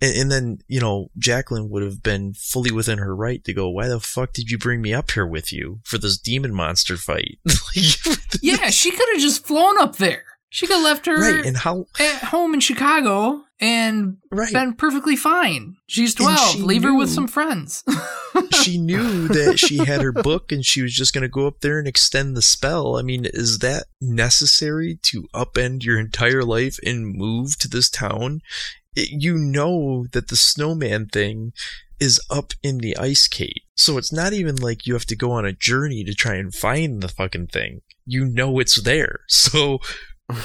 And, 0.00 0.16
and 0.16 0.32
then 0.32 0.58
you 0.68 0.80
know 0.80 1.10
Jacqueline 1.18 1.70
would 1.70 1.82
have 1.82 2.02
been 2.02 2.32
fully 2.34 2.70
within 2.70 2.98
her 2.98 3.14
right 3.14 3.42
to 3.44 3.52
go. 3.52 3.68
Why 3.68 3.88
the 3.88 4.00
fuck 4.00 4.32
did 4.32 4.50
you 4.50 4.58
bring 4.58 4.80
me 4.80 4.94
up 4.94 5.10
here 5.10 5.26
with 5.26 5.52
you 5.52 5.80
for 5.84 5.98
this 5.98 6.18
demon 6.18 6.54
monster 6.54 6.96
fight? 6.96 7.38
Yeah, 8.42 8.70
she 8.70 8.90
could 8.90 9.08
have 9.12 9.20
just 9.20 9.46
flown 9.46 9.76
up 9.78 9.96
there. 9.96 10.24
She 10.50 10.66
could 10.66 10.74
have 10.76 10.84
left 10.84 11.06
her 11.06 11.16
right? 11.16 11.46
And 11.46 11.56
how? 11.56 11.86
at 11.98 12.24
home 12.24 12.54
in 12.54 12.60
Chicago 12.60 13.44
and 13.60 14.16
Right. 14.32 14.52
been 14.52 14.74
perfectly 14.74 15.14
fine. 15.14 15.76
She's 15.86 16.14
12. 16.14 16.38
she 16.50 16.58
Leave 16.62 16.82
her 16.82 16.94
with 16.94 17.08
some 17.08 17.28
friends. 17.28 17.84
she 18.62 18.76
knew 18.76 19.28
that 19.28 19.58
she 19.60 19.78
had 19.78 20.02
her 20.02 20.12
book 20.12 20.50
and 20.50 20.64
she 20.66 20.82
was 20.82 20.92
just 20.92 21.14
going 21.14 21.22
to 21.22 21.28
go 21.28 21.46
up 21.46 21.60
there 21.60 21.78
and 21.78 21.86
extend 21.86 22.36
the 22.36 22.42
spell. 22.42 22.96
I 22.96 23.02
mean, 23.02 23.26
is 23.26 23.58
that 23.60 23.84
necessary 24.00 24.98
to 25.02 25.28
upend 25.34 25.84
your 25.84 25.98
entire 26.00 26.42
life 26.42 26.78
and 26.84 27.14
move 27.14 27.56
to 27.60 27.68
this 27.68 27.88
town? 27.88 28.40
It, 28.96 29.22
you 29.22 29.38
know 29.38 30.06
that 30.12 30.28
the 30.28 30.36
snowman 30.36 31.06
thing 31.06 31.52
is 32.00 32.20
up 32.28 32.54
in 32.62 32.78
the 32.78 32.96
ice 32.96 33.28
cave. 33.28 33.62
So 33.76 33.98
it's 33.98 34.12
not 34.12 34.32
even 34.32 34.56
like 34.56 34.86
you 34.86 34.94
have 34.94 35.06
to 35.06 35.16
go 35.16 35.30
on 35.32 35.44
a 35.44 35.52
journey 35.52 36.02
to 36.04 36.14
try 36.14 36.34
and 36.34 36.52
find 36.52 37.02
the 37.02 37.08
fucking 37.08 37.48
thing. 37.48 37.82
You 38.06 38.24
know 38.24 38.58
it's 38.58 38.82
there. 38.82 39.20
So 39.28 39.78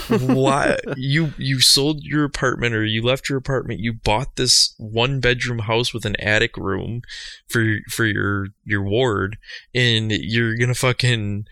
why 0.09 0.77
you 0.95 1.33
you 1.37 1.59
sold 1.59 2.03
your 2.03 2.23
apartment 2.23 2.73
or 2.75 2.85
you 2.85 3.01
left 3.01 3.29
your 3.29 3.37
apartment 3.37 3.79
you 3.79 3.93
bought 3.93 4.35
this 4.35 4.73
one 4.77 5.19
bedroom 5.19 5.59
house 5.59 5.93
with 5.93 6.05
an 6.05 6.15
attic 6.19 6.57
room 6.57 7.01
for 7.47 7.77
for 7.89 8.05
your 8.05 8.47
your 8.63 8.83
ward 8.83 9.37
and 9.73 10.11
you're 10.11 10.57
gonna 10.57 10.73
fucking 10.75 11.45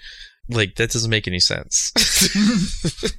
like 0.50 0.76
that 0.76 0.92
doesn't 0.92 1.10
make 1.12 1.28
any 1.28 1.40
sense 1.40 1.92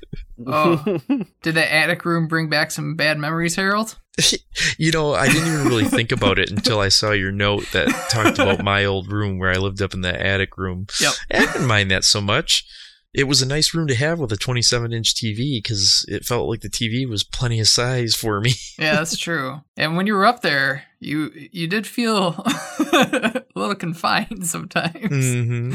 Oh. 0.46 0.98
Did 1.42 1.54
that 1.54 1.72
attic 1.72 2.04
room 2.04 2.26
bring 2.26 2.48
back 2.48 2.72
some 2.72 2.96
bad 2.96 3.18
memories, 3.18 3.54
Harold? 3.54 3.96
you 4.78 4.92
know 4.92 5.12
i 5.12 5.26
didn't 5.26 5.48
even 5.52 5.66
really 5.66 5.84
think 5.86 6.12
about 6.12 6.38
it 6.38 6.48
until 6.48 6.78
i 6.78 6.88
saw 6.88 7.10
your 7.10 7.32
note 7.32 7.66
that 7.72 7.88
talked 8.10 8.38
about 8.38 8.62
my 8.62 8.84
old 8.84 9.10
room 9.10 9.40
where 9.40 9.50
i 9.50 9.56
lived 9.56 9.82
up 9.82 9.92
in 9.92 10.02
the 10.02 10.24
attic 10.24 10.56
room 10.56 10.86
Yep. 11.00 11.12
i 11.32 11.38
didn't 11.46 11.66
mind 11.66 11.90
that 11.90 12.04
so 12.04 12.20
much 12.20 12.64
it 13.14 13.24
was 13.24 13.40
a 13.40 13.46
nice 13.46 13.72
room 13.74 13.86
to 13.86 13.94
have 13.94 14.18
with 14.18 14.32
a 14.32 14.36
27 14.36 14.92
inch 14.92 15.14
tv 15.14 15.58
because 15.62 16.04
it 16.08 16.24
felt 16.24 16.48
like 16.48 16.60
the 16.62 16.68
tv 16.68 17.08
was 17.08 17.22
plenty 17.24 17.60
of 17.60 17.68
size 17.68 18.14
for 18.14 18.40
me 18.40 18.52
Yeah, 18.78 18.96
that's 18.96 19.16
true. 19.16 19.60
And 19.76 19.96
when 19.96 20.06
you 20.06 20.14
were 20.14 20.26
up 20.26 20.42
there, 20.42 20.84
you 21.00 21.30
you 21.52 21.66
did 21.68 21.86
feel 21.86 22.34
a 22.92 23.42
little 23.54 23.74
confined 23.76 24.46
sometimes. 24.46 25.08
hmm 25.10 25.72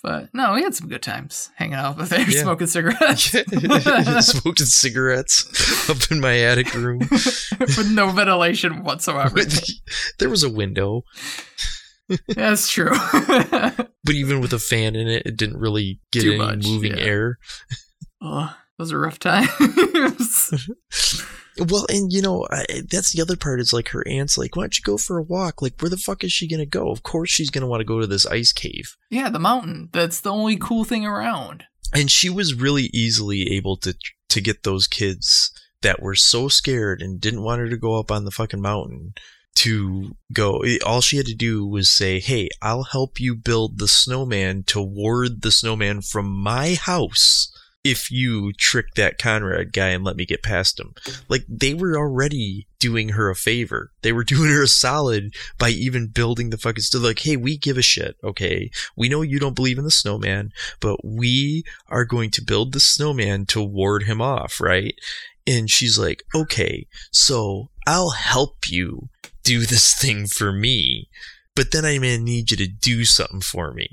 But 0.00 0.32
no, 0.32 0.54
we 0.54 0.62
had 0.62 0.76
some 0.76 0.88
good 0.88 1.02
times 1.02 1.50
hanging 1.56 1.74
out 1.74 1.98
up 2.00 2.08
there, 2.08 2.20
Yeah. 2.20 2.42
smoking 2.42 2.68
cigarettes 2.68 3.30
smoking 4.26 4.66
cigarettes 4.66 5.90
up 5.90 5.96
in 6.12 6.20
my 6.20 6.38
attic 6.38 6.72
room. 6.74 7.00
with 7.10 7.90
no 7.90 8.08
ventilation 8.10 8.84
whatsoever. 8.84 9.40
there 10.20 10.28
was 10.30 10.44
a 10.44 10.48
window, 10.50 11.02
That's 12.28 12.68
true. 12.68 12.90
but 13.12 14.14
even 14.14 14.40
with 14.40 14.52
a 14.52 14.58
fan 14.58 14.96
in 14.96 15.08
it, 15.08 15.26
it 15.26 15.36
didn't 15.36 15.58
really 15.58 16.00
get 16.12 16.22
Too 16.22 16.30
any 16.30 16.38
much, 16.38 16.64
moving 16.64 16.96
yeah. 16.96 17.04
air. 17.04 17.38
oh, 18.22 18.56
those 18.78 18.92
are 18.92 19.00
rough 19.00 19.18
times. 19.18 20.72
Well, 21.58 21.86
and 21.88 22.12
you 22.12 22.22
know, 22.22 22.46
I, 22.50 22.82
that's 22.88 23.12
the 23.12 23.22
other 23.22 23.36
part 23.36 23.60
is 23.60 23.72
like 23.72 23.88
her 23.88 24.06
aunt's 24.06 24.38
like, 24.38 24.54
why 24.54 24.62
don't 24.62 24.78
you 24.78 24.82
go 24.84 24.96
for 24.96 25.18
a 25.18 25.22
walk? 25.22 25.60
Like, 25.60 25.80
where 25.80 25.90
the 25.90 25.96
fuck 25.96 26.22
is 26.22 26.32
she 26.32 26.48
going 26.48 26.60
to 26.60 26.66
go? 26.66 26.90
Of 26.90 27.02
course 27.02 27.30
she's 27.30 27.50
going 27.50 27.62
to 27.62 27.66
want 27.66 27.80
to 27.80 27.84
go 27.84 28.00
to 28.00 28.06
this 28.06 28.26
ice 28.26 28.52
cave. 28.52 28.96
yeah, 29.10 29.28
the 29.28 29.38
mountain. 29.38 29.88
That's 29.92 30.20
the 30.20 30.32
only 30.32 30.56
cool 30.56 30.84
thing 30.84 31.04
around. 31.04 31.64
And 31.92 32.10
she 32.10 32.30
was 32.30 32.54
really 32.54 32.90
easily 32.92 33.50
able 33.56 33.76
to, 33.78 33.96
to 34.28 34.40
get 34.40 34.62
those 34.62 34.86
kids 34.86 35.50
that 35.82 36.02
were 36.02 36.14
so 36.14 36.48
scared 36.48 37.02
and 37.02 37.20
didn't 37.20 37.42
want 37.42 37.60
her 37.60 37.68
to 37.68 37.76
go 37.76 37.98
up 37.98 38.10
on 38.10 38.24
the 38.24 38.30
fucking 38.30 38.60
mountain 38.60 39.14
to 39.58 40.14
go. 40.32 40.62
All 40.86 41.00
she 41.00 41.16
had 41.16 41.26
to 41.26 41.34
do 41.34 41.66
was 41.66 41.90
say, 41.90 42.20
Hey, 42.20 42.48
I'll 42.62 42.84
help 42.84 43.18
you 43.18 43.34
build 43.34 43.78
the 43.78 43.88
snowman 43.88 44.62
to 44.64 44.80
ward 44.80 45.42
the 45.42 45.50
snowman 45.50 46.02
from 46.02 46.30
my 46.30 46.74
house 46.74 47.52
if 47.82 48.10
you 48.10 48.52
trick 48.52 48.94
that 48.94 49.18
Conrad 49.18 49.72
guy 49.72 49.88
and 49.88 50.04
let 50.04 50.16
me 50.16 50.26
get 50.26 50.42
past 50.42 50.78
him. 50.78 50.94
Like, 51.28 51.44
they 51.48 51.74
were 51.74 51.96
already 51.96 52.66
doing 52.78 53.10
her 53.10 53.30
a 53.30 53.34
favor. 53.34 53.92
They 54.02 54.12
were 54.12 54.24
doing 54.34 54.50
her 54.50 54.62
a 54.62 54.68
solid 54.68 55.34
by 55.58 55.70
even 55.70 56.08
building 56.08 56.50
the 56.50 56.58
fucking 56.58 56.82
stuff. 56.82 57.02
Like, 57.02 57.20
hey, 57.20 57.36
we 57.36 57.56
give 57.56 57.78
a 57.78 57.82
shit, 57.82 58.16
okay? 58.22 58.70
We 58.96 59.08
know 59.08 59.22
you 59.22 59.40
don't 59.40 59.56
believe 59.56 59.78
in 59.78 59.84
the 59.84 59.90
snowman, 59.90 60.52
but 60.80 61.04
we 61.04 61.64
are 61.88 62.04
going 62.04 62.30
to 62.32 62.44
build 62.44 62.72
the 62.72 62.80
snowman 62.80 63.46
to 63.46 63.62
ward 63.62 64.04
him 64.04 64.20
off, 64.20 64.60
right? 64.60 64.94
And 65.48 65.70
she's 65.70 65.98
like, 65.98 66.24
okay, 66.34 66.86
so 67.10 67.70
I'll 67.88 68.10
help 68.10 68.70
you 68.70 69.08
do 69.44 69.60
this 69.60 69.98
thing 69.98 70.26
for 70.26 70.52
me, 70.52 71.08
but 71.56 71.72
then 71.72 71.86
I'm 71.86 72.02
gonna 72.02 72.18
need 72.18 72.50
you 72.50 72.56
to 72.58 72.66
do 72.66 73.06
something 73.06 73.40
for 73.40 73.72
me. 73.72 73.88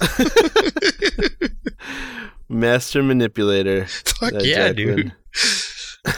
Master 2.48 3.02
manipulator. 3.02 3.86
Fuck 3.86 4.34
that 4.34 4.44
yeah, 4.44 4.68
Jack 4.68 4.76
dude. 4.76 5.12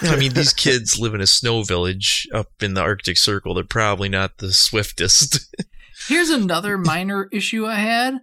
I 0.02 0.16
mean, 0.16 0.34
these 0.34 0.52
kids 0.52 0.98
live 0.98 1.14
in 1.14 1.22
a 1.22 1.26
snow 1.26 1.62
village 1.62 2.28
up 2.34 2.50
in 2.60 2.74
the 2.74 2.82
Arctic 2.82 3.16
Circle. 3.16 3.54
They're 3.54 3.64
probably 3.64 4.10
not 4.10 4.36
the 4.36 4.52
swiftest. 4.52 5.56
Here's 6.08 6.28
another 6.28 6.76
minor 6.76 7.30
issue 7.32 7.64
I 7.64 7.76
had. 7.76 8.20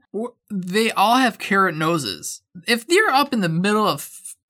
They 0.52 0.91
all 0.91 1.16
have 1.16 1.39
carrot 1.39 1.76
noses. 1.76 2.41
If 2.68 2.86
they're 2.86 3.10
up 3.10 3.34
in 3.34 3.41
the 3.41 3.50
middle 3.50 3.88
of 3.88 4.02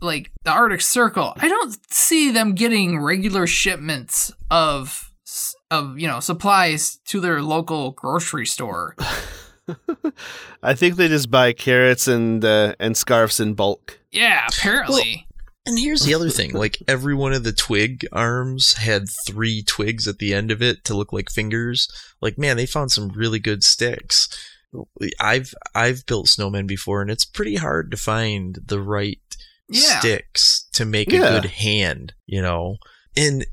like 0.04 0.32
the 0.44 0.52
Arctic 0.52 0.82
Circle, 0.82 1.34
I 1.38 1.48
don't 1.48 1.78
see 1.92 2.32
them 2.32 2.54
getting 2.54 3.00
regular 3.00 3.48
shipments 3.48 4.32
of 4.52 5.12
of 5.72 5.98
you 5.98 6.08
know 6.08 6.20
supplies 6.20 6.98
to 7.06 7.20
their 7.20 7.42
local 7.42 7.92
grocery 7.92 8.46
store. 8.46 8.96
I 10.64 10.74
think 10.74 10.96
they 10.96 11.08
just 11.08 11.32
buy 11.32 11.54
carrots 11.54 12.08
and 12.08 12.44
uh, 12.44 12.76
and 12.80 12.96
scarves 12.96 13.40
in 13.40 13.54
bulk. 13.54 14.00
Yeah, 14.12 14.46
apparently. 14.48 15.28
And 15.66 15.80
here's 15.80 16.02
the 16.02 16.14
other 16.14 16.30
thing: 16.30 16.54
like 16.54 16.78
every 16.88 17.16
one 17.16 17.34
of 17.34 17.44
the 17.44 17.54
twig 17.54 18.06
arms 18.12 18.74
had 18.74 19.06
three 19.26 19.64
twigs 19.64 20.08
at 20.08 20.20
the 20.20 20.34
end 20.34 20.52
of 20.52 20.62
it 20.62 20.84
to 20.86 20.94
look 20.94 21.14
like 21.14 21.30
fingers. 21.30 21.88
Like, 22.22 22.38
man, 22.38 22.58
they 22.58 22.66
found 22.66 22.92
some 22.92 23.10
really 23.10 23.40
good 23.40 23.64
sticks. 23.64 24.28
I've 25.20 25.54
I've 25.74 26.06
built 26.06 26.28
snowmen 26.28 26.68
before, 26.68 27.02
and 27.02 27.10
it's 27.10 27.26
pretty 27.26 27.56
hard 27.56 27.92
to 27.92 27.98
find 27.98 28.60
the 28.66 28.82
right 28.82 29.20
Yeah. 29.76 30.00
sticks 30.00 30.68
to 30.74 30.86
make 30.86 31.12
Yeah. 31.12 31.28
a 31.38 31.42
good 31.42 31.50
hand. 31.52 32.14
You 32.26 32.42
know. 32.42 32.78
And 33.16 33.46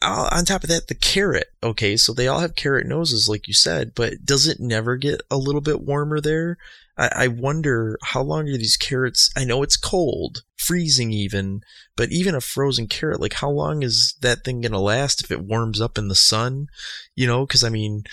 uh, 0.00 0.28
on 0.32 0.46
top 0.46 0.62
of 0.64 0.70
that, 0.70 0.88
the 0.88 0.94
carrot. 0.94 1.48
Okay, 1.62 1.94
so 1.96 2.14
they 2.14 2.26
all 2.26 2.40
have 2.40 2.54
carrot 2.56 2.86
noses, 2.86 3.28
like 3.28 3.46
you 3.46 3.52
said, 3.52 3.92
but 3.94 4.24
does 4.24 4.46
it 4.46 4.60
never 4.60 4.96
get 4.96 5.20
a 5.30 5.36
little 5.36 5.60
bit 5.60 5.82
warmer 5.82 6.22
there? 6.22 6.56
I, 6.96 7.10
I 7.14 7.28
wonder 7.28 7.98
how 8.02 8.22
long 8.22 8.48
are 8.48 8.56
these 8.56 8.78
carrots? 8.78 9.28
I 9.36 9.44
know 9.44 9.62
it's 9.62 9.76
cold, 9.76 10.42
freezing 10.56 11.12
even, 11.12 11.60
but 11.96 12.12
even 12.12 12.34
a 12.34 12.40
frozen 12.40 12.86
carrot, 12.86 13.20
like 13.20 13.34
how 13.34 13.50
long 13.50 13.82
is 13.82 14.14
that 14.22 14.42
thing 14.42 14.62
gonna 14.62 14.80
last 14.80 15.22
if 15.22 15.30
it 15.30 15.42
warms 15.44 15.82
up 15.82 15.98
in 15.98 16.08
the 16.08 16.14
sun? 16.14 16.68
You 17.14 17.26
know, 17.26 17.44
because 17.44 17.62
I 17.62 17.68
mean, 17.68 18.04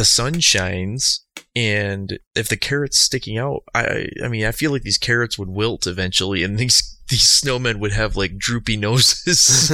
the 0.00 0.04
sun 0.06 0.40
shines, 0.40 1.26
and 1.54 2.18
if 2.34 2.48
the 2.48 2.56
carrot's 2.56 2.96
sticking 2.98 3.36
out, 3.36 3.64
I 3.74 4.06
I 4.24 4.28
mean, 4.28 4.46
I 4.46 4.52
feel 4.52 4.70
like 4.72 4.82
these 4.82 4.96
carrots 4.98 5.38
would 5.38 5.50
wilt 5.50 5.86
eventually, 5.86 6.42
and 6.42 6.58
these 6.62 6.96
these 7.10 7.22
snowmen 7.40 7.76
would 7.80 7.92
have 7.92 8.16
like 8.16 8.38
droopy 8.38 8.76
noses, 8.78 9.70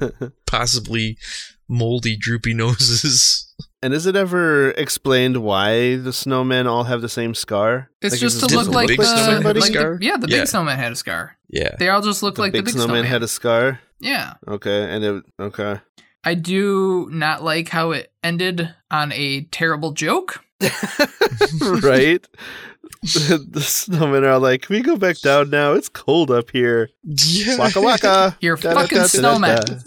possibly 0.46 1.18
moldy 1.68 2.16
droopy 2.16 2.54
noses. 2.54 3.46
and 3.82 3.94
is 3.94 4.06
it 4.06 4.16
ever 4.16 4.70
explained 4.72 5.36
why 5.42 5.96
the 5.96 6.10
snowmen 6.10 6.66
all 6.66 6.84
have 6.84 7.00
the 7.00 7.08
same 7.08 7.34
scar? 7.34 7.90
It's 8.02 8.14
Like, 8.14 8.20
just 8.20 8.40
to 8.48 8.54
look 8.56 8.68
like 8.68 8.88
big 8.88 8.98
the, 8.98 9.04
snowman 9.04 9.42
have 9.44 9.56
like 9.56 9.72
the- 9.72 9.98
yeah, 10.00 10.16
the 10.16 10.26
big 10.26 10.36
Yeah. 10.36 10.44
snowman 10.44 10.78
had 10.78 10.92
a 10.92 10.96
scar. 10.96 11.36
Yeah. 11.48 11.76
They 11.78 11.88
all 11.88 12.02
just 12.02 12.22
look 12.22 12.36
the 12.36 12.40
like 12.42 12.52
big 12.52 12.62
the 12.62 12.64
big 12.70 12.74
snowman 12.74 12.88
snowman. 13.04 13.10
had 13.10 13.22
a 13.22 13.28
scar. 13.28 13.80
yeah. 14.00 14.34
Okay, 14.48 14.82
and 14.94 15.04
it 15.04 15.24
okay. 15.38 15.80
I 16.24 16.34
do 16.34 17.08
not 17.12 17.42
like 17.42 17.68
how 17.68 17.92
it 17.92 18.12
ended 18.22 18.74
on 18.90 19.12
a 19.12 19.42
terrible 19.50 19.92
joke. 19.92 20.44
right? 20.60 22.26
the, 23.02 23.46
the 23.50 23.60
snowmen 23.60 24.24
are 24.24 24.38
like, 24.38 24.62
Can 24.62 24.76
we 24.76 24.82
go 24.82 24.96
back 24.96 25.20
down 25.20 25.50
now? 25.50 25.72
It's 25.72 25.88
cold 25.88 26.30
up 26.30 26.50
here. 26.50 26.90
Yeah. 27.04 27.58
Waka 27.58 27.80
waka. 27.80 28.36
You're 28.40 28.56
Da-da-da-da-da-da. 28.56 28.96
fucking 28.96 29.08
snowman. 29.08 29.82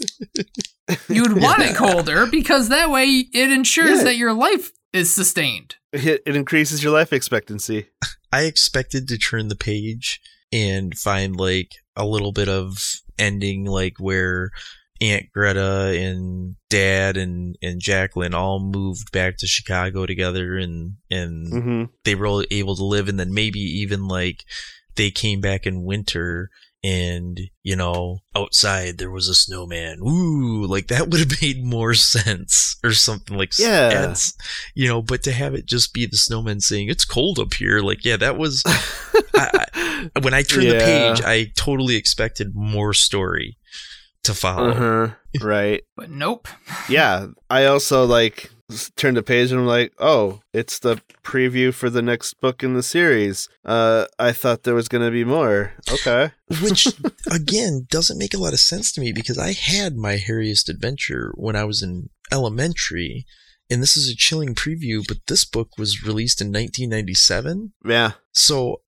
You'd 1.08 1.40
want 1.40 1.62
it 1.62 1.76
colder 1.76 2.26
because 2.26 2.68
that 2.68 2.90
way 2.90 3.06
it 3.32 3.50
ensures 3.50 3.98
Yeah. 3.98 4.04
that 4.04 4.16
your 4.16 4.32
life 4.32 4.72
is 4.92 5.12
sustained. 5.12 5.76
It, 5.92 6.22
it 6.26 6.36
increases 6.36 6.82
your 6.82 6.92
life 6.92 7.12
expectancy. 7.12 7.86
I 8.32 8.42
expected 8.42 9.06
to 9.08 9.18
turn 9.18 9.48
the 9.48 9.56
page 9.56 10.20
and 10.52 10.96
find 10.98 11.36
like 11.36 11.70
a 11.96 12.04
little 12.04 12.32
bit 12.32 12.48
of 12.48 12.78
ending, 13.18 13.64
like 13.64 13.94
where 13.98 14.50
Aunt 15.12 15.26
Greta 15.32 15.94
and 15.98 16.56
Dad 16.70 17.16
and, 17.16 17.56
and 17.62 17.80
Jacqueline 17.80 18.34
all 18.34 18.60
moved 18.60 19.12
back 19.12 19.36
to 19.38 19.46
Chicago 19.46 20.06
together 20.06 20.56
and, 20.56 20.94
and 21.10 21.52
hmm 21.52 21.84
they 22.04 22.14
were 22.14 22.26
all 22.26 22.44
able 22.50 22.76
to 22.76 22.84
live. 22.84 23.08
And 23.08 23.18
then 23.20 23.32
maybe 23.34 23.60
even 23.60 24.06
like 24.08 24.44
they 24.96 25.10
came 25.10 25.40
back 25.40 25.66
in 25.66 25.84
winter 25.84 26.50
and 26.82 27.40
you 27.62 27.74
know 27.74 28.18
outside 28.36 28.98
there 28.98 29.10
was 29.10 29.26
a 29.28 29.34
snowman. 29.34 29.98
Ooh 30.06 30.66
like 30.66 30.88
that 30.88 31.08
would 31.08 31.20
have 31.20 31.40
made 31.42 31.64
more 31.64 31.94
sense 31.94 32.76
or 32.84 32.92
something 32.92 33.36
like 33.38 33.58
Yeah. 33.58 33.90
you 34.74 34.86
know 34.88 35.00
but 35.02 35.22
to 35.24 35.32
have 35.32 35.54
it 35.54 35.66
just 35.66 35.94
be 35.94 36.04
the 36.06 36.16
snowman 36.18 36.60
saying 36.60 36.88
it's 36.88 37.04
cold 37.06 37.38
up 37.38 37.54
here. 37.54 37.80
Like 37.80 38.04
yeah 38.04 38.16
that 38.18 38.36
was 38.36 38.62
I, 39.34 39.64
I, 39.74 40.10
when 40.20 40.34
i 40.34 40.42
turned 40.42 40.66
the 40.68 40.84
page 40.84 41.22
i 41.24 41.50
totally 41.56 41.96
expected 41.96 42.52
more 42.54 42.92
story 42.94 43.56
to 44.24 44.34
follow 44.34 44.70
Uh-huh. 44.70 45.14
Right. 45.40 45.82
But 45.96 46.10
nope. 46.10 46.48
Yeah. 46.88 47.26
I 47.50 47.64
also 47.66 48.04
like 48.04 48.50
s- 48.70 48.90
turned 48.96 49.16
the 49.16 49.22
page 49.22 49.50
and 49.50 49.60
I'm 49.60 49.66
like, 49.66 49.92
oh, 49.98 50.40
it's 50.52 50.78
the 50.78 51.00
preview 51.22 51.72
for 51.72 51.88
the 51.90 52.02
next 52.02 52.34
book 52.40 52.62
in 52.62 52.74
the 52.74 52.82
series. 52.82 53.48
Uh 53.64 54.06
I 54.18 54.32
thought 54.32 54.62
there 54.62 54.74
was 54.74 54.88
gonna 54.88 55.10
be 55.10 55.24
more. 55.24 55.72
Okay. 55.90 56.30
which 56.62 56.86
again 57.30 57.86
doesn't 57.90 58.18
make 58.18 58.34
a 58.34 58.38
lot 58.44 58.52
of 58.52 58.60
sense 58.60 58.92
to 58.92 59.00
me 59.00 59.12
because 59.12 59.38
I 59.38 59.52
had 59.52 59.96
my 59.96 60.16
hairiest 60.16 60.68
adventure 60.68 61.32
when 61.36 61.56
I 61.56 61.64
was 61.64 61.82
in 61.82 62.08
elementary, 62.32 63.24
and 63.70 63.82
this 63.82 63.96
is 63.96 64.08
a 64.10 64.16
chilling 64.16 64.54
preview. 64.54 65.02
But 65.06 65.18
this 65.26 65.44
book 65.44 65.70
was 65.78 66.02
released 66.04 66.40
in 66.40 66.48
1997, 66.48 67.72
Yeah. 67.84 68.12
so 68.32 68.56
is 68.66 68.83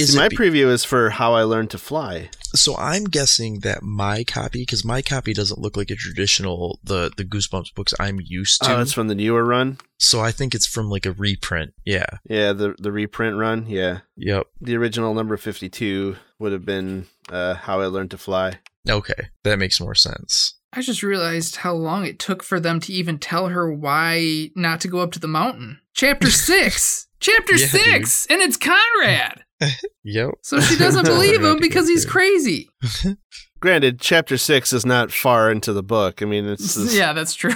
See, 0.00 0.16
my 0.16 0.28
be- 0.28 0.36
preview 0.36 0.68
is 0.68 0.84
for 0.84 1.10
how 1.10 1.34
I 1.34 1.42
learned 1.42 1.70
to 1.70 1.78
fly. 1.78 2.30
so 2.54 2.76
I'm 2.76 3.04
guessing 3.04 3.60
that 3.60 3.82
my 3.82 4.24
copy, 4.24 4.62
because 4.62 4.84
my 4.84 5.02
copy 5.02 5.32
doesn't 5.32 5.60
look 5.60 5.76
like 5.76 5.90
a 5.90 5.94
traditional 5.96 6.80
the 6.82 7.10
the 7.16 7.24
Goosebumps 7.24 7.74
books 7.74 7.94
I'm 8.00 8.18
used 8.24 8.62
to. 8.62 8.76
Oh, 8.76 8.80
it's 8.80 8.92
from 8.92 9.08
the 9.08 9.14
newer 9.14 9.44
run. 9.44 9.78
so 9.98 10.20
I 10.20 10.32
think 10.32 10.54
it's 10.54 10.66
from 10.66 10.88
like 10.90 11.06
a 11.06 11.12
reprint. 11.12 11.72
Yeah. 11.84 12.06
Yeah, 12.28 12.52
the 12.52 12.74
the 12.78 12.90
reprint 12.92 13.36
run. 13.36 13.66
Yeah. 13.68 14.00
Yep. 14.16 14.46
The 14.60 14.76
original 14.76 15.14
number 15.14 15.36
52 15.36 16.16
would 16.38 16.52
have 16.52 16.64
been 16.64 17.06
uh, 17.30 17.54
How 17.54 17.80
I 17.80 17.86
Learned 17.86 18.10
to 18.12 18.18
Fly. 18.18 18.58
Okay, 18.88 19.28
that 19.44 19.58
makes 19.58 19.80
more 19.80 19.94
sense. 19.94 20.54
I 20.72 20.80
just 20.82 21.02
realized 21.02 21.56
how 21.56 21.74
long 21.74 22.06
it 22.06 22.18
took 22.18 22.42
for 22.42 22.58
them 22.60 22.80
to 22.80 22.92
even 22.92 23.18
tell 23.18 23.48
her 23.48 23.70
why 23.72 24.50
not 24.56 24.80
to 24.82 24.88
go 24.88 25.00
up 25.00 25.12
to 25.12 25.18
the 25.18 25.28
mountain. 25.28 25.80
Chapter 25.94 26.30
six. 26.30 27.06
Chapter 27.20 27.54
Yeah, 27.56 27.66
six, 27.66 28.26
and 28.26 28.40
it's 28.40 28.56
Conrad. 28.56 29.44
Yep. 30.04 30.30
So 30.40 30.58
she 30.60 30.76
doesn't 30.78 31.04
believe 31.04 31.44
him 31.44 31.58
because 31.60 31.86
he's 31.86 32.06
crazy. 32.06 32.70
Granted, 33.60 34.00
chapter 34.00 34.38
6 34.38 34.72
is 34.72 34.86
not 34.86 35.12
far 35.12 35.50
into 35.52 35.74
the 35.74 35.82
book. 35.82 36.22
I 36.22 36.24
mean, 36.24 36.46
it's 36.46 36.74
this, 36.76 36.94
Yeah, 36.96 37.12
that's 37.12 37.34
true. 37.34 37.52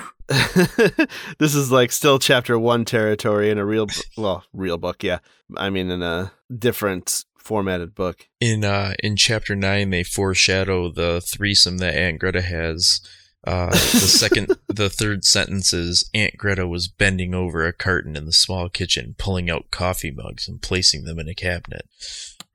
this 1.38 1.54
is 1.54 1.70
like 1.72 1.90
still 1.92 2.18
chapter 2.18 2.58
1 2.58 2.84
territory 2.84 3.48
in 3.50 3.56
a 3.56 3.64
real 3.64 3.86
well, 4.18 4.44
real 4.52 4.76
book, 4.76 5.02
yeah. 5.02 5.18
I 5.56 5.70
mean 5.70 5.90
in 5.90 6.02
a 6.02 6.32
different 6.56 7.24
formatted 7.38 7.94
book. 7.94 8.26
in 8.40 8.64
uh 8.64 8.92
in 9.02 9.16
chapter 9.16 9.54
nine 9.56 9.88
they 9.90 10.02
foreshadow 10.02 10.90
the 10.90 11.20
threesome 11.22 11.78
that 11.78 11.94
Aunt 11.94 12.18
Greta 12.18 12.42
has. 12.42 13.00
Uh, 13.46 13.70
the 13.70 13.76
second, 13.76 14.50
the 14.68 14.88
third 14.88 15.24
sentence 15.24 15.72
is 15.72 16.08
Aunt 16.14 16.36
Greta 16.36 16.66
was 16.66 16.88
bending 16.88 17.34
over 17.34 17.66
a 17.66 17.72
carton 17.72 18.16
in 18.16 18.24
the 18.26 18.32
small 18.32 18.68
kitchen, 18.68 19.14
pulling 19.18 19.50
out 19.50 19.70
coffee 19.70 20.10
mugs 20.10 20.48
and 20.48 20.62
placing 20.62 21.04
them 21.04 21.18
in 21.18 21.28
a 21.28 21.34
cabinet. 21.34 21.86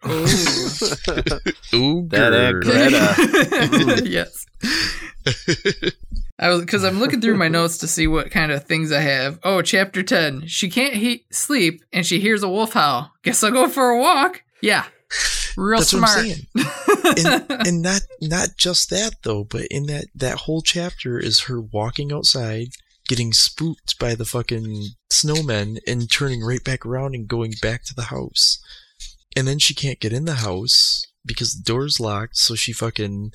Ooh. 0.05 0.25
Ooh, 1.73 2.07
That 2.09 2.33
Aunt 2.33 2.63
Greta. 2.63 4.01
yes. 4.09 4.45
I 6.39 6.49
was 6.49 6.61
because 6.61 6.85
I'm 6.85 6.99
looking 6.99 7.21
through 7.21 7.37
my 7.37 7.49
notes 7.49 7.77
to 7.79 7.87
see 7.87 8.07
what 8.07 8.31
kind 8.31 8.51
of 8.51 8.63
things 8.63 8.91
I 8.91 9.01
have. 9.01 9.39
Oh, 9.43 9.61
chapter 9.61 10.01
ten. 10.01 10.47
She 10.47 10.69
can't 10.69 10.93
he- 10.95 11.25
sleep 11.31 11.83
and 11.91 12.05
she 12.05 12.19
hears 12.19 12.43
a 12.43 12.49
wolf 12.49 12.73
howl. 12.73 13.11
Guess 13.23 13.43
I'll 13.43 13.51
go 13.51 13.67
for 13.67 13.89
a 13.89 13.99
walk. 13.99 14.43
Yeah, 14.61 14.85
real 15.57 15.79
That's 15.79 15.91
smart. 15.91 16.25
what 16.25 16.37
I'm 16.57 17.15
saying. 17.15 17.45
and, 17.49 17.67
and 17.67 17.81
not 17.81 18.01
not 18.21 18.49
just 18.57 18.89
that 18.89 19.15
though, 19.23 19.43
but 19.43 19.65
in 19.71 19.85
that 19.87 20.05
that 20.15 20.39
whole 20.39 20.61
chapter 20.61 21.19
is 21.19 21.41
her 21.41 21.61
walking 21.61 22.11
outside, 22.11 22.69
getting 23.07 23.33
spooked 23.33 23.97
by 23.99 24.15
the 24.15 24.25
fucking 24.25 24.89
snowmen, 25.11 25.79
and 25.87 26.11
turning 26.11 26.41
right 26.41 26.63
back 26.63 26.85
around 26.85 27.15
and 27.15 27.27
going 27.27 27.53
back 27.61 27.83
to 27.85 27.93
the 27.93 28.03
house. 28.03 28.59
And 29.35 29.47
then 29.47 29.59
she 29.59 29.73
can't 29.73 29.99
get 29.99 30.13
in 30.13 30.25
the 30.25 30.35
house 30.35 31.05
because 31.25 31.53
the 31.53 31.63
door's 31.63 31.99
locked, 31.99 32.37
so 32.37 32.55
she 32.55 32.73
fucking 32.73 33.31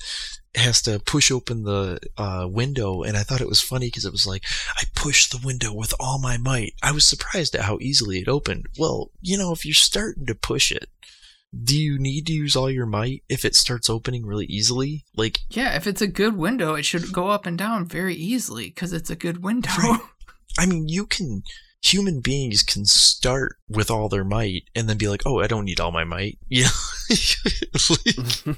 has 0.55 0.81
to 0.83 0.99
push 0.99 1.31
open 1.31 1.63
the 1.63 1.99
uh, 2.17 2.47
window. 2.49 3.03
And 3.03 3.17
I 3.17 3.23
thought 3.23 3.41
it 3.41 3.47
was 3.47 3.61
funny 3.61 3.87
because 3.87 4.05
it 4.05 4.11
was 4.11 4.25
like, 4.25 4.43
I 4.77 4.83
pushed 4.95 5.31
the 5.31 5.45
window 5.45 5.73
with 5.73 5.93
all 5.99 6.19
my 6.19 6.37
might. 6.37 6.73
I 6.81 6.91
was 6.91 7.07
surprised 7.07 7.55
at 7.55 7.61
how 7.61 7.77
easily 7.81 8.19
it 8.19 8.27
opened. 8.27 8.67
Well, 8.77 9.11
you 9.21 9.37
know, 9.37 9.51
if 9.51 9.65
you're 9.65 9.73
starting 9.73 10.25
to 10.27 10.35
push 10.35 10.71
it, 10.71 10.89
do 11.63 11.77
you 11.77 11.97
need 11.97 12.27
to 12.27 12.33
use 12.33 12.55
all 12.55 12.69
your 12.69 12.85
might 12.85 13.23
if 13.29 13.45
it 13.45 13.55
starts 13.55 13.89
opening 13.89 14.25
really 14.25 14.45
easily? 14.45 15.05
Like, 15.15 15.39
yeah, 15.49 15.75
if 15.75 15.87
it's 15.87 16.01
a 16.01 16.07
good 16.07 16.35
window, 16.35 16.75
it 16.75 16.83
should 16.83 17.13
go 17.13 17.29
up 17.29 17.45
and 17.45 17.57
down 17.57 17.85
very 17.85 18.15
easily 18.15 18.69
because 18.69 18.93
it's 18.93 19.09
a 19.09 19.15
good 19.15 19.43
window. 19.43 19.69
Right. 19.77 19.99
I 20.57 20.65
mean, 20.65 20.87
you 20.87 21.05
can 21.05 21.43
human 21.85 22.19
beings 22.19 22.63
can 22.63 22.85
start 22.85 23.57
with 23.69 23.91
all 23.91 24.09
their 24.09 24.23
might 24.23 24.63
and 24.73 24.89
then 24.89 24.97
be 24.97 25.07
like, 25.07 25.21
oh, 25.25 25.39
I 25.39 25.47
don't 25.47 25.65
need 25.65 25.79
all 25.79 25.91
my 25.91 26.03
might. 26.03 26.39
You 26.49 26.65
know? 28.45 28.55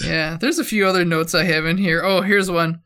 Yeah, 0.00 0.38
there's 0.40 0.58
a 0.58 0.64
few 0.64 0.86
other 0.86 1.04
notes 1.04 1.34
I 1.34 1.44
have 1.44 1.66
in 1.66 1.76
here. 1.76 2.02
Oh, 2.02 2.22
here's 2.22 2.50
one. 2.50 2.80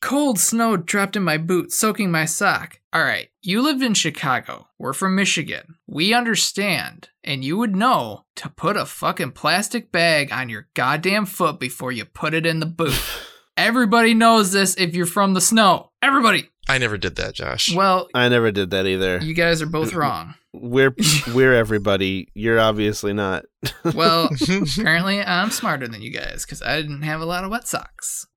Cold 0.00 0.38
snow 0.38 0.76
dropped 0.76 1.16
in 1.16 1.24
my 1.24 1.36
boot, 1.38 1.72
soaking 1.72 2.10
my 2.10 2.24
sock. 2.24 2.78
All 2.92 3.02
right, 3.02 3.30
you 3.42 3.60
live 3.60 3.82
in 3.82 3.94
Chicago. 3.94 4.68
We're 4.78 4.92
from 4.92 5.16
Michigan. 5.16 5.74
We 5.88 6.14
understand, 6.14 7.08
and 7.24 7.44
you 7.44 7.56
would 7.58 7.74
know 7.74 8.24
to 8.36 8.48
put 8.48 8.76
a 8.76 8.86
fucking 8.86 9.32
plastic 9.32 9.90
bag 9.90 10.32
on 10.32 10.48
your 10.48 10.68
goddamn 10.74 11.26
foot 11.26 11.58
before 11.58 11.90
you 11.90 12.04
put 12.04 12.32
it 12.32 12.46
in 12.46 12.60
the 12.60 12.66
boot. 12.66 12.94
Everybody 13.56 14.14
knows 14.14 14.52
this 14.52 14.76
if 14.76 14.94
you're 14.94 15.04
from 15.04 15.34
the 15.34 15.40
snow. 15.40 15.90
Everybody. 16.00 16.48
I 16.68 16.78
never 16.78 16.96
did 16.96 17.16
that, 17.16 17.34
Josh. 17.34 17.74
Well, 17.74 18.08
I 18.14 18.28
never 18.28 18.52
did 18.52 18.70
that 18.70 18.86
either. 18.86 19.18
you 19.18 19.34
guys 19.34 19.60
are 19.62 19.66
both 19.66 19.92
uh, 19.92 19.98
wrong. 19.98 20.34
We're 20.52 20.94
we're 21.34 21.54
everybody. 21.54 22.28
You're 22.34 22.60
obviously 22.60 23.12
not. 23.12 23.46
Well, 23.94 24.30
apparently 24.78 25.20
I'm 25.20 25.50
smarter 25.50 25.88
than 25.88 26.02
you 26.02 26.12
guys 26.12 26.44
because 26.44 26.62
I 26.62 26.80
didn't 26.80 27.02
have 27.02 27.20
a 27.20 27.26
lot 27.26 27.42
of 27.42 27.50
wet 27.50 27.66
socks. 27.66 28.28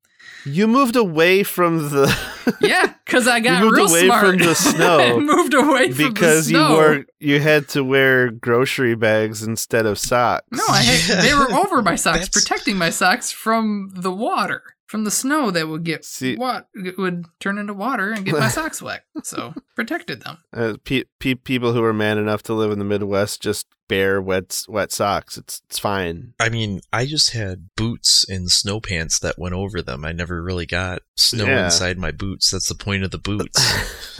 You 0.46 0.68
moved 0.68 0.96
away 0.96 1.44
from 1.44 1.90
the 1.90 2.56
Yeah, 2.62 2.94
because 3.06 3.28
I 3.28 3.40
got 3.40 3.62
moved 3.64 3.78
real 3.78 3.88
away 3.90 4.06
smart. 4.06 4.26
from 4.28 4.38
the 4.40 4.56
snow 4.56 5.20
moved 5.20 5.54
away 5.54 5.92
from 5.92 6.14
because 6.14 6.46
the 6.48 6.52
you 6.54 6.58
snow. 6.58 6.74
wore 6.74 7.06
you 7.20 7.40
had 7.40 7.68
to 7.70 7.84
wear 7.84 8.32
grocery 8.32 8.96
bags 8.96 9.44
instead 9.44 9.86
of 9.86 10.00
socks. 10.00 10.46
No, 10.52 10.64
I 10.70 10.82
had, 10.82 11.24
they 11.24 11.34
were 11.34 11.52
over 11.60 11.82
my 11.82 11.96
socks, 11.96 12.30
protecting 12.30 12.78
my 12.78 12.90
socks 12.90 13.32
from 13.32 13.92
the 13.96 14.12
water, 14.12 14.64
from 14.92 15.06
the 15.06 15.12
snow 15.12 15.50
that 15.52 15.70
would 15.70 15.86
get 15.86 16.04
See- 16.04 16.36
what 16.36 16.68
would 16.98 17.26
turn 17.40 17.58
into 17.58 17.74
water 17.74 18.12
and 18.12 18.26
get 18.26 18.38
my 18.38 18.48
socks 18.60 18.82
wet. 18.82 19.04
So 19.24 19.54
protected 19.76 20.22
them. 20.24 20.40
Uh, 20.52 20.74
pe- 20.84 21.06
pe- 21.20 21.36
people 21.36 21.72
who 21.72 21.82
are 21.84 21.94
man 21.94 22.18
enough 22.18 22.44
to 22.44 22.54
live 22.54 22.72
in 22.72 22.80
the 22.80 22.84
Midwest 22.86 23.42
just 23.42 23.68
bare 23.88 24.22
wet 24.22 24.64
wet 24.68 24.92
socks. 24.92 25.38
It's 25.38 25.62
it's 25.70 25.80
fine. 25.80 26.34
I 26.42 26.50
mean, 26.50 26.82
I 26.92 27.06
just 27.06 27.32
had 27.32 27.70
boots 27.78 28.26
and 28.30 28.50
snow 28.52 28.80
pants 28.82 29.20
that 29.20 29.40
went 29.40 29.56
over 29.56 29.82
them. 29.82 30.04
I 30.04 30.12
never 30.12 30.42
really 30.44 30.66
got 30.66 31.02
snow 31.16 31.46
Yeah. 31.46 31.66
inside 31.66 31.98
my 31.98 32.12
boots. 32.12 32.52
That's 32.52 32.68
the 32.68 32.76
point 32.76 33.04
of 33.06 33.12
the 33.12 33.18
boots. 33.18 33.60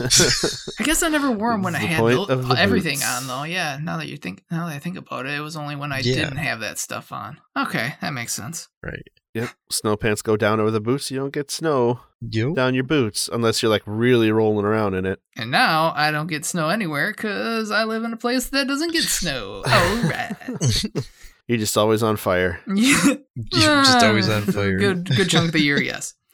I 0.80 0.84
guess 0.84 1.02
I 1.02 1.08
never 1.08 1.30
wore 1.30 1.52
them 1.52 1.62
when 1.62 1.74
I 1.76 1.80
The 1.80 1.86
had 1.86 1.98
point 2.00 2.28
the 2.28 2.54
everything 2.58 2.96
boots. 2.98 3.06
on, 3.20 3.26
though. 3.26 3.42
Yeah, 3.44 3.78
now 3.82 3.98
that 3.98 4.08
you 4.08 4.16
think, 4.16 4.42
now 4.50 4.66
that 4.66 4.74
I 4.74 4.78
think 4.78 4.96
about 4.96 5.26
it, 5.26 5.32
it 5.34 5.40
was 5.40 5.56
only 5.56 5.76
when 5.76 5.92
I 5.92 5.98
Yeah. 5.98 6.14
didn't 6.16 6.36
have 6.38 6.60
that 6.60 6.78
stuff 6.78 7.12
on. 7.12 7.38
Okay, 7.58 7.94
that 8.00 8.12
makes 8.12 8.32
sense. 8.34 8.68
right. 8.82 9.02
Yep, 9.34 9.50
snow 9.70 9.96
pants 9.96 10.22
go 10.22 10.36
down 10.36 10.60
over 10.60 10.70
the 10.70 10.80
boots. 10.80 11.10
You 11.10 11.18
don't 11.18 11.32
get 11.32 11.50
snow 11.50 12.00
Yo. 12.20 12.54
down 12.54 12.74
your 12.74 12.84
boots 12.84 13.28
unless 13.32 13.62
you're 13.62 13.70
like 13.70 13.82
really 13.86 14.30
rolling 14.32 14.64
around 14.64 14.94
in 14.94 15.06
it. 15.06 15.20
And 15.36 15.50
now 15.50 15.92
I 15.96 16.10
don't 16.10 16.26
get 16.28 16.44
snow 16.44 16.68
anywhere 16.68 17.12
because 17.12 17.70
I 17.70 17.84
live 17.84 18.04
in 18.04 18.12
a 18.12 18.16
place 18.16 18.48
that 18.50 18.66
doesn't 18.66 18.92
get 18.92 19.04
snow. 19.04 19.62
All 19.66 20.02
right. 20.02 20.34
You're 21.48 21.58
just 21.58 21.76
always 21.76 22.02
on 22.02 22.16
fire. 22.16 22.60
You're 22.66 23.18
just 23.34 24.02
always 24.04 24.28
on 24.28 24.42
fire. 24.42 24.78
Good 24.78 25.04
good 25.16 25.28
chunk 25.28 25.46
of 25.46 25.52
the 25.52 25.60
year, 25.62 25.80
yes. 25.80 26.14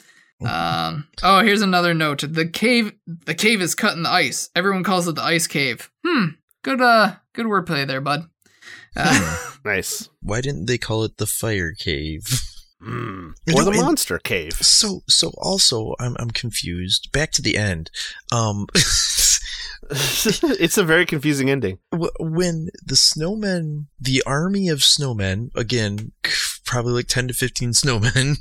Um 0.41 1.09
oh 1.25 1.41
here's 1.41 1.63
another 1.63 1.95
note. 1.95 2.23
The 2.25 2.47
cave 2.47 2.93
the 3.09 3.35
cave 3.35 3.61
is 3.61 3.75
cut 3.75 3.97
in 3.97 4.05
the 4.05 4.11
ice. 4.11 4.51
Everyone 4.55 4.85
calls 4.85 5.09
it 5.09 5.17
the 5.17 5.23
ice 5.23 5.49
cave. 5.49 5.91
Hmm. 6.07 6.27
Good 6.63 6.81
uh 6.81 7.17
good 7.33 7.47
wordplay 7.47 7.85
there, 7.89 8.01
bud. 8.01 8.29
Uh, 8.95 9.37
Nice. 9.65 10.09
Why 10.23 10.41
didn't 10.41 10.67
they 10.67 10.79
call 10.79 11.03
it 11.05 11.17
the 11.17 11.27
fire 11.27 11.73
cave? 11.73 12.23
Mm. 12.83 13.33
Or 13.55 13.65
the 13.65 13.73
monster 13.73 14.19
cave. 14.19 14.53
So, 14.55 15.03
so 15.09 15.33
also, 15.39 15.95
I'm 15.99 16.17
I'm 16.19 16.31
confused. 16.31 17.11
Back 17.13 17.33
to 17.33 17.43
the 17.43 17.57
end. 17.57 17.91
Um, 18.31 18.67
it's 19.91 20.79
a 20.79 20.85
very 20.85 21.07
confusing 21.07 21.51
ending. 21.51 21.79
when 21.91 22.69
the 22.85 22.95
snowmen, 22.95 23.87
the 24.01 24.23
army 24.27 24.69
of 24.69 24.81
snowmen, 24.81 25.51
again, 25.57 26.13
probably 26.65 26.93
like 26.93 27.09
10 27.09 27.29
to 27.29 27.35
15 27.35 27.71
snowmen, 27.71 28.37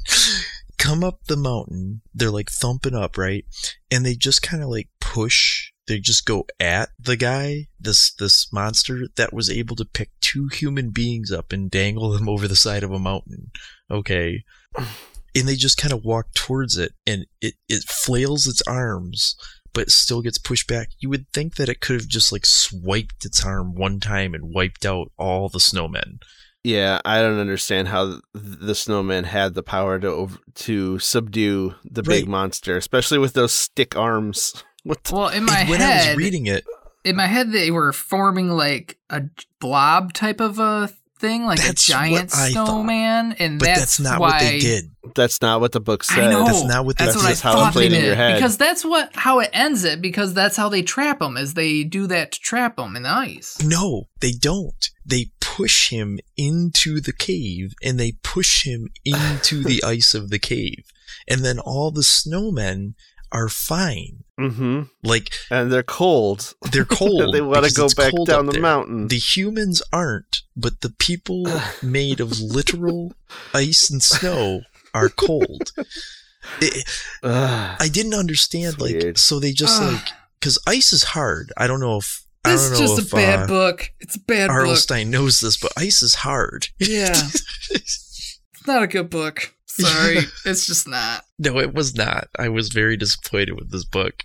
come 0.77 1.03
up 1.03 1.23
the 1.25 1.37
mountain. 1.37 2.01
They're 2.13 2.31
like 2.31 2.49
thumping 2.49 2.95
up, 2.95 3.17
right? 3.17 3.45
And 3.89 4.05
they 4.05 4.15
just 4.15 4.41
kind 4.41 4.61
of 4.61 4.69
like 4.69 4.89
push. 4.99 5.56
They 5.87 5.99
just 5.99 6.25
go 6.25 6.45
at 6.59 6.89
the 6.99 7.15
guy, 7.15 7.67
this 7.79 8.13
this 8.13 8.51
monster 8.51 9.07
that 9.15 9.33
was 9.33 9.49
able 9.49 9.75
to 9.77 9.85
pick 9.85 10.09
two 10.21 10.49
human 10.51 10.89
beings 10.89 11.31
up 11.31 11.53
and 11.53 11.71
dangle 11.71 12.11
them 12.11 12.29
over 12.33 12.47
the 12.47 12.55
side 12.55 12.83
of 12.83 12.91
a 12.91 12.99
mountain. 12.99 13.51
Okay. 13.89 14.43
And 14.77 15.47
they 15.47 15.55
just 15.55 15.77
kind 15.77 15.93
of 15.93 16.03
walk 16.03 16.33
towards 16.33 16.77
it 16.77 16.93
and 17.05 17.25
it, 17.41 17.55
it 17.69 17.83
flails 17.83 18.47
its 18.47 18.61
arms 18.63 19.35
but 19.77 19.83
it 19.83 19.91
still 19.91 20.23
gets 20.23 20.39
pushed 20.39 20.67
back. 20.67 20.89
You 20.99 21.09
would 21.09 21.31
think 21.33 21.55
that 21.57 21.69
it 21.69 21.81
could 21.81 21.97
have 21.97 22.07
just 22.07 22.31
like 22.31 22.47
swiped 22.47 23.23
its 23.25 23.45
arm 23.45 23.75
one 23.75 23.99
time 23.99 24.33
and 24.33 24.51
wiped 24.51 24.87
out 24.87 25.11
all 25.19 25.49
the 25.49 25.59
snowmen. 25.59 26.17
Yeah, 26.63 26.99
I 27.05 27.21
don't 27.21 27.37
understand 27.37 27.87
how 27.87 28.19
the 28.33 28.73
snowman 28.73 29.25
had 29.25 29.53
the 29.53 29.61
power 29.61 29.99
to 29.99 30.11
ov- 30.11 30.39
to 30.55 30.97
subdue 30.97 31.75
the 31.85 32.01
big 32.01 32.27
monster, 32.27 32.75
especially 32.75 33.19
with 33.19 33.33
those 33.33 33.53
stick 33.53 33.95
arms. 33.95 34.63
What 34.87 35.03
the- 35.03 35.15
well, 35.15 35.29
in 35.29 35.43
my 35.45 35.59
And 35.61 35.69
when 35.69 35.81
I 35.81 35.85
head, 35.85 36.07
was 36.09 36.17
reading 36.17 36.45
it, 36.47 36.65
in 37.03 37.15
my 37.15 37.27
head, 37.27 37.51
they 37.51 37.71
were 37.71 37.93
forming 37.93 38.49
like 38.49 38.97
a 39.09 39.23
blob 39.59 40.13
type 40.13 40.39
of 40.41 40.59
a 40.59 40.89
thing, 41.19 41.45
like 41.45 41.67
a 41.67 41.73
giant 41.73 42.29
what 42.31 42.37
I 42.37 42.51
thought. 42.53 42.67
snowman, 42.67 43.33
and 43.39 43.57
but 43.59 43.65
that's, 43.65 43.79
that's, 43.79 43.99
not 43.99 44.19
why 44.19 44.29
what 44.31 44.39
they 44.41 44.59
did. 44.59 44.91
That's 45.15 45.41
not 45.41 45.61
what 45.61 45.71
the 45.71 45.79
book 45.79 46.03
said. 46.03 46.25
I 46.25 46.29
know. 46.31 46.45
That's 46.45 46.63
not 46.65 46.85
what 46.85 46.97
they 46.97 47.05
that's 47.05 47.15
did. 47.15 47.19
what 47.21 47.25
I 47.25 47.29
That's 47.29 47.41
how 47.41 47.51
it 47.51 47.55
thought 47.55 47.73
played 47.73 47.91
they 47.91 47.97
in 47.97 48.01
your 48.03 48.11
did. 48.11 48.17
head. 48.17 48.33
Because 48.35 48.57
that's 48.57 48.83
what 48.85 49.15
how 49.15 49.39
it 49.39 49.49
ends 49.53 49.83
it. 49.83 50.01
Because 50.01 50.33
that's 50.33 50.57
how 50.57 50.69
they 50.69 50.81
trap 50.83 51.21
him. 51.21 51.37
Is 51.37 51.53
they 51.55 51.83
do 51.83 52.05
that 52.07 52.33
to 52.33 52.39
trap 52.39 52.77
him 52.77 52.95
in 52.95 53.03
the 53.03 53.09
ice. 53.09 53.57
No, 53.63 54.09
they 54.19 54.31
don't. 54.33 54.89
They 55.05 55.31
push 55.39 55.89
him 55.89 56.19
into 56.35 56.99
the 57.01 57.13
cave 57.13 57.73
and 57.81 57.99
they 57.99 58.11
push 58.21 58.65
him 58.65 58.89
into 59.05 59.63
the 59.63 59.81
ice 59.85 60.13
of 60.13 60.29
the 60.29 60.39
cave. 60.39 60.83
And 61.27 61.43
then 61.43 61.57
all 61.57 61.89
the 61.89 62.01
snowmen 62.01 62.93
are 63.31 63.49
fine. 63.49 64.23
Mm-hmm. 64.39 64.83
Like 65.03 65.31
And 65.49 65.71
they're 65.71 65.81
cold. 65.83 66.53
they're 66.71 66.85
cold. 66.99 67.33
they 67.33 67.41
want 67.41 67.65
to 67.65 67.73
go 67.73 67.87
back 67.95 68.13
down 68.25 68.45
the 68.45 68.51
there. 68.53 68.61
mountain. 68.61 69.07
The 69.07 69.17
humans 69.17 69.81
aren't, 69.91 70.41
but 70.55 70.81
the 70.81 70.89
people 70.91 71.45
made 71.83 72.19
of 72.19 72.39
literal 72.39 73.13
ice 73.53 73.89
and 73.89 74.01
snow 74.03 74.61
are 74.93 75.09
cold. 75.09 75.71
It- 76.61 76.87
I 77.23 77.89
didn't 77.91 78.13
understand, 78.13 78.79
like, 78.79 78.93
weird. 78.95 79.17
so 79.17 79.37
they 79.39 79.51
just 79.51 79.81
like, 79.81 80.01
because 80.39 80.57
ice 80.65 80.93
is 80.93 81.03
hard. 81.03 81.51
I 81.57 81.67
don't 81.67 81.81
know 81.81 81.97
if 81.97 82.23
This 82.45 82.71
is 82.71 82.79
just 82.79 82.99
if 82.99 83.11
a 83.11 83.15
bad 83.17 83.39
uh, 83.41 83.47
book. 83.47 83.91
It's 83.99 84.15
a 84.15 84.19
bad 84.19 84.47
book. 84.47 84.55
R.L. 84.55 84.75
Stine 84.77 85.11
knows 85.11 85.41
this, 85.41 85.57
but 85.57 85.73
ice 85.75 86.01
is 86.01 86.15
hard. 86.15 86.67
Yeah, 86.79 87.09
it's 87.69 88.39
not 88.65 88.81
a 88.81 88.87
good 88.87 89.09
book. 89.09 89.53
Sorry, 89.85 90.17
it's 90.45 90.65
just 90.65 90.87
not. 90.87 91.23
no, 91.39 91.59
it 91.59 91.73
was 91.73 91.95
not. 91.95 92.27
I 92.37 92.49
was 92.49 92.69
very 92.69 92.97
disappointed 92.97 93.53
with 93.59 93.71
this 93.71 93.85
book. 93.85 94.23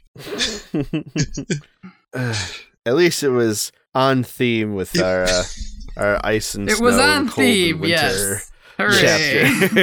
Ugh. 2.15 2.37
At 2.87 2.97
least 2.97 3.23
it 3.23 3.29
was 3.31 3.71
on 3.95 4.25
theme 4.25 4.75
with 4.75 5.01
our 5.01 5.23
uh, 5.25 5.43
our 5.97 6.21
ice 6.27 6.55
and 6.55 6.69
It 6.69 6.77
snow 6.77 6.87
was 6.87 6.97
and 6.99 7.11
on 7.11 7.27
cold 7.29 7.37
theme. 7.47 7.81
winter 7.81 7.89
Yes. 7.89 8.51
Hooray! 8.79 9.01
chapter. 9.01 9.81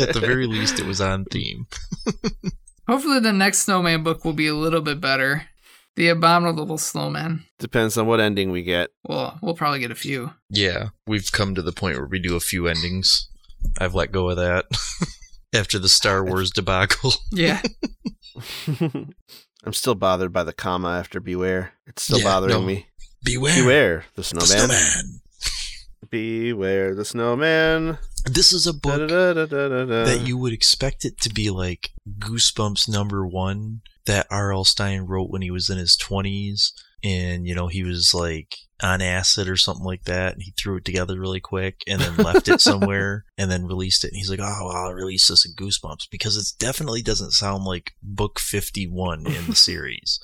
At 0.00 0.14
the 0.14 0.20
very 0.20 0.46
least, 0.46 0.80
it 0.80 0.86
was 0.86 1.00
on 1.00 1.24
theme. 1.26 1.66
Hopefully, 2.88 3.20
the 3.20 3.32
next 3.32 3.60
Snowman 3.60 4.02
book 4.02 4.24
will 4.24 4.32
be 4.32 4.48
a 4.48 4.54
little 4.54 4.80
bit 4.80 5.00
better. 5.00 5.46
The 5.94 6.08
Abominable 6.08 6.78
Snowman. 6.78 7.44
Depends 7.58 7.96
on 7.98 8.06
what 8.06 8.18
ending 8.18 8.50
we 8.50 8.62
get. 8.62 8.88
Well, 9.06 9.38
we'll 9.42 9.54
probably 9.54 9.78
get 9.80 9.90
a 9.90 9.94
few. 9.94 10.32
Yeah, 10.48 10.88
we've 11.06 11.30
come 11.30 11.54
to 11.54 11.62
the 11.62 11.72
point 11.72 11.98
where 11.98 12.06
we 12.06 12.18
do 12.18 12.34
a 12.34 12.40
few 12.40 12.66
endings. 12.66 13.28
I've 13.78 13.94
let 13.94 14.12
go 14.12 14.28
of 14.30 14.36
that 14.36 14.66
after 15.54 15.78
the 15.78 15.88
Star 15.88 16.24
Wars 16.24 16.50
debacle. 16.50 17.12
Yeah. 17.32 17.60
I'm 19.64 19.72
still 19.72 19.94
bothered 19.94 20.32
by 20.32 20.42
the 20.42 20.52
comma 20.52 20.88
after 20.98 21.20
beware. 21.20 21.74
It's 21.86 22.02
still 22.02 22.18
Yeah, 22.18 22.24
bothering 22.24 22.52
no. 22.52 22.62
me. 22.62 22.86
Beware, 23.24 23.62
Beware 23.62 24.04
the 24.16 24.22
the 24.22 24.24
snowman. 24.24 24.68
snowman. 24.70 25.20
Beware 26.10 26.94
the 26.94 27.04
snowman. 27.04 27.98
This 28.24 28.52
is 28.52 28.66
a 28.66 28.72
book 28.72 29.08
Da-da-da-da-da-da. 29.08 30.04
that 30.04 30.26
you 30.26 30.36
would 30.36 30.52
expect 30.52 31.04
it 31.04 31.20
to 31.20 31.30
be 31.30 31.50
like 31.50 31.90
Goosebumps 32.18 32.88
number 32.88 33.26
one 33.26 33.82
that 34.06 34.26
R.L. 34.30 34.64
Stine 34.64 35.02
wrote 35.02 35.30
when 35.30 35.42
he 35.42 35.50
was 35.50 35.70
in 35.70 35.78
his 35.78 35.96
20s. 35.96 36.72
And, 37.04 37.46
you 37.46 37.54
know, 37.54 37.68
he 37.68 37.82
was 37.84 38.12
like 38.14 38.56
on 38.82 39.00
acid 39.00 39.48
or 39.48 39.56
something 39.56 39.84
like 39.84 40.04
that. 40.04 40.34
And 40.34 40.42
he 40.42 40.52
threw 40.52 40.76
it 40.76 40.84
together 40.84 41.18
really 41.18 41.40
quick 41.40 41.82
and 41.86 42.00
then 42.00 42.16
left 42.16 42.48
it 42.48 42.60
somewhere 42.60 43.24
and 43.38 43.50
then 43.50 43.66
released 43.66 44.04
it. 44.04 44.08
And 44.08 44.16
he's 44.16 44.30
like, 44.30 44.40
oh, 44.40 44.58
well, 44.64 44.76
I'll 44.76 44.92
release 44.92 45.28
this 45.28 45.44
in 45.46 45.52
Goosebumps 45.52 46.08
because 46.10 46.36
it 46.36 46.58
definitely 46.58 47.02
doesn't 47.02 47.32
sound 47.32 47.64
like 47.64 47.92
book 48.02 48.38
51 48.40 49.26
in 49.26 49.46
the 49.46 49.54
series. 49.54 50.18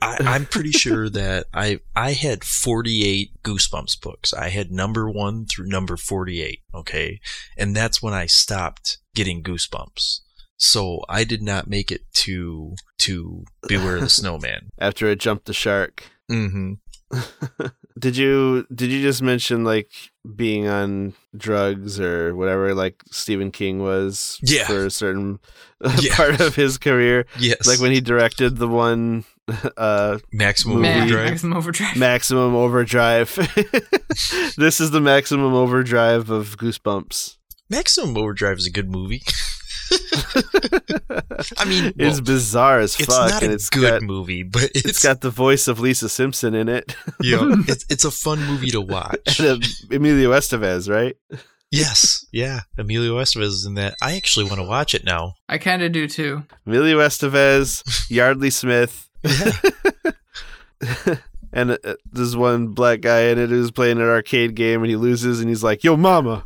I, 0.00 0.16
I'm 0.20 0.46
pretty 0.46 0.70
sure 0.70 1.08
that 1.10 1.46
I 1.52 1.80
I 1.96 2.12
had 2.12 2.44
48 2.44 3.42
Goosebumps 3.42 4.00
books. 4.00 4.32
I 4.32 4.50
had 4.50 4.70
number 4.70 5.10
one 5.10 5.46
through 5.46 5.68
number 5.68 5.96
48. 5.96 6.60
Okay, 6.74 7.20
and 7.56 7.74
that's 7.74 8.00
when 8.02 8.14
I 8.14 8.26
stopped 8.26 8.98
getting 9.14 9.42
Goosebumps. 9.42 10.20
so 10.56 11.02
I 11.08 11.24
did 11.24 11.42
not 11.42 11.68
make 11.68 11.90
it 11.90 12.02
to 12.14 12.74
to 12.98 13.44
Beware 13.66 13.98
the 14.00 14.08
Snowman. 14.18 14.70
After 14.78 15.08
it 15.08 15.18
jumped 15.18 15.46
the 15.46 15.52
shark. 15.52 16.04
Mm-hmm. 16.30 16.74
Did 17.98 18.16
you 18.16 18.66
did 18.74 18.90
you 18.90 19.00
just 19.02 19.22
mention 19.22 19.64
like 19.64 19.90
being 20.36 20.68
on 20.68 21.14
drugs 21.36 21.98
or 21.98 22.34
whatever 22.36 22.74
like 22.74 23.02
Stephen 23.10 23.50
King 23.50 23.78
was 23.82 24.38
Yeah. 24.42 24.66
for 24.66 24.86
a 24.86 24.90
certain 24.90 25.38
Yeah. 26.00 26.14
part 26.16 26.40
of 26.40 26.54
his 26.54 26.76
career? 26.78 27.24
Yes, 27.38 27.66
Like 27.66 27.80
when 27.80 27.92
he 27.92 28.00
directed 28.00 28.56
the 28.58 28.68
one 28.68 29.24
uh 29.76 30.18
Maximum 30.32 30.82
Man, 30.82 30.98
Overdrive. 31.02 31.24
Maximum 31.30 31.56
Overdrive. 31.56 31.96
Maximum 31.96 32.54
Overdrive. 32.54 33.34
this 34.58 34.80
is 34.80 34.90
the 34.90 35.00
Maximum 35.00 35.54
Overdrive 35.54 36.28
of 36.30 36.56
Goosebumps. 36.58 37.36
Maximum 37.70 38.16
Overdrive 38.16 38.58
is 38.58 38.66
a 38.66 38.70
good 38.70 38.90
movie. 38.90 39.22
I 41.58 41.64
mean, 41.66 41.92
it's 41.98 42.16
well, 42.16 42.20
bizarre 42.22 42.78
as 42.80 42.98
it's 42.98 43.06
fuck 43.06 43.30
not 43.30 43.42
and 43.42 43.52
a 43.52 43.54
it's 43.54 43.70
good 43.70 44.00
got 44.00 44.02
movie, 44.02 44.42
but 44.42 44.64
it's, 44.74 44.84
it's 44.84 45.02
got 45.02 45.20
the 45.20 45.30
voice 45.30 45.68
of 45.68 45.80
Lisa 45.80 46.08
Simpson 46.08 46.54
in 46.54 46.68
it. 46.68 46.94
you 47.20 47.36
know, 47.40 47.64
it's 47.68 47.84
it's 47.88 48.04
a 48.04 48.10
fun 48.10 48.40
movie 48.46 48.70
to 48.70 48.80
watch. 48.80 49.40
and 49.40 49.62
uh, 49.62 49.66
Emilio 49.94 50.30
Estevez, 50.32 50.90
right? 50.92 51.16
yes, 51.70 52.26
yeah, 52.32 52.60
Emilio 52.76 53.16
Estevez 53.16 53.42
is 53.48 53.64
in 53.66 53.74
that. 53.74 53.94
I 54.02 54.16
actually 54.16 54.46
want 54.46 54.56
to 54.58 54.66
watch 54.66 54.94
it 54.94 55.04
now. 55.04 55.34
I 55.48 55.58
kind 55.58 55.82
of 55.82 55.92
do 55.92 56.08
too. 56.08 56.44
Emilio 56.66 56.98
Estevez, 56.98 58.08
Yeardley 58.10 58.50
Smith, 58.50 59.08
Yeah, 59.22 59.52
and 61.52 61.72
uh, 61.72 61.94
there's 62.12 62.36
one 62.36 62.68
black 62.68 63.00
guy 63.00 63.22
in 63.22 63.38
it 63.38 63.48
who's 63.48 63.70
playing 63.70 63.96
an 63.98 64.04
arcade 64.04 64.54
game 64.54 64.82
and 64.82 64.90
he 64.90 64.96
loses 64.96 65.40
and 65.40 65.48
he's 65.48 65.62
like, 65.64 65.82
"Yo, 65.82 65.96
mama." 65.96 66.44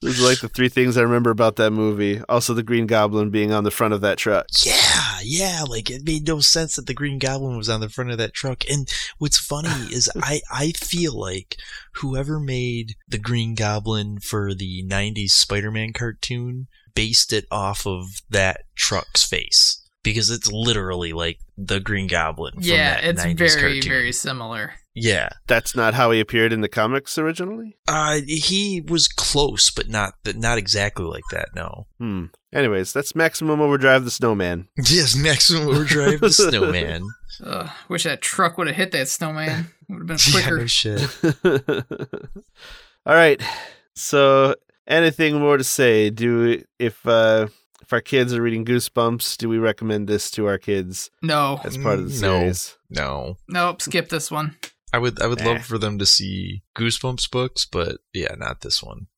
Those 0.00 0.20
are 0.20 0.28
like 0.28 0.40
the 0.40 0.48
three 0.48 0.68
things 0.68 0.96
I 0.96 1.02
remember 1.02 1.30
about 1.30 1.56
that 1.56 1.70
movie. 1.70 2.20
Also, 2.28 2.54
the 2.54 2.62
Green 2.62 2.86
Goblin 2.86 3.30
being 3.30 3.52
on 3.52 3.64
the 3.64 3.70
front 3.70 3.94
of 3.94 4.00
that 4.00 4.18
truck. 4.18 4.46
yeah, 4.64 5.18
yeah. 5.22 5.62
Like 5.66 5.90
it 5.90 6.04
made 6.04 6.26
no 6.26 6.40
sense 6.40 6.76
that 6.76 6.86
the 6.86 6.94
Green 6.94 7.18
Goblin 7.18 7.56
was 7.56 7.68
on 7.68 7.80
the 7.80 7.88
front 7.88 8.10
of 8.10 8.18
that 8.18 8.34
truck. 8.34 8.64
And 8.68 8.88
what's 9.18 9.38
funny 9.38 9.68
is 9.92 10.10
I 10.16 10.40
I 10.52 10.72
feel 10.72 11.18
like 11.18 11.56
whoever 11.94 12.40
made 12.40 12.94
the 13.08 13.18
Green 13.18 13.54
Goblin 13.54 14.18
for 14.20 14.54
the 14.54 14.84
'90s 14.84 15.30
Spider-Man 15.30 15.92
cartoon 15.92 16.68
based 16.94 17.32
it 17.32 17.46
off 17.50 17.86
of 17.86 18.22
that 18.28 18.62
truck's 18.74 19.24
face 19.24 19.81
because 20.02 20.30
it's 20.30 20.50
literally 20.50 21.12
like 21.12 21.38
the 21.56 21.80
Green 21.80 22.06
Goblin. 22.06 22.54
From 22.54 22.62
yeah, 22.62 23.00
that 23.00 23.04
it's 23.04 23.22
90s 23.22 23.36
very, 23.38 23.60
cartoon. 23.60 23.82
very 23.92 24.12
similar. 24.12 24.72
Yeah, 24.94 25.30
That's 25.46 25.74
not 25.74 25.94
how 25.94 26.10
he 26.10 26.20
appeared 26.20 26.52
in 26.52 26.60
the 26.60 26.68
comics 26.68 27.16
originally. 27.16 27.78
uh, 27.88 28.20
he 28.26 28.82
was 28.86 29.08
close, 29.08 29.70
but 29.70 29.88
not 29.88 30.14
but 30.22 30.36
not 30.36 30.58
exactly 30.58 31.06
like 31.06 31.24
that. 31.30 31.48
No. 31.54 31.86
Hmm. 31.98 32.26
Anyways, 32.52 32.92
that's 32.92 33.14
Maximum 33.14 33.60
Overdrive 33.62 34.04
the 34.04 34.10
Snowman. 34.10 34.68
Yes, 34.90 35.16
Maximum 35.16 35.68
Overdrive 35.68 36.20
the 36.20 36.30
Snowman. 36.30 37.08
Ugh, 37.42 37.70
wish 37.88 38.04
that 38.04 38.20
truck 38.20 38.58
would 38.58 38.66
have 38.66 38.76
hit 38.76 38.92
that 38.92 39.08
snowman. 39.08 39.68
Would 39.88 40.00
have 40.00 40.06
been 40.06 40.18
yeah, 40.34 40.40
quicker. 40.42 40.58
no 40.58 40.66
shit. 40.66 41.84
All 43.06 43.14
right. 43.14 43.42
So, 43.94 44.54
anything 44.86 45.38
more 45.40 45.56
to 45.56 45.64
say? 45.64 46.10
Do 46.10 46.62
if 46.78 47.04
uh 47.06 47.48
if 47.92 47.94
our 47.94 48.00
kids 48.00 48.32
are 48.32 48.40
reading 48.40 48.64
Goosebumps, 48.64 49.36
do 49.36 49.50
we 49.50 49.58
recommend 49.58 50.08
this 50.08 50.30
to 50.30 50.46
our 50.46 50.56
kids 50.56 51.10
no, 51.20 51.60
as 51.62 51.76
part 51.76 51.98
of 51.98 52.06
the 52.08 52.10
Mm, 52.16 52.22
no. 52.22 52.38
series? 52.40 52.76
No. 52.88 53.36
nope. 53.48 53.82
Skip 53.82 54.08
this 54.08 54.30
one. 54.30 54.56
I 54.94 54.98
would 54.98 55.20
I 55.20 55.26
would 55.26 55.40
Nah. 55.40 55.52
love 55.52 55.64
for 55.66 55.76
them 55.76 55.98
to 55.98 56.06
see 56.06 56.62
Goosebumps 56.74 57.30
books, 57.30 57.66
but 57.70 57.98
yeah, 58.14 58.34
not 58.38 58.62
this 58.62 58.82
one. 58.82 59.08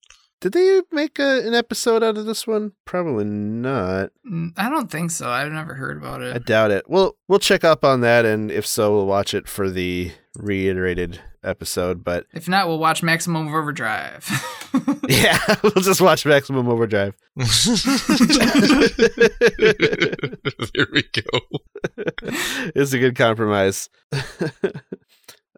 Did 0.45 0.53
they 0.53 0.83
make 0.93 1.19
a, 1.19 1.41
an 1.47 1.55
episode 1.55 2.03
out 2.03 2.19
of 2.19 2.27
this 2.27 2.47
one? 2.47 2.73
Probably 2.85 3.25
not. 3.25 4.11
Mm, 4.31 4.53
I 4.59 4.69
don't 4.69 4.91
think 4.91 5.11
so. 5.11 5.31
I've 5.31 5.51
never 5.51 5.73
heard 5.73 5.97
about 5.97 6.21
it. 6.21 6.37
I 6.37 6.39
doubt 6.39 6.71
it. 6.71 6.85
We'll 6.87 7.17
we'll 7.29 7.39
check 7.39 7.65
up 7.65 7.83
on 7.83 8.03
that, 8.03 8.27
and 8.27 8.51
if 8.51 8.67
so, 8.67 8.95
we'll 8.95 9.07
watch 9.07 9.33
it 9.33 9.49
for 9.49 9.71
the 9.71 10.13
reiterated 10.37 11.19
episode. 11.43 12.05
But 12.05 12.27
If 12.35 12.47
not, 12.47 12.69
we'll 12.69 12.79
watch 12.79 13.03
Maximum 13.03 13.49
Overdrive. 13.49 14.29
yeah, 15.09 15.39
we'll 15.63 15.83
just 15.83 16.03
watch 16.03 16.27
Maximum 16.27 16.69
Overdrive. 16.69 17.15
there 17.37 17.47
we 20.93 21.05
go. 21.05 21.41
it's 22.75 22.93
a 22.93 22.99
good 22.99 23.17
compromise. 23.17 23.89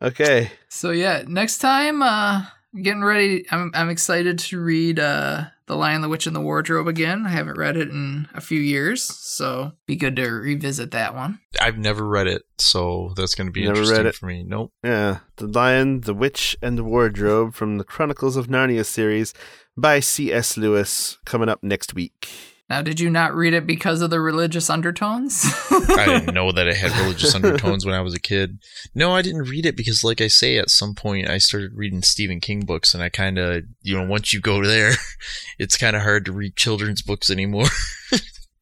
okay. 0.00 0.52
so 0.68 0.92
yeah, 0.92 1.24
next 1.26 1.58
time, 1.58 2.02
uh, 2.02 2.44
getting 2.82 3.02
ready. 3.04 3.44
I'm 3.50 3.70
I'm 3.74 3.88
excited 3.88 4.38
to 4.40 4.60
read 4.60 4.98
uh, 4.98 5.44
The 5.66 5.76
Lion, 5.76 6.00
the 6.02 6.08
Witch, 6.08 6.26
and 6.26 6.34
the 6.36 6.40
Wardrobe 6.40 6.88
again. 6.88 7.24
I 7.26 7.30
haven't 7.30 7.58
read 7.58 7.76
it 7.76 7.88
in 7.88 8.28
a 8.34 8.40
few 8.40 8.60
years, 8.60 9.02
so 9.02 9.72
be 9.86 9.96
good 9.96 10.16
to 10.16 10.28
revisit 10.30 10.90
that 10.92 11.14
one. 11.14 11.40
I've 11.60 11.78
never 11.78 12.06
read 12.06 12.26
it, 12.26 12.42
so 12.58 13.12
that's 13.16 13.34
going 13.34 13.48
to 13.48 13.52
be 13.52 13.62
Never 13.66 13.80
read 13.80 13.88
interesting 13.88 14.06
it? 14.06 14.14
for 14.14 14.26
me. 14.26 14.42
Nope. 14.42 14.72
Yeah, 14.84 15.18
The 15.36 15.46
Lion, 15.46 16.02
the 16.02 16.14
Witch, 16.14 16.56
and 16.62 16.76
the 16.78 16.84
Wardrobe 16.84 17.54
from 17.54 17.78
the 17.78 17.84
Chronicles 17.84 18.36
of 18.36 18.46
Narnia 18.48 18.84
series 18.84 19.32
by 19.76 20.00
C.S. 20.00 20.56
Lewis 20.56 21.18
coming 21.24 21.48
up 21.48 21.62
next 21.62 21.94
week. 21.94 22.28
Now, 22.68 22.82
did 22.82 22.98
you 22.98 23.10
not 23.10 23.32
read 23.34 23.54
it 23.54 23.64
because 23.64 24.02
of 24.02 24.10
the 24.10 24.20
religious 24.20 24.68
undertones? 24.68 25.44
I 25.70 26.04
didn't 26.06 26.34
know 26.34 26.50
that 26.50 26.66
it 26.66 26.76
had 26.76 26.98
religious 27.00 27.32
undertones 27.32 27.86
when 27.86 27.94
I 27.94 28.00
was 28.00 28.12
a 28.12 28.20
kid. 28.20 28.58
No, 28.92 29.12
I 29.12 29.22
didn't 29.22 29.48
read 29.48 29.66
it 29.66 29.76
because, 29.76 30.02
like 30.02 30.20
I 30.20 30.26
say, 30.26 30.58
at 30.58 30.70
some 30.70 30.94
point 30.96 31.30
I 31.30 31.38
started 31.38 31.76
reading 31.76 32.02
Stephen 32.02 32.40
King 32.40 32.64
books, 32.64 32.92
and 32.92 33.04
I 33.04 33.08
kind 33.08 33.38
of, 33.38 33.62
you 33.82 33.96
know, 33.96 34.04
once 34.04 34.32
you 34.32 34.40
go 34.40 34.64
there, 34.64 34.94
it's 35.60 35.78
kind 35.78 35.94
of 35.94 36.02
hard 36.02 36.24
to 36.24 36.32
read 36.32 36.56
children's 36.56 37.02
books 37.02 37.30
anymore. 37.30 37.68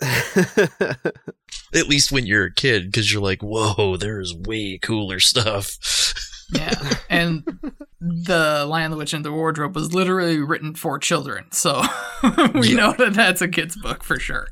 At 1.73 1.89
least 1.89 2.13
when 2.13 2.27
you're 2.27 2.45
a 2.45 2.55
kid, 2.55 2.87
because 2.87 3.11
you're 3.11 3.23
like, 3.23 3.43
whoa, 3.43 3.97
there's 3.97 4.35
way 4.35 4.79
cooler 4.83 5.19
stuff. 5.19 5.79
Yeah, 6.53 6.75
and 7.11 7.45
the 8.01 8.65
Lion, 8.69 8.91
the 8.91 8.97
Witch, 8.97 9.13
and 9.13 9.25
the 9.25 9.33
Wardrobe 9.33 9.75
was 9.75 9.95
literally 9.95 10.39
written 10.39 10.75
for 10.75 10.99
children, 10.99 11.47
so 11.53 11.83
we 12.55 12.71
Yeah. 12.71 12.77
know 12.77 12.93
that 12.99 13.15
that's 13.15 13.41
a 13.43 13.49
kid's 13.49 13.77
book 13.77 14.03
for 14.05 14.19
sure. 14.19 14.49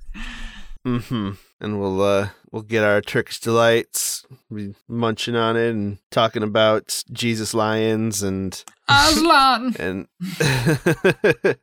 hmm 0.84 1.30
And 1.61 1.80
we'll 1.80 2.01
uh 2.03 2.28
we'll 2.51 2.62
get 2.62 2.82
our 2.84 3.01
Turkish 3.01 3.38
delights, 3.40 4.24
be 4.53 4.74
munching 4.88 5.36
on 5.36 5.57
it 5.57 5.70
and 5.70 5.99
talking 6.11 6.43
about 6.43 7.03
Jesus 7.12 7.55
lions 7.55 8.22
and 8.22 8.62
Aslan. 8.88 9.76
and 9.78 10.07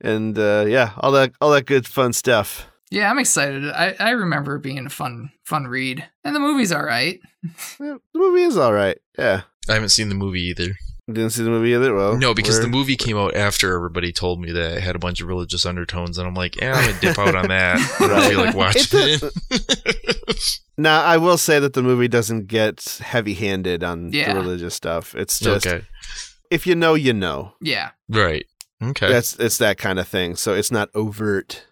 and 0.00 0.38
uh 0.38 0.64
yeah, 0.68 0.92
all 0.98 1.12
that 1.12 1.32
all 1.40 1.50
that 1.50 1.66
good 1.66 1.86
fun 1.86 2.12
stuff. 2.12 2.66
Yeah, 2.90 3.10
I'm 3.10 3.18
excited. 3.18 3.64
I, 3.72 3.96
I 3.98 4.10
remember 4.10 4.56
it 4.56 4.62
being 4.62 4.86
a 4.86 4.90
fun 4.90 5.32
fun 5.44 5.66
read, 5.66 6.04
and 6.22 6.34
the 6.36 6.40
movie's 6.40 6.70
all 6.70 6.84
right. 6.84 7.20
The 7.78 7.98
movie 8.14 8.42
is 8.42 8.56
all 8.56 8.72
right. 8.72 8.98
Yeah. 9.18 9.42
I 9.68 9.74
haven't 9.74 9.88
seen 9.90 10.08
the 10.08 10.14
movie 10.14 10.42
either. 10.42 10.76
Didn't 11.06 11.30
see 11.30 11.42
the 11.42 11.50
movie 11.50 11.74
either. 11.74 11.94
Well, 11.94 12.16
No, 12.16 12.32
because 12.32 12.60
the 12.60 12.66
movie 12.68 12.96
came 12.96 13.18
out 13.18 13.34
after 13.36 13.74
everybody 13.76 14.10
told 14.10 14.40
me 14.40 14.52
that 14.52 14.78
it 14.78 14.82
had 14.82 14.96
a 14.96 14.98
bunch 14.98 15.20
of 15.20 15.28
religious 15.28 15.66
undertones, 15.66 16.16
and 16.16 16.26
I'm 16.26 16.32
like, 16.34 16.56
yeah, 16.56 16.72
I'm 16.72 16.86
gonna 16.86 17.00
dip 17.00 17.18
out 17.18 17.34
on 17.34 17.48
that. 17.48 17.96
But 17.98 18.10
I 18.10 18.20
don't 18.20 18.30
feel 18.30 18.40
like 18.44 18.54
watching 18.54 18.82
It 18.92 19.22
it. 19.50 20.60
Now, 20.76 21.02
I 21.04 21.18
will 21.18 21.38
say 21.38 21.60
that 21.60 21.74
the 21.74 21.82
movie 21.84 22.08
doesn't 22.08 22.48
get 22.48 22.98
heavy-handed 23.00 23.84
on 23.84 24.12
Yeah. 24.12 24.32
the 24.32 24.40
religious 24.40 24.74
stuff. 24.74 25.14
It's 25.14 25.38
just 25.38 25.66
okay, 25.66 25.84
if 26.50 26.66
you 26.66 26.74
know, 26.74 26.94
you 26.94 27.12
know. 27.12 27.52
Yeah, 27.60 27.90
right, 28.08 28.44
okay. 28.82 29.08
That's 29.08 29.38
it's 29.38 29.58
that 29.58 29.78
kind 29.78 29.98
of 30.00 30.08
thing. 30.08 30.34
So 30.36 30.52
it's 30.54 30.72
not 30.72 30.88
overt. 30.94 31.64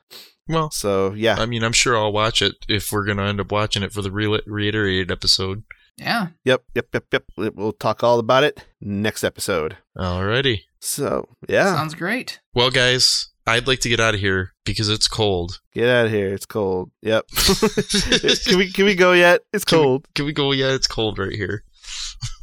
well, 0.46 0.70
So 0.70 1.14
yeah, 1.14 1.34
I 1.38 1.46
mean, 1.46 1.64
I'm 1.64 1.72
sure 1.72 1.96
I'll 1.96 2.12
watch 2.12 2.42
it 2.42 2.54
if 2.68 2.92
we're 2.92 3.04
gonna 3.04 3.24
end 3.24 3.40
up 3.40 3.50
watching 3.50 3.82
it 3.82 3.92
for 3.92 4.02
the 4.02 4.10
re- 4.12 4.40
reiterated 4.46 5.10
episode. 5.10 5.64
Yeah. 6.02 6.26
yep, 6.44 6.62
yep, 6.74 6.86
yep, 6.92 7.04
yep. 7.12 7.24
We- 7.36 7.48
We'll 7.50 7.72
talk 7.72 8.02
all 8.02 8.18
about 8.18 8.44
it 8.44 8.64
next 8.80 9.24
episode. 9.24 9.76
Alrighty. 9.96 10.60
So 10.80 11.28
yeah, 11.48 11.74
Sounds 11.74 11.94
great. 11.94 12.40
Well, 12.54 12.70
guys, 12.70 13.28
I'd 13.46 13.66
like 13.66 13.80
to 13.80 13.88
get 13.88 14.00
out 14.00 14.14
of 14.14 14.20
here 14.20 14.52
because 14.64 14.88
it's 14.88 15.08
cold. 15.08 15.60
get 15.74 15.88
out 15.88 16.06
of 16.06 16.12
here. 16.12 16.32
It's 16.34 16.46
cold. 16.46 16.90
Yep. 17.02 17.26
can 18.44 18.58
we 18.58 18.70
can 18.72 18.84
we 18.84 18.94
go 18.94 19.12
yet? 19.12 19.42
It's 19.52 19.64
Can 19.64 19.78
we- 19.78 19.84
cold. 19.84 20.06
Can 20.14 20.24
we 20.26 20.32
go? 20.32 20.52
yet? 20.52 20.72
it's 20.74 20.86
cold 20.86 21.18
right 21.18 21.32
here. 21.34 21.62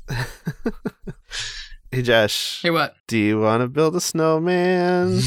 Hey 1.92 2.04
Josh, 2.04 2.62
Hey, 2.62 2.70
what? 2.70 2.94
do 3.08 3.18
you 3.18 3.40
want 3.42 3.62
to 3.64 3.68
build 3.68 3.96
a 3.96 4.00
snowman? 4.02 5.22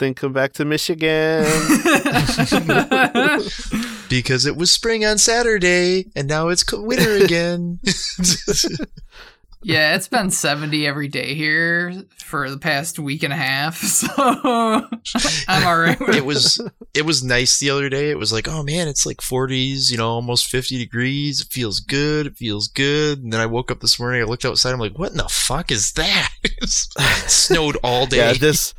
Then 0.00 0.14
come 0.14 0.32
back 0.32 0.52
to 0.54 0.64
Michigan. 0.64 1.44
because 4.08 4.46
it 4.46 4.56
was 4.56 4.72
spring 4.72 5.04
on 5.04 5.18
Saturday 5.18 6.06
and 6.16 6.26
now 6.26 6.48
it's 6.48 6.64
winter 6.72 7.24
again. 7.24 7.78
yeah, 9.62 9.94
it's 9.94 10.08
been 10.08 10.30
70 10.30 10.86
every 10.86 11.06
day 11.06 11.34
here 11.34 12.04
for 12.24 12.50
the 12.50 12.58
past 12.58 12.98
week 12.98 13.22
and 13.22 13.32
a 13.32 13.36
half, 13.36 13.76
so 13.76 14.08
I'm 14.16 15.66
all 15.66 15.78
right 15.78 16.00
with 16.00 16.16
it 16.16 16.24
was 16.24 16.60
it 16.94 17.04
was 17.04 17.22
nice 17.22 17.58
the 17.58 17.70
other 17.70 17.88
day. 17.88 18.10
It 18.10 18.18
was 18.18 18.32
like, 18.32 18.48
oh 18.48 18.62
man, 18.62 18.88
it's 18.88 19.06
like 19.06 19.18
40s, 19.18 19.90
you 19.90 19.96
know, 19.96 20.08
almost 20.08 20.48
50 20.48 20.78
degrees. 20.78 21.40
It 21.40 21.48
feels 21.48 21.80
good. 21.80 22.26
It 22.26 22.36
feels 22.36 22.68
good. 22.68 23.22
And 23.22 23.32
then 23.32 23.40
I 23.40 23.46
woke 23.46 23.70
up 23.70 23.80
this 23.80 24.00
morning. 24.00 24.22
I 24.22 24.24
looked 24.24 24.44
outside. 24.44 24.72
I'm 24.72 24.80
like, 24.80 24.98
what 24.98 25.12
in 25.12 25.18
the 25.18 25.28
fuck 25.28 25.70
is 25.70 25.92
that? 25.92 26.30
it 26.42 26.68
snowed 26.68 27.76
all 27.82 28.06
day. 28.06 28.18
yeah, 28.18 28.32
this 28.32 28.74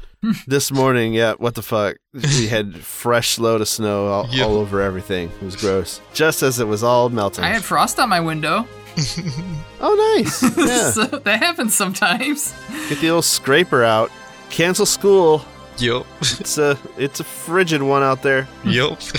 this 0.47 0.72
morning, 0.72 1.13
yeah, 1.13 1.34
what 1.38 1.55
the 1.55 1.61
fuck? 1.61 1.97
We 2.13 2.47
had 2.47 2.76
fresh 2.78 3.39
load 3.39 3.61
of 3.61 3.67
snow 3.67 4.07
all, 4.07 4.28
Yeah. 4.30 4.45
all 4.45 4.55
over 4.57 4.82
everything. 4.82 5.30
It 5.41 5.43
was 5.43 5.55
gross. 5.55 5.99
Just 6.13 6.43
as 6.43 6.59
it 6.59 6.67
was 6.67 6.84
all 6.84 7.09
melting. 7.09 7.43
I 7.43 7.49
had 7.49 7.63
frost 7.63 7.99
on 7.99 8.09
my 8.09 8.19
window. 8.19 8.67
oh, 9.80 10.15
nice. 10.17 10.43
Yeah. 10.57 10.91
so 10.91 11.05
that 11.05 11.39
happens 11.41 11.74
sometimes. 11.76 12.53
Get 12.89 12.99
the 12.99 13.09
old 13.09 13.26
scraper 13.26 13.84
out. 13.84 14.11
Cancel 14.49 14.86
school. 14.86 15.43
Yup. 15.78 16.05
It's 16.19 16.57
a 16.57 16.78
it's 16.97 17.19
a 17.22 17.24
frigid 17.24 17.82
one 17.82 18.03
out 18.03 18.22
there. 18.22 18.47
yup. 18.63 18.99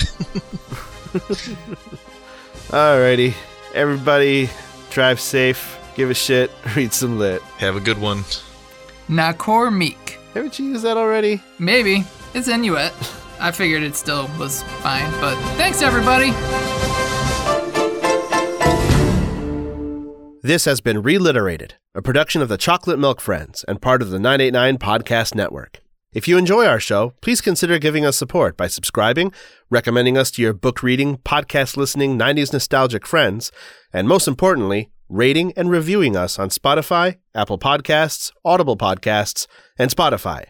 Alrighty, 2.69 3.33
everybody, 3.73 4.49
drive 4.91 5.19
safe. 5.19 5.77
Give 5.95 6.09
a 6.09 6.13
shit. 6.13 6.51
Read 6.75 6.93
some 6.93 7.19
lit. 7.19 7.41
Have 7.57 7.75
a 7.75 7.79
good 7.79 7.99
one. 7.99 8.23
Nakurmiik. 9.09 10.17
Haven't 10.33 10.57
you 10.57 10.65
used 10.65 10.83
that 10.83 10.97
already? 10.97 11.41
Maybe. 11.59 12.05
It's 12.33 12.47
Inuit. 12.47 12.91
I 13.39 13.51
figured 13.51 13.83
it 13.83 13.95
still 13.95 14.27
was 14.39 14.63
fine, 14.81 15.11
but 15.21 15.35
thanks 15.57 15.83
everybody. 15.83 16.31
This 20.41 20.65
has 20.65 20.81
been 20.81 21.03
Reliterated, 21.03 21.73
a 21.93 22.01
production 22.01 22.41
of 22.41 22.49
the 22.49 22.57
Chocolate 22.57 22.97
Milk 22.97 23.21
Friends 23.21 23.63
and 23.67 23.79
part 23.79 24.01
of 24.01 24.09
the 24.09 24.19
989 24.19 24.79
Podcast 24.79 25.35
Network. 25.35 25.81
If 26.13 26.27
you 26.27 26.37
enjoy 26.37 26.65
our 26.65 26.79
show, 26.79 27.13
please 27.21 27.39
consider 27.39 27.77
giving 27.77 28.03
us 28.03 28.17
support 28.17 28.57
by 28.57 28.67
subscribing, 28.67 29.31
recommending 29.69 30.17
us 30.17 30.31
to 30.31 30.41
your 30.41 30.53
book 30.53 30.81
reading, 30.81 31.17
podcast 31.17 31.77
listening, 31.77 32.17
90s 32.17 32.53
nostalgic 32.53 33.05
friends, 33.05 33.51
and 33.91 34.07
most 34.07 34.27
importantly, 34.27 34.89
rating 35.13 35.53
and 35.53 35.69
reviewing 35.69 36.15
us 36.15 36.39
on 36.39 36.49
Spotify, 36.49 37.17
Apple 37.35 37.59
Podcasts, 37.59 38.31
Audible 38.43 38.75
Podcasts, 38.75 39.45
and 39.77 39.91
Spotify. 39.91 40.45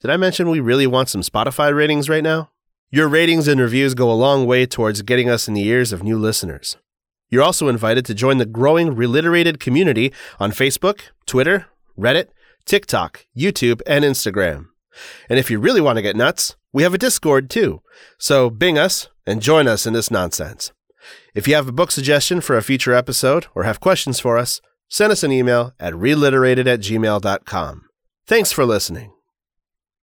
Did 0.00 0.10
I 0.10 0.16
mention 0.16 0.50
we 0.50 0.58
really 0.58 0.88
want 0.88 1.08
some 1.08 1.20
Spotify 1.20 1.72
ratings 1.74 2.08
right 2.08 2.24
now? 2.24 2.50
Your 2.90 3.06
ratings 3.06 3.46
and 3.46 3.60
reviews 3.60 3.94
go 3.94 4.10
a 4.10 4.14
long 4.14 4.44
way 4.44 4.66
towards 4.66 5.02
getting 5.02 5.30
us 5.30 5.46
in 5.46 5.54
the 5.54 5.66
ears 5.66 5.92
of 5.92 6.02
new 6.02 6.18
listeners. 6.18 6.76
You're 7.30 7.44
also 7.44 7.68
invited 7.68 8.04
to 8.06 8.14
join 8.14 8.38
the 8.38 8.44
growing 8.44 8.94
Reliterated 8.94 9.60
community 9.60 10.12
on 10.40 10.50
Facebook, 10.50 11.00
Twitter, 11.24 11.66
Reddit, 11.96 12.26
TikTok, 12.66 13.24
YouTube, 13.36 13.80
and 13.86 14.04
Instagram. 14.04 14.66
And 15.30 15.38
if 15.38 15.50
you 15.50 15.58
really 15.58 15.80
want 15.80 15.96
to 15.96 16.02
get 16.02 16.16
nuts, 16.16 16.56
we 16.72 16.82
have 16.82 16.92
a 16.92 16.98
Discord 16.98 17.48
too. 17.48 17.82
So 18.18 18.50
bing 18.50 18.78
us 18.78 19.08
and 19.26 19.40
join 19.40 19.68
us 19.68 19.86
in 19.86 19.92
this 19.92 20.10
nonsense. 20.10 20.72
If 21.34 21.48
you 21.48 21.54
have 21.54 21.68
a 21.68 21.72
book 21.72 21.90
suggestion 21.90 22.40
for 22.40 22.56
a 22.56 22.62
future 22.62 22.94
episode 22.94 23.46
or 23.54 23.64
have 23.64 23.80
questions 23.80 24.20
for 24.20 24.38
us, 24.38 24.60
send 24.88 25.12
us 25.12 25.22
an 25.22 25.32
email 25.32 25.72
at 25.80 25.94
reliterated 25.94 26.66
at 26.66 26.80
gmail.com. 26.80 27.82
Thanks 28.26 28.52
for 28.52 28.64
listening. 28.64 29.11